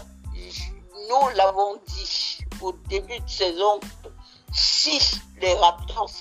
[1.10, 3.80] nous l'avons dit au début de saison,
[4.51, 4.99] si
[5.41, 6.11] les Raptors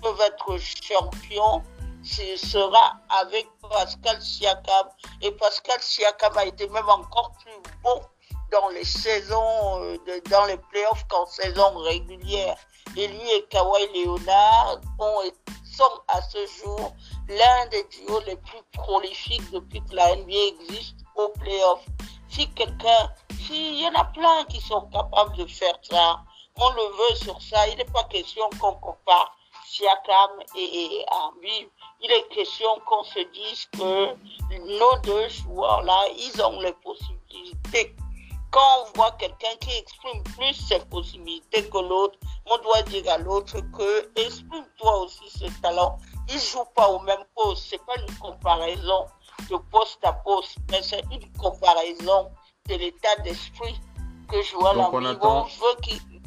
[0.00, 1.62] peuvent être champions,
[2.02, 4.88] ce sera avec Pascal Siakam.
[5.20, 8.00] Et Pascal Siakam a été même encore plus bon
[8.50, 9.98] dans les saisons, euh,
[10.30, 12.56] dans les playoffs qu'en saison régulière.
[12.96, 15.20] Et lui et Kawhi Leonard ont,
[15.64, 16.94] sont à ce jour
[17.28, 21.84] l'un des duos les plus prolifiques depuis que la NBA existe aux playoffs.
[22.30, 26.20] Si quelqu'un, s'il y en a plein qui sont capables de faire ça,
[26.56, 27.68] on le veut sur ça.
[27.68, 29.37] Il n'est pas question qu'on compare
[29.70, 31.68] Siakam et, et Embiid.
[32.00, 34.14] Il est question qu'on se dise que
[34.78, 37.94] nos deux joueurs-là, ils ont les possibilités
[38.50, 43.18] quand on voit quelqu'un qui exprime plus ses possibilités que l'autre, on doit dire à
[43.18, 45.98] l'autre que exprime-toi aussi ce talent.
[46.28, 47.64] Il ne joue pas au même poste.
[47.64, 49.06] Ce n'est pas une comparaison
[49.50, 52.30] de poste à poste, mais c'est une comparaison
[52.68, 53.78] de l'état d'esprit
[54.30, 56.17] que Joël Embiid veut qu'il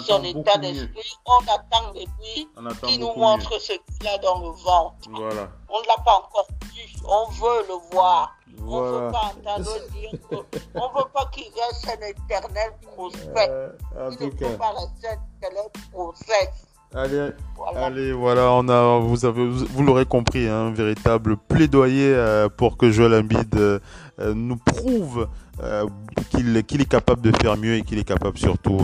[0.00, 1.16] son état d'esprit.
[1.26, 2.48] On attend de lui
[2.86, 3.58] qu'il nous montre mieux.
[3.58, 5.08] ce qu'il a dans le ventre.
[5.10, 5.48] Voilà.
[5.68, 6.82] On ne l'a pas encore vu.
[7.06, 8.36] On veut le voir.
[8.58, 8.86] Voilà.
[8.86, 13.48] On ne veut pas entendre dire que, on veut pas qu'il reste un éternel prospect.
[13.50, 13.72] Euh,
[14.20, 16.52] Il ne peut pas rester un éternel prospect.
[16.94, 17.86] Allez, voilà.
[17.86, 22.90] allez, voilà, on a, vous avez, vous l'aurez compris, un véritable plaidoyer euh, pour que
[22.90, 23.80] Joel Embiid euh,
[24.18, 25.28] nous prouve
[25.60, 25.86] euh,
[26.30, 28.78] qu'il qu est capable de faire mieux et qu'il est capable surtout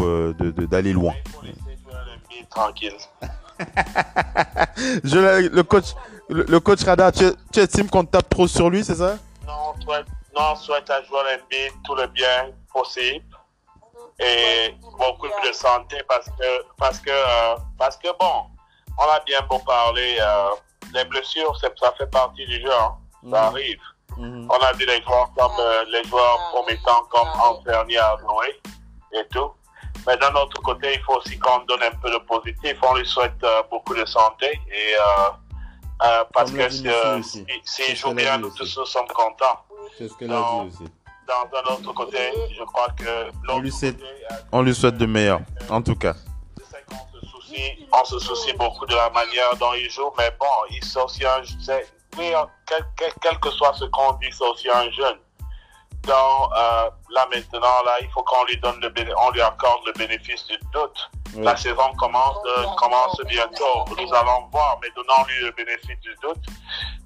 [0.71, 1.15] d'aller loin.
[2.51, 2.93] Tranquille.
[5.05, 5.95] Je, le coach,
[6.29, 9.17] le, le coach Rada, tu, tu estimes qu'on tape trop sur lui, c'est ça?
[9.47, 10.07] Non, souhaite,
[10.37, 13.25] non, souhaite à Joel Embiid tout le bien possible
[14.25, 18.47] et beaucoup de santé parce que, parce que, euh, parce que bon,
[18.99, 20.51] on a bien beau parler, euh,
[20.95, 21.69] les blessures, ça
[21.99, 22.95] fait partie du jeu, hein,
[23.25, 23.35] ça Mhm.
[23.35, 23.81] arrive.
[24.17, 24.49] Mhm.
[24.51, 28.61] On a vu les joueurs comme euh, les joueurs promettants comme Anthony Hardaway
[29.13, 29.51] et tout.
[30.07, 32.77] Mais d'un autre côté, il faut aussi qu'on donne un peu de positif.
[32.83, 34.95] On lui souhaite euh, beaucoup de santé et
[36.35, 36.69] parce que
[37.65, 39.61] s'il joue bien, nous tous nous sommes contents.
[39.97, 40.93] C'est ce qu'elle a dit aussi.
[41.29, 43.97] Dans un autre côté, je crois que on lui, souhaite,
[44.51, 45.41] on lui souhaite de meilleur,
[45.71, 46.15] en tout cas.
[47.93, 51.25] On se soucie beaucoup de la manière dont il joue, mais bon, il est aussi
[51.25, 51.43] un,
[52.67, 55.19] quel, quel, que soit ce qu'on dit, c'est aussi un jeune.
[56.03, 59.93] Donc euh, là maintenant, là, il faut qu'on lui donne le on lui accorde le
[59.93, 61.11] bénéfice du doute.
[61.37, 63.85] La saison commence, euh, commence bientôt.
[63.89, 66.45] Nous allons voir, mais donnons-lui le bénéfice du doute.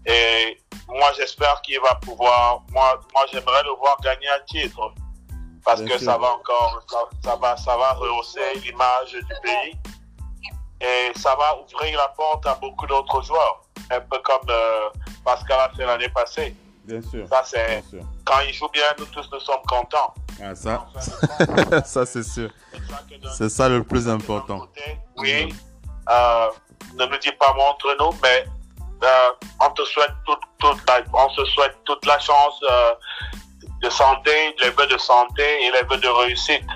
[0.05, 0.59] Et
[0.89, 2.62] moi, j'espère qu'il va pouvoir.
[2.70, 4.93] Moi, moi j'aimerais le voir gagner un titre
[5.65, 9.77] parce que ça va encore, ça, ça, va, ça va rehausser l'image du pays
[10.81, 14.89] et ça va ouvrir la porte à beaucoup d'autres joueurs, un peu comme euh,
[15.24, 16.55] Pascal a fait l'année passée.
[16.87, 17.27] Bien sûr.
[17.29, 17.83] Ça, c'est
[18.25, 20.15] quand il joue bien, nous tous nous sommes contents.
[20.41, 20.87] Ah, ça,
[21.85, 22.51] ça c'est sûr.
[23.37, 24.69] C'est ça le plus important.
[25.17, 25.53] oui,
[26.09, 26.47] euh,
[26.95, 28.47] ne nous dis pas montre-nous, mais
[29.03, 29.07] euh,
[29.61, 32.93] on te souhaite toute, toute la, on se souhaite toute la chance euh,
[33.83, 36.67] de santé, les vœux de santé et les vœux de réussite.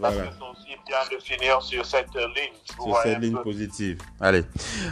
[0.00, 2.54] Parce que c'est aussi bien de finir sur cette ligne.
[2.64, 4.02] Sur cette ligne positive.
[4.20, 4.44] Allez,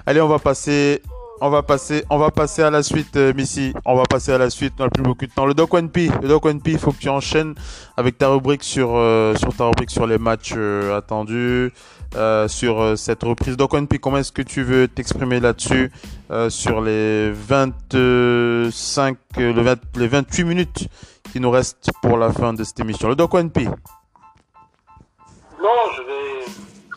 [0.07, 1.03] allez, on va passer
[1.41, 3.73] on va passer, on va passer à la suite, euh, Missy.
[3.85, 4.75] On va passer à la suite.
[4.79, 5.47] On n'a plus beaucoup de temps.
[5.47, 7.55] Le Doc One le Doc One il faut que tu enchaînes
[7.97, 11.73] avec ta rubrique sur euh, sur ta rubrique sur les matchs euh, attendus,
[12.49, 13.57] sur cette reprise.
[13.57, 15.91] Doc One comment est-ce que tu veux t'exprimer là-dessus
[16.49, 20.89] sur les 25, le 20, les 28 minutes
[21.33, 23.09] qui nous restent pour la fin de cette émission?
[23.09, 23.51] Le Doc One.
[25.61, 26.45] Non, je vais,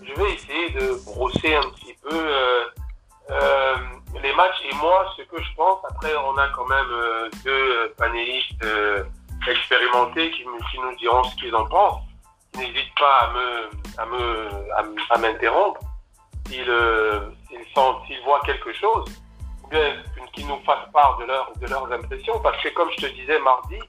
[0.04, 2.18] je vais essayer de brosser un petit peu.
[4.22, 7.30] Euh, les matchs et moi, ce que je pense, après, on a quand même euh,
[7.44, 9.04] deux panélistes euh,
[9.48, 12.04] expérimentés qui, qui, nous diront ce qu'ils en pensent.
[12.56, 15.80] N'hésite pas à me, à me, à, m'interrompre
[16.48, 19.06] s'ils, euh, s'ils, voient quelque chose,
[19.64, 19.96] ou bien
[20.34, 23.40] qu'ils nous fassent part de, leur, de leurs impressions, parce que comme je te disais
[23.40, 23.80] mardi,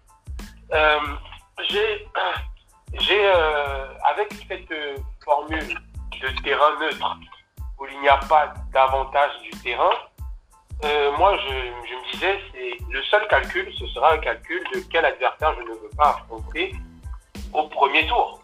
[1.68, 2.08] j'ai,
[2.98, 4.72] j'ai avec cette
[5.24, 5.78] formule
[6.20, 7.16] de terrain neutre,
[7.80, 9.90] où il n'y a pas d'avantage du terrain,
[10.84, 12.38] euh, moi, je, me disais,
[12.90, 16.74] le seul calcul, ce sera un calcul de quel adversaire je ne veux pas affronter
[17.52, 18.42] au premier tour.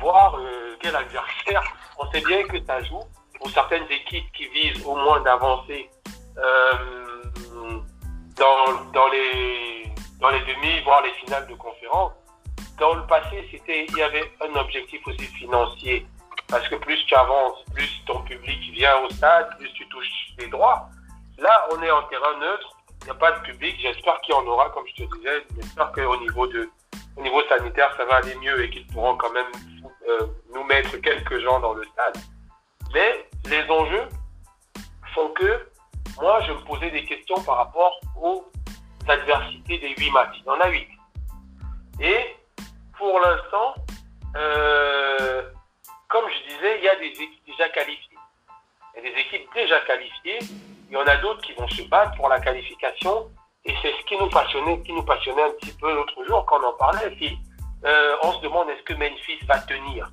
[0.00, 1.62] Voir euh, quel adversaire.
[1.98, 3.02] On sait bien que ça joue
[3.38, 5.88] pour certaines équipes qui visent au moins d'avancer
[6.38, 7.80] euh,
[8.36, 9.84] dans, les,
[10.18, 12.12] dans les demi, voire les finales de conférence.
[12.78, 16.06] Dans le passé, il y avait un objectif aussi financier.
[16.48, 20.48] Parce que plus tu avances, plus ton public vient au stade, plus tu touches les
[20.48, 20.88] droits.
[21.40, 23.74] Là, on est en terrain neutre, il n'y a pas de public.
[23.80, 25.46] J'espère qu'il y en aura, comme je te disais.
[25.56, 26.46] J'espère qu'au niveau,
[27.16, 29.50] niveau sanitaire, ça va aller mieux et qu'ils pourront quand même
[30.08, 32.18] euh, nous mettre quelques gens dans le stade.
[32.92, 34.06] Mais les enjeux
[35.14, 35.66] font que
[36.20, 38.44] moi, je me posais des questions par rapport aux
[39.08, 40.36] adversités des huit matchs.
[40.40, 40.88] Il y en a huit.
[42.00, 42.36] Et
[42.98, 43.74] pour l'instant,
[44.36, 45.42] euh,
[46.08, 48.18] comme je disais, il y a des équipes déjà qualifiées.
[48.94, 50.40] Il y a des équipes déjà qualifiées
[50.90, 53.30] il y en a d'autres qui vont se battre pour la qualification.
[53.64, 56.58] Et c'est ce qui nous passionnait, qui nous passionnait un petit peu l'autre jour quand
[56.60, 57.16] on en parlait.
[57.84, 60.10] Euh, on se demande est-ce que Memphis va tenir?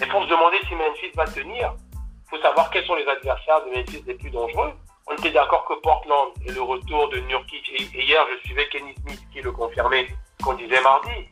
[0.00, 3.64] Et pour se demander si Memphis va tenir, il faut savoir quels sont les adversaires
[3.64, 4.72] de Memphis les plus dangereux.
[5.06, 8.94] On était d'accord que Portland et le retour de Nurkic, et, hier je suivais Kenny
[9.02, 10.08] Smith qui le confirmait,
[10.42, 11.28] qu'on disait mardi,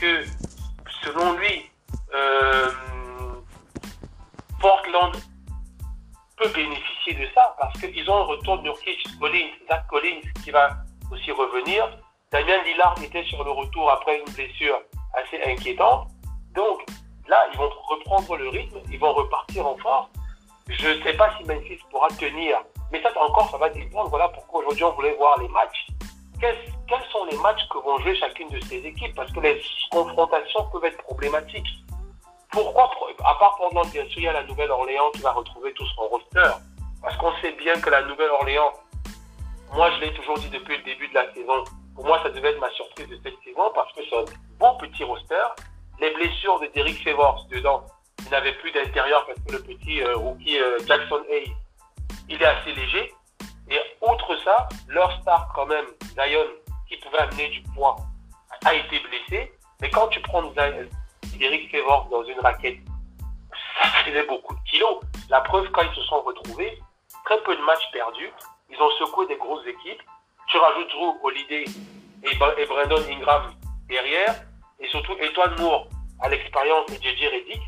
[0.00, 0.24] que
[1.02, 1.70] selon lui,
[2.14, 2.70] euh,
[4.60, 5.12] Portland
[6.36, 10.50] peut bénéficier de ça parce qu'ils ont un retour de Nurkic, Collins, Zach Collins qui
[10.50, 10.70] va
[11.12, 11.88] aussi revenir.
[12.32, 14.80] Damien Lillard était sur le retour après une blessure
[15.14, 16.08] assez inquiétante.
[16.54, 16.80] Donc
[17.28, 20.08] là, ils vont reprendre le rythme, ils vont repartir en force.
[20.68, 22.58] Je ne sais pas si Memphis pourra tenir,
[22.90, 24.08] mais ça encore, ça va dépendre.
[24.08, 25.86] Voilà pourquoi aujourd'hui on voulait voir les matchs.
[26.40, 26.56] Quels
[27.10, 29.14] sont les matchs que vont jouer chacune de ces équipes?
[29.14, 31.68] Parce que les confrontations peuvent être problématiques.
[32.54, 32.88] Pourquoi,
[33.24, 36.02] à part pendant bien sûr, il y a la Nouvelle-Orléans qui va retrouver tout son
[36.02, 36.52] roster.
[37.02, 38.72] Parce qu'on sait bien que la Nouvelle-Orléans,
[39.72, 41.64] moi je l'ai toujours dit depuis le début de la saison,
[41.96, 44.24] pour moi ça devait être ma surprise de cette saison parce que c'est un
[44.60, 45.42] bon petit roster.
[45.98, 47.84] Les blessures de Derrick Favors dedans,
[48.24, 51.52] il n'avait plus d'intérieur parce que le petit euh, rookie euh, Jackson Hayes,
[52.28, 53.12] il est assez léger.
[53.68, 56.46] Et outre ça, leur star quand même, Zion,
[56.88, 57.96] qui pouvait amener du poids,
[58.64, 59.52] a été blessé.
[59.80, 60.88] Mais quand tu prends Zion,
[61.40, 62.78] Eric Favors dans une raquette,
[63.82, 65.00] ça faisait beaucoup de kilos.
[65.30, 66.78] La preuve, quand ils se sont retrouvés,
[67.24, 68.30] très peu de matchs perdus.
[68.70, 70.02] Ils ont secoué des grosses équipes.
[70.48, 71.64] Tu rajoutes Drew Holiday
[72.22, 73.54] et, Brandon Ingram
[73.88, 74.34] derrière.
[74.80, 75.88] Et surtout Etwan Moore
[76.20, 77.62] à l'expérience et JJ Reddick.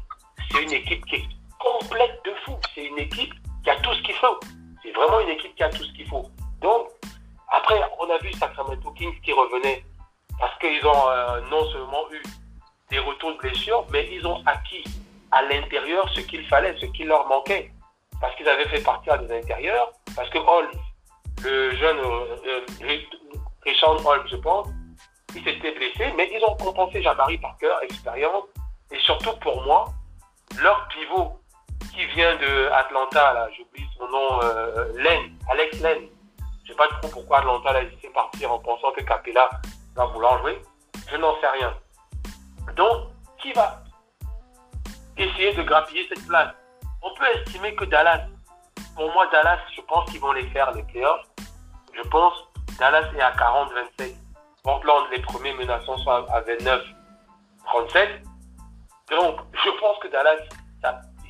[0.61, 1.29] une équipe qui est
[1.59, 2.57] complète de fou.
[2.75, 3.35] C'est une équipe
[3.65, 4.39] qui a tout ce qu'il faut.
[4.83, 6.27] C'est vraiment une équipe qui a tout ce qu'il faut.
[6.61, 6.89] Donc,
[7.53, 9.85] après, on a vu Sacramento Kings qui revenait
[10.39, 12.23] parce qu'ils ont euh, non seulement eu
[12.91, 14.85] des retours de blessures, mais ils ont acquis
[15.33, 17.71] à l'intérieur ce qu'il fallait, ce qui leur manquait.
[18.21, 20.71] Parce qu'ils avaient fait partir des intérieurs, parce que Holmes,
[21.43, 22.99] le jeune euh, euh,
[23.65, 24.69] Richard Holmes, je pense,
[25.35, 28.45] il s'était blessé, mais ils ont compensé Jabari Parker, expérience,
[28.91, 29.87] et surtout pour moi,
[30.59, 31.39] leur pivot
[31.95, 36.09] qui vient de Atlanta, là, j'oublie son nom, euh, Len, Alex Len.
[36.65, 39.49] Je sais pas trop pourquoi Atlanta l'a laissé partir en pensant que Capella
[39.95, 40.61] va vouloir jouer.
[41.11, 41.75] Je n'en sais rien.
[42.75, 43.83] Donc, qui va
[45.17, 46.53] essayer de grappiller cette place
[47.03, 48.27] On peut estimer que Dallas,
[48.95, 51.27] pour moi, Dallas, je pense qu'ils vont les faire, les playoffs.
[51.95, 52.35] Je pense
[52.79, 54.15] Dallas est à 40-27.
[54.63, 56.83] Portland, les premiers menaçants sont à 29-37.
[59.11, 60.43] Donc, je pense que Dallas,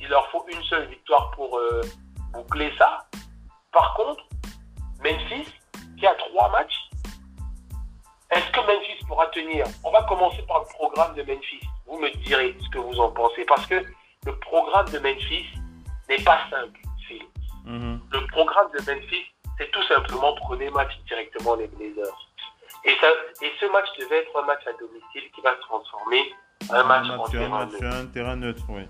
[0.01, 1.81] il leur faut une seule victoire pour euh,
[2.33, 3.05] boucler ça.
[3.71, 4.23] Par contre,
[5.03, 5.53] Memphis,
[5.99, 6.86] qui a trois matchs,
[8.31, 9.65] est-ce que Memphis pourra tenir?
[9.83, 11.61] On va commencer par le programme de Memphis.
[11.85, 13.45] Vous me direz ce que vous en pensez.
[13.45, 13.83] Parce que
[14.25, 15.45] le programme de Memphis
[16.09, 16.79] n'est pas simple,
[17.65, 18.01] mhm.
[18.11, 19.25] Le programme de Memphis,
[19.57, 22.17] c'est tout simplement prenez match directement les Blazers.
[22.83, 23.07] Et, ça,
[23.41, 26.33] et ce match devait être un match à domicile qui va se transformer
[26.69, 27.85] en un match, en terrain, neutre.
[27.85, 28.63] un terrain neutre.
[28.69, 28.83] Oui.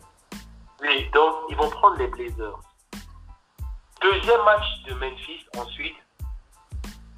[0.81, 2.59] Oui, donc ils vont prendre les Blazers.
[4.01, 5.95] Deuxième match de Memphis ensuite,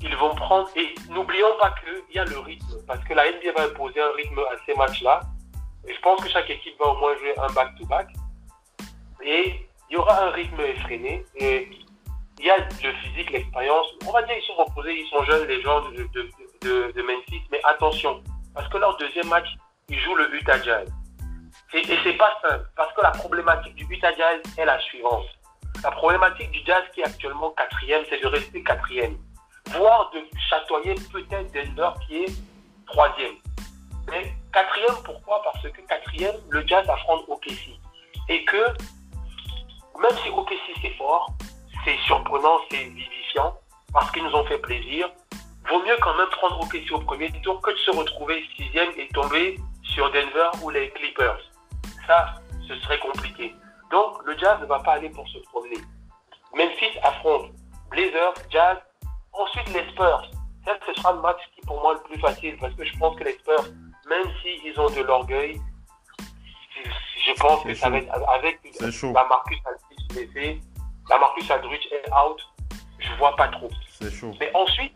[0.01, 3.51] ils vont prendre, et n'oublions pas qu'il y a le rythme, parce que la NBA
[3.57, 5.21] va imposer un rythme à ces matchs-là.
[5.88, 8.07] Et je pense que chaque équipe va au moins jouer un back-to-back.
[9.21, 11.26] Et il y aura un rythme effréné.
[11.35, 11.69] Et
[12.39, 13.88] il y a le physique, l'expérience.
[14.07, 17.41] On va dire qu'ils sont reposés, ils sont jeunes, les gens de, de, de, Memphis.
[17.51, 18.23] Mais attention,
[18.53, 19.47] parce que leur deuxième match,
[19.89, 20.89] ils jouent le Utah Jazz.
[21.73, 25.26] Et, et c'est pas simple, parce que la problématique du Utah Jazz est la suivante.
[25.84, 29.17] La problématique du Jazz qui est actuellement quatrième, c'est de rester quatrième
[29.77, 32.33] voire de chatoyer peut-être Denver qui est
[32.87, 33.35] troisième.
[34.09, 35.41] Mais quatrième, pourquoi?
[35.43, 37.77] Parce que quatrième, le Jazz affronte OKC.
[38.29, 38.65] Et que,
[40.01, 41.31] même si OKC c'est fort,
[41.85, 43.55] c'est surprenant, c'est vivifiant,
[43.93, 45.09] parce qu'ils nous ont fait plaisir,
[45.69, 49.07] vaut mieux quand même prendre OKC au premier tour que de se retrouver sixième et
[49.09, 51.39] tomber sur Denver ou les Clippers.
[52.07, 52.35] Ça,
[52.67, 53.53] ce serait compliqué.
[53.91, 55.77] Donc, le Jazz ne va pas aller pour se promener.
[56.53, 57.51] Memphis affronte
[57.89, 58.77] Blazers, Jazz,
[59.39, 60.29] Ensuite, les Spurs.
[60.65, 63.17] Ça, ce sera le match qui, pour moi, le plus facile parce que je pense
[63.17, 63.63] que les Spurs,
[64.09, 65.59] même s'ils ont de l'orgueil,
[67.25, 70.61] je pense que ça va être avec la Marcus Aldridge blessé,
[71.09, 72.41] la Marcus Aldridge est out,
[72.99, 73.69] je vois pas trop.
[73.89, 74.33] C'est chaud.
[74.41, 74.93] Mais ensuite,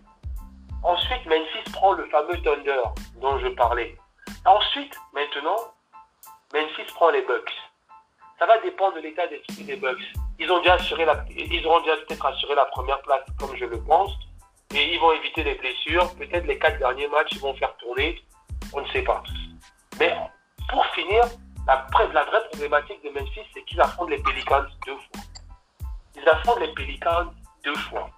[0.84, 2.82] ensuite, Memphis prend le fameux Thunder
[3.22, 3.96] dont je parlais.
[4.46, 5.58] Ensuite, maintenant,
[6.54, 7.54] Memphis prend les Bucks.
[8.40, 10.04] Ça va dépendre de l'état d'esprit des Bucks.
[10.38, 13.66] Ils ont déjà assuré la, ils auront déjà peut-être assuré la première place, comme je
[13.66, 14.12] le pense.
[14.74, 16.14] Et ils vont éviter les blessures.
[16.16, 18.22] Peut-être les quatre derniers matchs, ils vont faire tourner.
[18.74, 19.22] On ne sait pas.
[20.00, 20.16] Mais
[20.70, 21.24] pour finir,
[21.68, 25.24] la, la vraie problématique de Memphis, c'est qu'ils affrontent les Pelicans deux fois.
[26.16, 27.32] Ils affrontent les Pelicans
[27.64, 28.10] deux fois.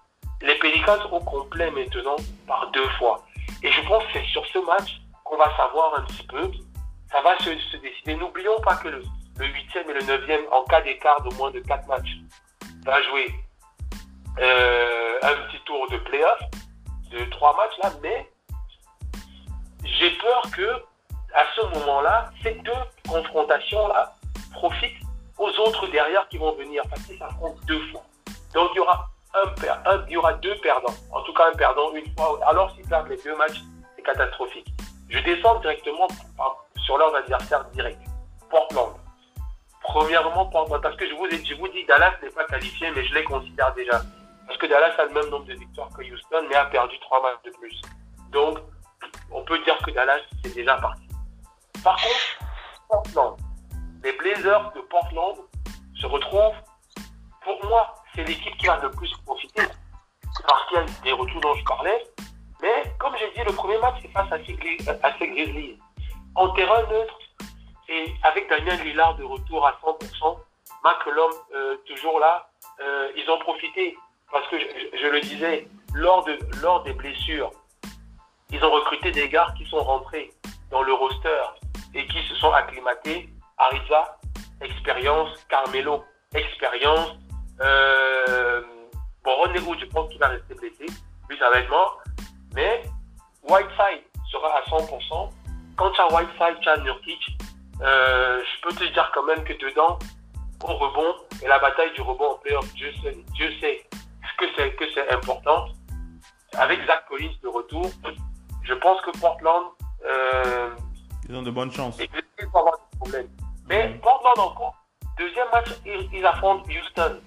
[0.42, 2.16] Les Pelicans au complet maintenant
[2.48, 3.26] par deux fois.
[3.64, 6.52] Et je pense que c'est sur ce match qu'on va savoir un petit peu.
[7.12, 8.16] Ça va se, décider.
[8.16, 9.02] N'oublions pas que le,
[9.38, 12.18] le 8e et le 9e, en cas d'écart de moins de quatre matchs,
[12.86, 13.34] va jouer
[14.40, 16.40] euh, un petit tour de playoff
[17.12, 18.30] de trois matchs là, mais
[19.84, 20.84] j'ai peur que
[21.34, 22.72] à ce moment-là, ces deux
[23.08, 24.16] confrontations-là
[24.54, 25.04] profitent
[25.38, 28.04] aux autres derrière qui vont venir parce qu'ils s'affrontent deux fois.
[28.54, 30.94] Donc il y aura un, un, il y aura deux perdants.
[31.12, 32.40] En tout cas, un perdant une fois.
[32.48, 33.62] Alors s'ils perdent les deux matchs,
[33.96, 34.68] c'est catastrophique.
[35.10, 36.08] Je descends directement
[36.86, 38.00] sur leurs adversaires directs.
[38.50, 38.94] Portland.
[39.82, 43.24] Premièrement, parce que je vous, je vous dis, Dallas n'est pas qualifié, mais je les
[43.24, 44.02] considère déjà.
[44.48, 47.22] Parce que Dallas a le même nombre de victoires que Houston, mais a perdu trois
[47.22, 47.82] matchs de plus.
[48.32, 48.60] Donc,
[49.32, 51.08] on peut dire que Dallas, c'est déjà parti.
[51.84, 52.40] Par contre,
[52.90, 53.38] Portland,
[54.04, 55.38] les Blazers de Portland
[56.00, 56.56] se retrouvent,
[57.44, 59.64] pour moi, c'est l'équipe qui va le plus profiter.
[60.48, 62.04] Parce qu'il y a des retours dont je parlais.
[62.62, 65.80] Mais, comme j'ai dit, le premier match, c'est face à ces, Grizzlies.
[66.36, 67.20] En terrain neutre,
[67.88, 70.38] et avec Daniel Lillard de retour à 100%,
[70.84, 72.50] McCollum euh, toujours là,
[72.82, 73.96] euh, ils ont profité
[74.32, 77.52] parce que je, le disais, lors, de, lors des blessures,
[78.52, 80.32] ils ont recruté des gars qui sont rentrés
[80.72, 81.44] dans le roster
[81.94, 83.30] et qui se sont acclimatés.
[83.58, 84.18] Ariza,
[84.62, 85.30] expérience.
[85.50, 86.04] Carmelo,
[86.34, 87.12] expérience.
[87.62, 88.62] Euh,
[89.24, 90.86] bon, René je pense qu'il va rester blessé.
[91.30, 92.02] Lui, ça va être mort.
[92.54, 92.84] Mais
[93.44, 95.30] Whiteside sera à 100%.
[95.78, 97.38] Quand tu as Whiteside, tu as Nurkic.
[97.82, 100.00] Euh, je peux te dire quand même que dedans,
[100.64, 102.92] au rebond, et la bataille du rebond en playoff, Dieu
[103.60, 103.86] sait
[104.38, 105.68] que c'est que c'est important.
[106.58, 107.90] Avec Zach Collins de retour,
[108.64, 109.66] je pense que Portland,
[110.06, 110.70] euh,
[111.28, 111.98] ils ont de bonnes chances.
[112.00, 113.30] Ils vont avoir des problèmes.
[113.68, 114.00] Mais mm.
[114.00, 114.76] Portland encore,
[115.18, 117.20] deuxième match, ils, ils, affrontent Houston.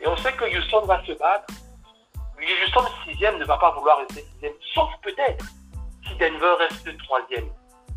[0.00, 1.52] Et on sait que Houston va se battre.
[2.38, 5.44] Houston sixième ne va pas vouloir rester sixième, sauf peut-être
[6.06, 7.48] si Denver reste troisième.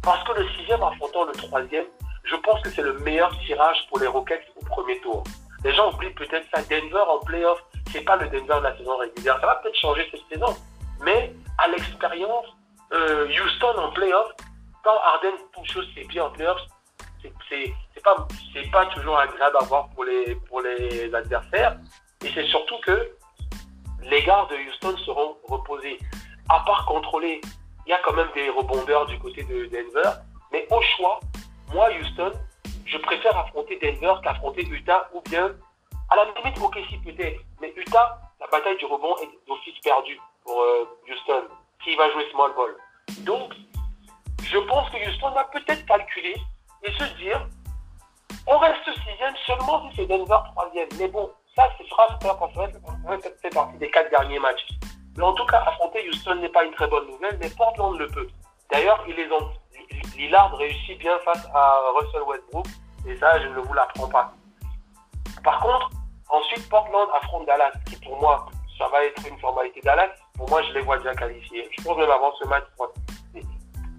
[0.01, 1.85] Parce que le sixième affrontant le troisième,
[2.23, 5.23] je pense que c'est le meilleur tirage pour les Rockets au premier tour.
[5.63, 6.61] Les gens oublient peut-être ça.
[6.63, 7.61] Denver en playoff,
[7.91, 9.37] c'est pas le Denver de la saison régulière.
[9.39, 10.55] Ça va peut-être changer cette saison.
[11.03, 12.45] Mais à l'expérience,
[12.93, 14.31] euh, Houston en playoff,
[14.83, 16.61] quand Harden touche ses pieds en playoffs,
[17.49, 18.27] c'est pas,
[18.71, 21.77] pas toujours agréable à voir pour les, pour les adversaires.
[22.23, 23.11] Et c'est surtout que
[24.03, 25.99] les gars de Houston seront reposés.
[26.49, 27.41] À part contrôler,
[27.85, 30.09] il y a quand même des rebondeurs du côté de Denver.
[30.51, 31.19] Mais au choix,
[31.73, 32.31] moi, Houston,
[32.85, 35.51] je préfère affronter Denver qu'affronter Utah ou bien,
[36.09, 37.41] à la limite, OKC peut-être.
[37.61, 41.43] Mais Utah, la bataille du rebond est d'office perdue pour euh, Houston,
[41.83, 42.75] qui va jouer small ball.
[43.19, 43.53] Donc,
[44.43, 46.35] je pense que Houston va peut-être calculer
[46.83, 47.45] et se dire,
[48.47, 50.89] on reste sixième seulement si c'est Denver troisième.
[50.97, 52.35] Mais bon, ça, ce sera ça
[53.41, 54.67] fait partie des quatre derniers matchs.
[55.17, 58.07] Mais en tout cas, affronter Houston n'est pas une très bonne nouvelle, mais Portland le
[58.07, 58.27] peut.
[58.71, 59.49] D'ailleurs, ils les ont.
[60.15, 62.67] Lillard réussit bien face à Russell Westbrook,
[63.07, 64.33] et ça, je ne vous l'apprends pas.
[65.43, 65.89] Par contre,
[66.29, 68.47] ensuite, Portland affronte Dallas, qui pour moi,
[68.77, 69.81] ça va être une formalité.
[69.81, 71.69] Dallas, pour moi, je les vois déjà qualifiés.
[71.77, 72.63] Je pense même avant ce match.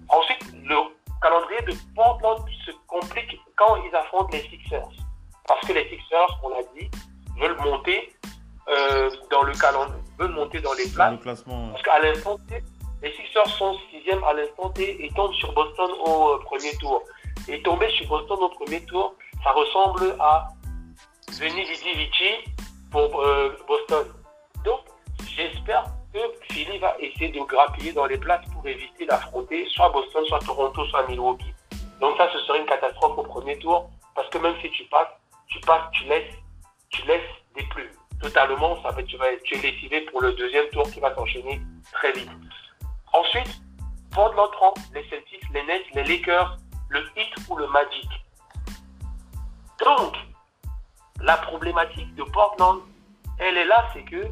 [0.09, 0.75] Ensuite, le
[1.21, 4.89] calendrier de Portland se complique quand ils affrontent les Sixers.
[5.47, 6.89] Parce que les Sixers, on l'a dit,
[7.39, 8.13] veulent monter
[8.67, 11.19] euh, dans le calendrier, veulent monter dans les places.
[11.23, 12.63] Parce qu'à l'instant T,
[13.01, 17.03] les Sixers sont sixième à l'instant T et tombent sur Boston au euh, premier tour.
[17.47, 20.47] Et tomber sur Boston au premier tour, ça ressemble à
[21.39, 22.55] Veni Vidi Vici
[22.91, 24.05] pour euh, Boston.
[24.65, 24.81] Donc,
[25.35, 30.23] j'espère que Philly va essayer de grappiller dans les places pour éviter d'affronter soit Boston,
[30.27, 31.53] soit Toronto, soit Milwaukee.
[31.99, 35.07] Donc ça, ce serait une catastrophe au premier tour, parce que même si tu passes,
[35.47, 36.33] tu passes, tu laisses,
[36.89, 37.91] tu laisses des plumes.
[38.21, 41.61] Totalement, ça tu vas es lessivé pour le deuxième tour qui va s'enchaîner
[41.93, 42.29] très vite.
[43.13, 43.61] Ensuite,
[44.13, 46.57] Portland prend les Celtics, les Nets, les Lakers,
[46.89, 48.09] le Heat ou le Magic.
[49.83, 50.15] Donc,
[51.23, 52.79] la problématique de Portland,
[53.39, 54.27] elle est là, c'est que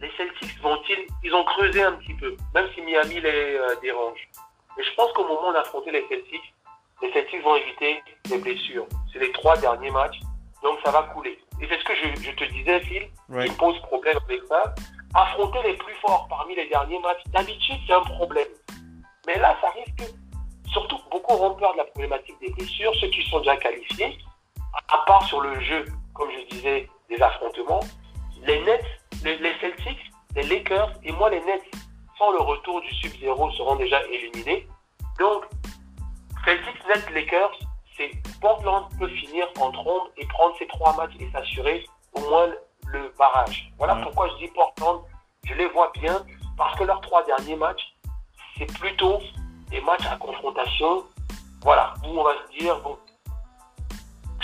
[0.00, 4.28] les Celtics vont-ils, ils ont creusé un petit peu, même si Miami les euh, dérange.
[4.76, 6.54] Mais je pense qu'au moment d'affronter les Celtics,
[7.02, 8.86] les Celtics vont éviter les blessures.
[9.12, 10.20] C'est les trois derniers matchs,
[10.62, 11.38] donc ça va couler.
[11.60, 13.08] Et c'est ce que je, te disais, Phil,
[13.42, 14.74] qui pose problème avec ça.
[15.14, 18.48] Affronter les plus forts parmi les derniers matchs, d'habitude, c'est un problème.
[19.26, 20.12] Mais là, ça risque,
[20.72, 24.18] surtout beaucoup auront peur de la problématique des blessures, ceux qui sont déjà qualifiés,
[24.88, 25.84] à part sur le jeu,
[26.14, 27.80] comme je disais, des affrontements,
[28.46, 28.84] les Nets
[29.24, 31.70] les, Celtics, les Lakers et moi les Nets,
[32.18, 34.68] sans le retour du sub-zéro, seront déjà éliminés.
[35.18, 35.44] Donc,
[36.44, 37.58] Celtics, Nets, Lakers,
[37.96, 38.10] c'est
[38.40, 42.48] Portland peut finir en trombe et prendre ces trois matchs et s'assurer au moins
[42.86, 43.72] le barrage.
[43.78, 45.00] Voilà pourquoi je dis Portland,
[45.44, 46.24] je les vois bien
[46.56, 47.94] parce que leurs trois derniers matchs,
[48.58, 49.20] c'est plutôt
[49.70, 51.04] des matchs à confrontation.
[51.62, 52.98] Voilà, où on va se dire, bon,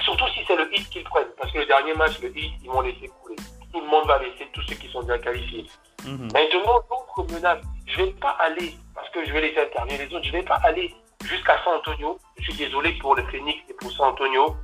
[0.02, 2.70] surtout si c'est le hit qu'ils prennent, parce que le dernier match, le hit, ils
[2.70, 3.36] vont laisser couler
[3.72, 5.66] tout le monde va laisser tous ceux qui sont déjà qualifiés.
[6.04, 6.28] Mhm.
[6.32, 10.14] Maintenant, l'autre menace, je ne vais pas aller, parce que je vais laisser intervenir les
[10.14, 10.94] autres, je ne vais pas aller
[11.24, 12.18] jusqu'à San Antonio.
[12.38, 14.56] Je suis désolé pour le Phoenix et pour San Antonio,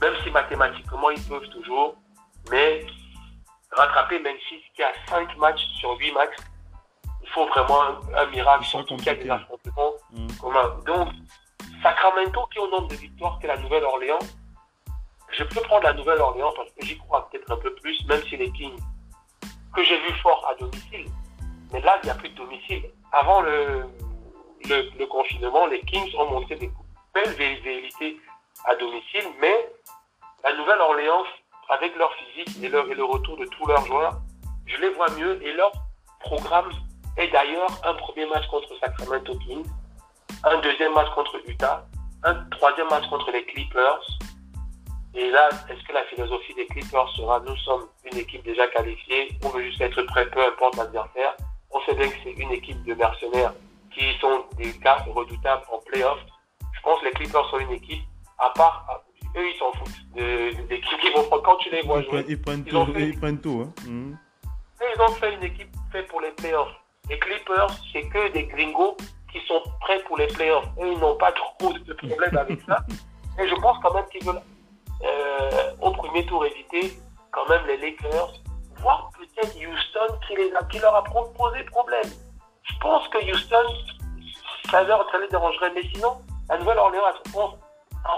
[0.00, 1.94] même si mathématiquement ils peuvent toujours,
[2.50, 2.84] mais
[3.72, 6.36] rattraper Memphis qui a 5 matchs sur 8 matchs,
[7.22, 7.80] il faut vraiment
[8.14, 10.36] un, miracle, surtout qu'il y a des affrontements mhm.
[10.36, 10.76] communs.
[10.86, 11.08] Donc,
[11.82, 14.18] Sacramento qui est au nombre de victoires que la Nouvelle-Orléans,
[15.36, 18.36] je peux prendre la Nouvelle-Orléans parce que j'y crois peut-être un peu plus, même si
[18.36, 18.78] les Kings,
[19.74, 21.06] que j'ai vu fort à domicile,
[21.72, 22.82] mais là, il n'y a plus de domicile.
[23.12, 23.86] Avant le,
[25.10, 26.70] confinement, les Kings ont montré des
[27.12, 28.18] belles velléités
[28.64, 29.68] à domicile, mais
[30.42, 31.24] la Nouvelle-Orléans,
[31.68, 34.20] avec leur physique et le retour de tous leurs joueurs,
[34.66, 35.72] je les vois mieux et leur
[36.20, 36.70] programme
[37.16, 39.66] est d'ailleurs un premier match contre Sacramento Kings,
[40.44, 41.86] un deuxième match contre Utah,
[42.22, 44.02] un troisième match contre les Clippers,
[45.14, 49.28] et là, est-ce que la philosophie des Clippers sera nous sommes une équipe déjà qualifiée,
[49.44, 51.36] on veut juste être prêt, peu importe l'adversaire.
[51.70, 53.54] On sait bien que c'est une équipe de mercenaires
[53.92, 56.18] qui sont des gars redoutables en playoff.
[56.60, 58.02] Je pense que les Clippers sont une équipe,
[58.38, 59.04] à part,
[59.36, 62.24] eux ils s'en foutent des équipes qui vont prendre quand tu les vois jouer.
[62.28, 63.64] Ils prennent, tout, ils prennent tout.
[63.64, 63.86] Hein.
[63.86, 64.18] Mhm.
[64.80, 66.74] Ils ont fait une équipe faite pour les playoffs.
[67.08, 68.96] Les Clippers, c'est que des gringos
[69.32, 70.66] qui sont prêts pour les playoffs.
[70.80, 72.84] Eux, ils n'ont pas trop de problème avec ça.
[73.38, 74.40] Et je pense quand même qu'ils veulent,
[75.04, 76.98] euh, au premier tour, éviter
[77.30, 78.32] quand même les Lakers,
[78.76, 80.18] voire peut-être Houston
[80.70, 82.08] qui, leur a posé problème.
[82.62, 83.64] Je pense que Houston,
[84.70, 86.18] ça, leur, ça les dérangerait, mais sinon,
[86.48, 87.02] la Nouvelle-Orléans,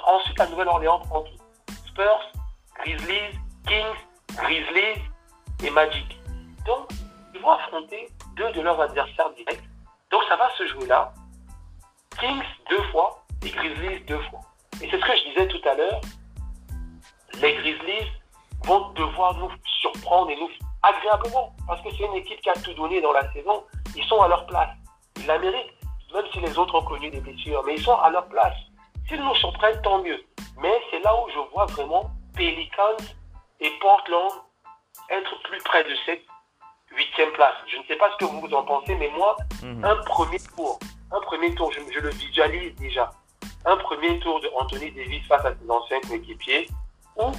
[0.06, 1.74] ensuite la Nouvelle-Orléans prend tout.
[1.88, 2.32] Spurs,
[2.78, 5.02] Grizzlies, Kings, Grizzlies
[5.64, 6.18] et Magic.
[6.66, 6.90] Donc,
[7.34, 9.62] ils vont affronter deux de leurs adversaires directs.
[10.10, 11.12] Donc, ça va se jouer là.
[12.20, 14.40] Kings deux fois et Grizzlies deux fois.
[14.82, 16.00] Et c'est ce que je disais tout à l'heure.
[17.40, 18.12] Les Grizzlies
[18.64, 19.50] vont devoir nous
[19.80, 20.50] surprendre et nous
[20.82, 21.54] agréablement.
[21.66, 23.64] Parce que c'est une équipe qui a tout donné dans la saison.
[23.94, 24.70] Ils sont à leur place.
[25.16, 25.72] Ils la méritent.
[26.14, 27.62] Même si les autres ont connu des blessures.
[27.66, 28.56] Mais ils sont à leur place.
[29.08, 30.24] S'ils nous surprennent, tant mieux.
[30.58, 32.96] Mais c'est là où je vois vraiment Pelicans
[33.60, 34.32] et Portland
[35.10, 36.22] être plus près de cette
[36.90, 37.54] huitième place.
[37.68, 39.84] Je ne sais pas ce que vous en pensez, mais moi, mhm.
[39.84, 40.78] un premier tour,
[41.12, 43.10] un premier tour, je, je, le visualise déjà.
[43.64, 46.68] Un premier tour de Anthony Davis face à ses anciens coéquipiers
[47.18, 47.32] ou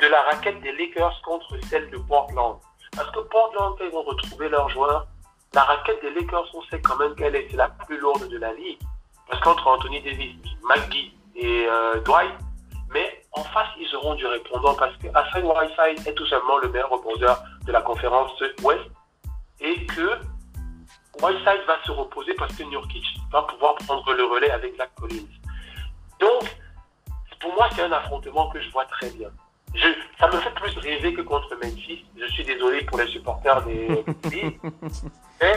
[0.00, 2.56] de la raquette des Lakers contre celle de Portland.
[2.96, 5.06] Parce que Portland, quand ils vont retrouver leurs joueurs,
[5.52, 8.52] la raquette des Lakers, on sait quand même qu'elle est la plus lourde de la
[8.52, 8.78] ligue.
[9.28, 12.34] Parce qu'entre Anthony Davis, McGee et euh, Dwight,
[12.90, 16.68] mais en face, ils auront du répondant parce que Hassan Whiteside est tout simplement le
[16.68, 18.30] meilleur rebondeur de la conférence
[18.62, 18.84] Ouest
[19.60, 20.18] et que
[21.20, 25.26] Whiteside va se reposer parce que Nurkic va pouvoir prendre le relais avec Zach Collins.
[26.20, 26.56] Donc,
[27.44, 29.28] pour moi, c'est un affrontement que je vois très bien.
[29.74, 29.88] Je,
[30.18, 32.04] ça me fait plus rêver que contre Memphis.
[32.16, 33.88] Je suis désolé pour les supporters des
[35.40, 35.56] mais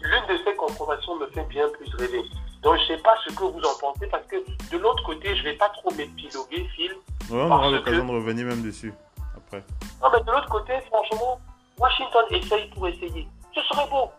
[0.00, 2.22] l'une de ces confrontations me fait bien plus rêver.
[2.62, 5.36] Donc, je ne sais pas ce que vous en pensez parce que de l'autre côté,
[5.36, 6.92] je ne vais pas trop m'épiloguer, Phil.
[7.30, 8.94] Ouais, on aura l'occasion de revenir même dessus
[9.36, 9.62] après.
[10.02, 11.40] Non, mais de l'autre côté, franchement,
[11.78, 13.28] Washington essaye pour essayer.
[13.54, 14.10] Ce serait beau.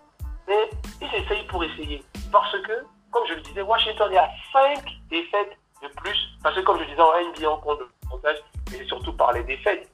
[0.48, 0.70] Mais
[1.02, 2.04] ils essayent pour essayer.
[2.32, 6.18] Parce que, comme je le disais, Washington est à 5 défaites de plus.
[6.44, 8.38] Parce que, comme je disais en NBA, on compte le pourcentage,
[8.72, 9.90] mais surtout par les défaites.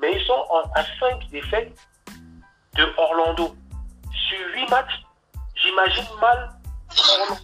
[0.00, 0.44] Mais ils sont
[0.74, 1.76] à 5 défaites
[2.74, 3.54] de Orlando.
[4.28, 5.02] Sur 8 matchs,
[5.56, 6.50] j'imagine mal
[6.90, 7.42] Orlando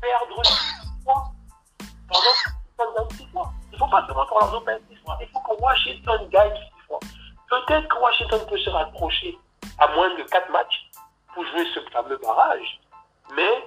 [0.00, 1.32] perdre 6 fois
[2.76, 3.52] pendant 6 fois.
[3.70, 5.18] Il ne faut pas seulement qu'Orlando perde 6 fois.
[5.20, 7.00] Il faut que Washington gagne 6 fois.
[7.48, 9.38] Peut-être que Washington peut se rapprocher
[9.78, 10.90] à moins de 4 matchs
[11.34, 12.80] pour jouer ce fameux barrage.
[13.34, 13.64] Mais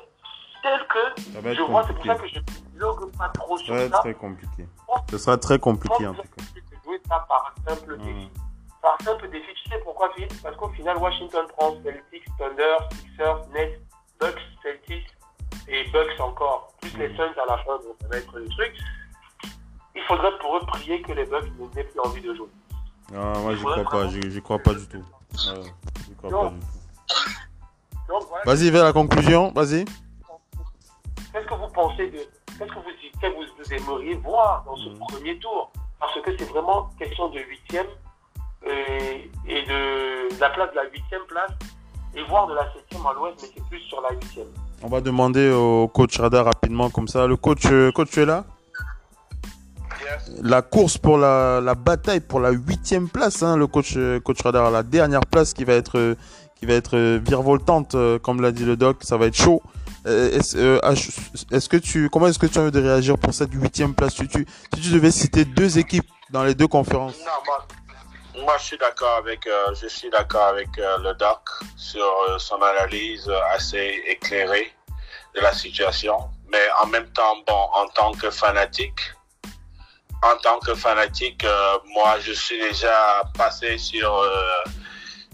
[0.62, 2.40] tel que je vois, c'est pour ça que je
[2.82, 3.90] blogue pas trop sur ça.
[3.90, 4.66] Ça très compliqué.
[5.10, 6.44] Ce sera très compliqué en tout cas.
[6.84, 8.04] jouer ça par simple mmh.
[8.04, 8.32] défi.
[8.82, 13.48] Par simple défi, tu sais pourquoi, Phil Parce qu'au final, Washington prend Celtics, Thunder, Sixers,
[13.54, 13.80] Nets,
[14.20, 15.08] Bucks, Celtics,
[15.68, 18.76] et Bucks encore, plus les Suns à la fin, donc ça va être le truc.
[19.96, 21.46] Il faudrait pour eux prier que les Bucks
[21.76, 22.50] n'aient plus envie de jouer.
[23.14, 25.04] Ah, moi, je crois pas, je crois pas du tout.
[25.34, 26.66] je crois pas du tout.
[28.46, 29.86] Vas-y, vers la conclusion, vas-y.
[31.32, 32.41] Qu'est-ce que vous pensez de.
[32.62, 35.00] Qu'est-ce que vous, que vous, vous aimeriez voir dans ce mm.
[35.00, 37.88] premier tour Parce que c'est vraiment question de huitième
[38.68, 41.52] et, et de la place de la huitième place
[42.14, 44.46] et voir de la septième à l'ouest, mais c'est plus sur la huitième.
[44.84, 47.26] On va demander au coach Radar rapidement comme ça.
[47.26, 48.46] Le coach, euh, coach tu es là?
[50.44, 54.40] La course pour la, la, bataille pour la huitième place, hein, le coach, euh, coach
[54.44, 56.16] Radar, la dernière place qui va être, euh,
[56.58, 59.64] qui va être virevoltante, comme l'a dit le doc, ça va être chaud.
[60.06, 64.16] Est-ce que tu, comment est-ce que tu as envie de réagir pour cette huitième place?
[64.16, 67.16] Si tu, si tu devais citer deux équipes dans les deux conférences
[68.44, 71.40] moi, je suis d'accord avec, euh, je suis d'accord avec euh, le doc
[71.76, 74.74] sur euh, son analyse assez éclairée
[75.36, 76.18] de la situation.
[76.52, 79.00] Mais en même temps, bon, en tant que fanatique,
[80.24, 81.46] en tant que fanatique,
[81.94, 84.24] moi, je suis déjà passé sur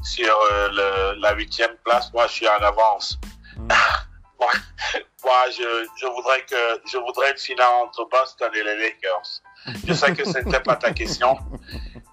[0.03, 0.37] sur
[0.71, 2.13] le, la huitième place.
[2.13, 3.19] Moi, je suis en avance.
[3.57, 3.67] Mm.
[4.39, 6.55] moi, je, je voudrais que
[6.91, 9.41] je voudrais une finale entre Boston et les Lakers.
[9.85, 11.37] Je sais que ce n'était pas ta question.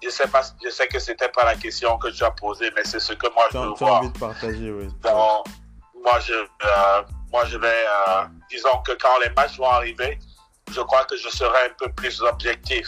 [0.03, 2.69] Je sais, pas, je sais que ce n'était pas la question que tu as posée,
[2.75, 4.01] mais c'est ce que moi je veux voir.
[4.01, 4.87] envie de partager, oui.
[5.01, 5.45] Donc,
[6.03, 10.19] moi, je, euh, moi, je vais, euh, disons que quand les matchs vont arriver,
[10.71, 12.87] je crois que je serai un peu plus objectif.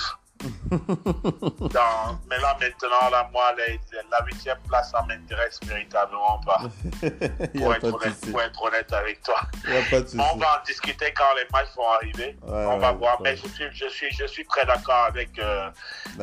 [2.30, 6.60] mais là, maintenant, là, moi, la huitième place, ça m'intéresse véritablement pas.
[7.58, 9.40] pour, être honnête, pour, être honnête, avec toi.
[10.14, 12.38] on va en discuter quand les matchs vont arriver.
[12.44, 13.22] on va voir.
[13.22, 15.70] Mais je suis, je suis, je suis très d'accord avec, euh,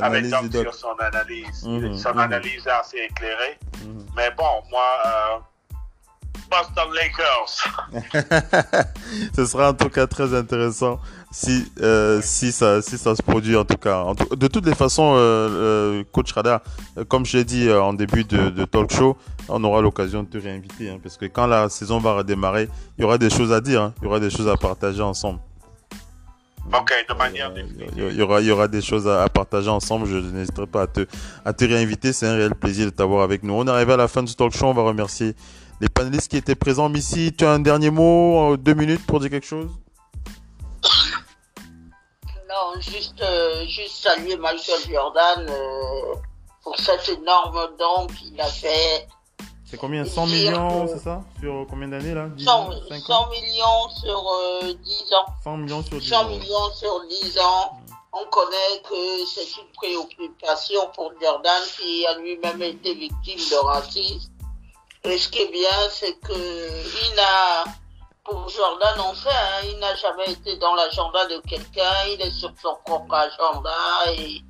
[0.01, 1.65] avec Doc sur son analyse.
[1.65, 2.19] Mhm, son mhm.
[2.19, 3.59] analyse est assez éclairée.
[3.83, 4.07] Mhm.
[4.17, 4.87] Mais bon, moi.
[5.07, 5.39] Euh,
[6.51, 7.65] Boston Lakers.
[9.35, 11.01] Ce sera en tout cas très intéressant
[11.35, 14.07] si, euh, si, ça, si ça se produit en tout cas.
[14.37, 15.49] de toutes les façons, euh,
[15.99, 16.61] euh, coach Radar,
[17.09, 19.17] comme je l'ai dit en début de, talk show,
[19.49, 23.03] on aura l'occasion de te réinviter hein, parce que quand la saison va redémarrer, il
[23.03, 23.95] y aura des choses à dire, hein.
[24.01, 25.41] il y aura des choses à partager ensemble.
[26.73, 27.53] Ok, de manière
[27.97, 30.07] Il y aura, il y aura des choses à, partager ensemble.
[30.07, 31.07] Je n'hésiterai pas à te,
[31.45, 32.13] à te réinviter.
[32.13, 33.53] C'est un réel plaisir de t'avoir avec nous.
[33.53, 34.67] On est arrivé à la fin de ce talk show.
[34.67, 35.35] On va remercier
[35.83, 36.89] les panélistes qui étaient présents.
[36.89, 39.69] Missy, tu as un dernier mot, deux minutes pour dire quelque chose?
[42.81, 46.15] Juste, euh, juste saluer Michael Jordan euh,
[46.63, 49.07] pour cet énorme don qu'il a fait
[49.75, 51.23] c'est combien 100 millions, c'est ça?
[51.41, 52.29] Sur combien d'années là?
[52.39, 54.23] 100, millions sur
[54.63, 55.27] 10 euh, ans.
[55.43, 56.29] 100 millions sur 10 100 ans.
[56.29, 57.73] millions sur 10 ans.
[58.13, 64.31] On connaît que c'est une préoccupation pour Jordan qui a lui-même été victime de racisme.
[65.03, 67.65] Et ce qui est bien, c'est que il n'a,
[68.25, 72.31] pour Jordan, on sait, hein, il n'a jamais été dans l'agenda de quelqu'un, il est
[72.31, 74.41] sur son propre agenda et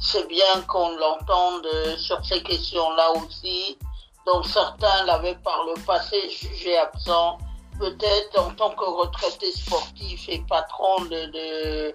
[0.00, 3.78] c'est bien qu'on l'entende sur ces questions-là aussi.
[4.26, 7.38] Donc certains l'avaient par le passé jugé absent.
[7.78, 11.94] Peut-être en tant que retraité sportif et patron de, de,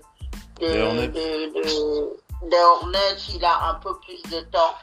[0.60, 1.06] de,
[3.36, 4.76] il a un peu plus de temps.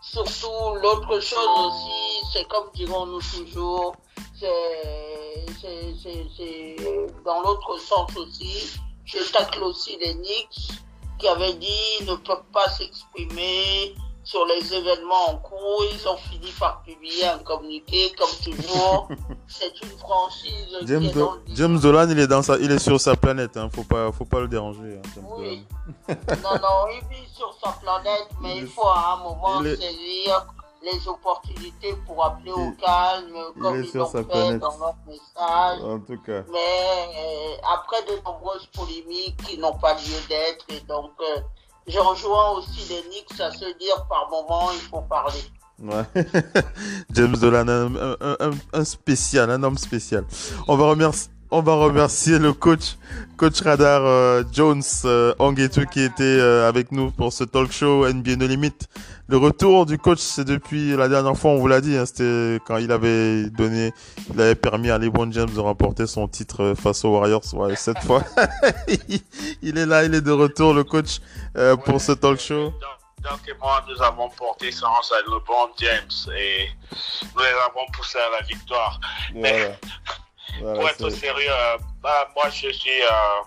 [0.00, 3.96] Surtout, l'autre chose aussi, c'est comme dirons-nous toujours,
[4.38, 4.46] c'est
[7.24, 10.70] dans l'autre sens aussi, je tacle aussi les Knicks
[11.18, 13.94] qui avaient dit ne peuvent pas s'exprimer
[14.26, 15.84] sur les événements en cours.
[15.92, 19.08] Ils ont fini par publier un communiqué, comme toujours.
[19.46, 20.76] C'est une franchise.
[20.84, 23.56] James, qui est James Dolan, il est, dans sa, il est sur sa planète.
[23.56, 23.70] Hein.
[23.72, 24.98] Faut pas, faut pas le déranger.
[24.98, 25.64] Hein, oui.
[26.08, 30.44] non, non, il vit sur sa planète, mais il, faut à un moment saisir
[30.86, 35.82] les opportunités pour appeler au calme, comme ils l'ont fait dans notre message.
[35.82, 36.42] En tout cas.
[36.52, 41.40] Mais euh, après de nombreuses polémiques qui n'ont pas lieu d'être, et donc euh,
[41.86, 45.42] je rejoins aussi les Knicks à se dire par moment, il faut parler.
[45.78, 46.04] Ouais.
[47.10, 50.24] James Dolan, un, un, spécial, un homme spécial.
[50.68, 52.96] On va remercier, on va remercier le coach,
[53.38, 58.06] coach Radar euh, Jones euh, Anguetu qui était euh, avec nous pour ce talk show
[58.06, 58.74] NBA No Limit.
[59.28, 62.60] Le retour du coach, c'est depuis la dernière fois, on vous l'a dit, hein, c'était
[62.66, 63.92] quand il avait donné,
[64.34, 67.54] il avait permis à LeBron James de remporter son titre euh, face aux Warriors.
[67.54, 68.22] Ouais, cette fois,
[69.62, 71.20] il est là, il est de retour, le coach,
[71.86, 72.70] pour ce talk show.
[73.22, 76.68] Donc, et moi, nous avons porté chance à LeBron James et
[77.34, 79.00] nous les avons poussés à la victoire.
[79.34, 79.74] Mais
[80.60, 83.02] pour être sérieux, euh, bah, moi, je suis.
[83.02, 83.42] Euh,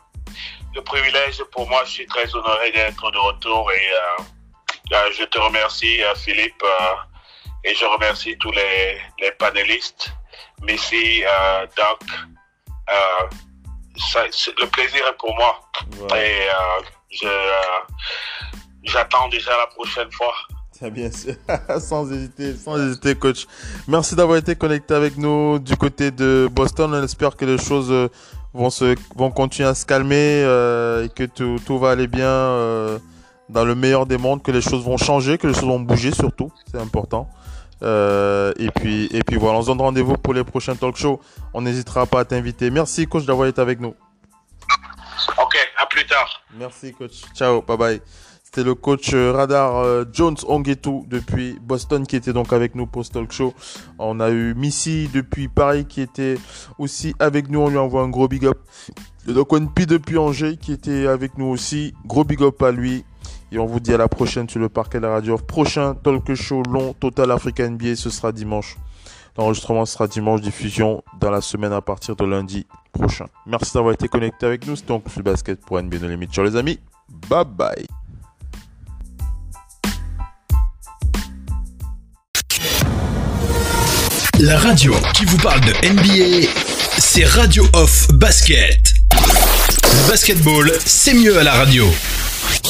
[0.76, 5.40] le privilège pour moi, je suis très honoré d'être de retour et euh, je te
[5.40, 6.64] remercie, Philippe,
[7.64, 10.14] et je remercie tous les, les panélistes.
[10.61, 11.23] Merci,
[11.76, 11.99] Doc.
[14.61, 15.60] le plaisir est pour moi.
[16.15, 16.48] Et
[18.84, 20.36] j'attends déjà la prochaine fois.
[20.91, 21.35] Bien sûr,
[21.80, 23.47] sans hésiter, sans hésiter, coach.
[23.88, 26.93] Merci d'avoir été connecté avec nous du côté de Boston.
[26.93, 28.07] On espère que les choses euh,
[28.53, 30.15] vont se, vont continuer à se calmer
[30.45, 32.97] euh, et que tout, tout, va aller bien euh,
[33.49, 36.14] dans le meilleur des mondes, que les choses vont changer, que les choses vont bouger
[36.14, 37.30] surtout, c'est important.
[37.81, 41.19] et puis, et puis voilà, on se donne rendez-vous pour les prochains talk shows.
[41.53, 42.69] On n'hésitera pas à t'inviter.
[42.69, 43.95] Merci, coach, d'avoir été avec nous.
[45.38, 46.41] Ok, à plus tard.
[46.57, 47.23] Merci, coach.
[47.35, 48.01] Ciao, bye bye.
[48.51, 52.89] C'était le coach euh, Radar euh, Jones Ongetu depuis Boston qui était donc avec nous
[53.03, 53.53] ce talk show.
[53.99, 56.35] On a eu Missy depuis Paris qui était
[56.80, 57.59] aussi avec nous.
[57.59, 58.57] On lui envoie un gros big up.
[59.27, 61.93] Le Doc P depuis Angers qui était avec nous aussi.
[62.07, 63.05] Gros big up à lui.
[63.51, 65.38] Et on vous dit à la prochaine sur le parquet de la radio.
[65.38, 67.97] Prochain talk show long Total Africa NBA.
[67.97, 68.77] Ce sera dimanche.
[69.38, 70.41] L'enregistrement sera dimanche.
[70.41, 73.27] Diffusion dans la semaine à partir de lundi prochain.
[73.45, 74.76] Merci d'avoir été connecté avec nous.
[74.76, 76.30] C'était donc le basket pour NBA No Limit.
[76.31, 76.80] Ciao les amis.
[77.30, 77.98] Bye bye.
[84.39, 86.47] La radio qui vous parle de NBA,
[86.97, 88.93] c'est Radio Off Basket.
[90.07, 91.85] Basketball, c'est mieux à la radio.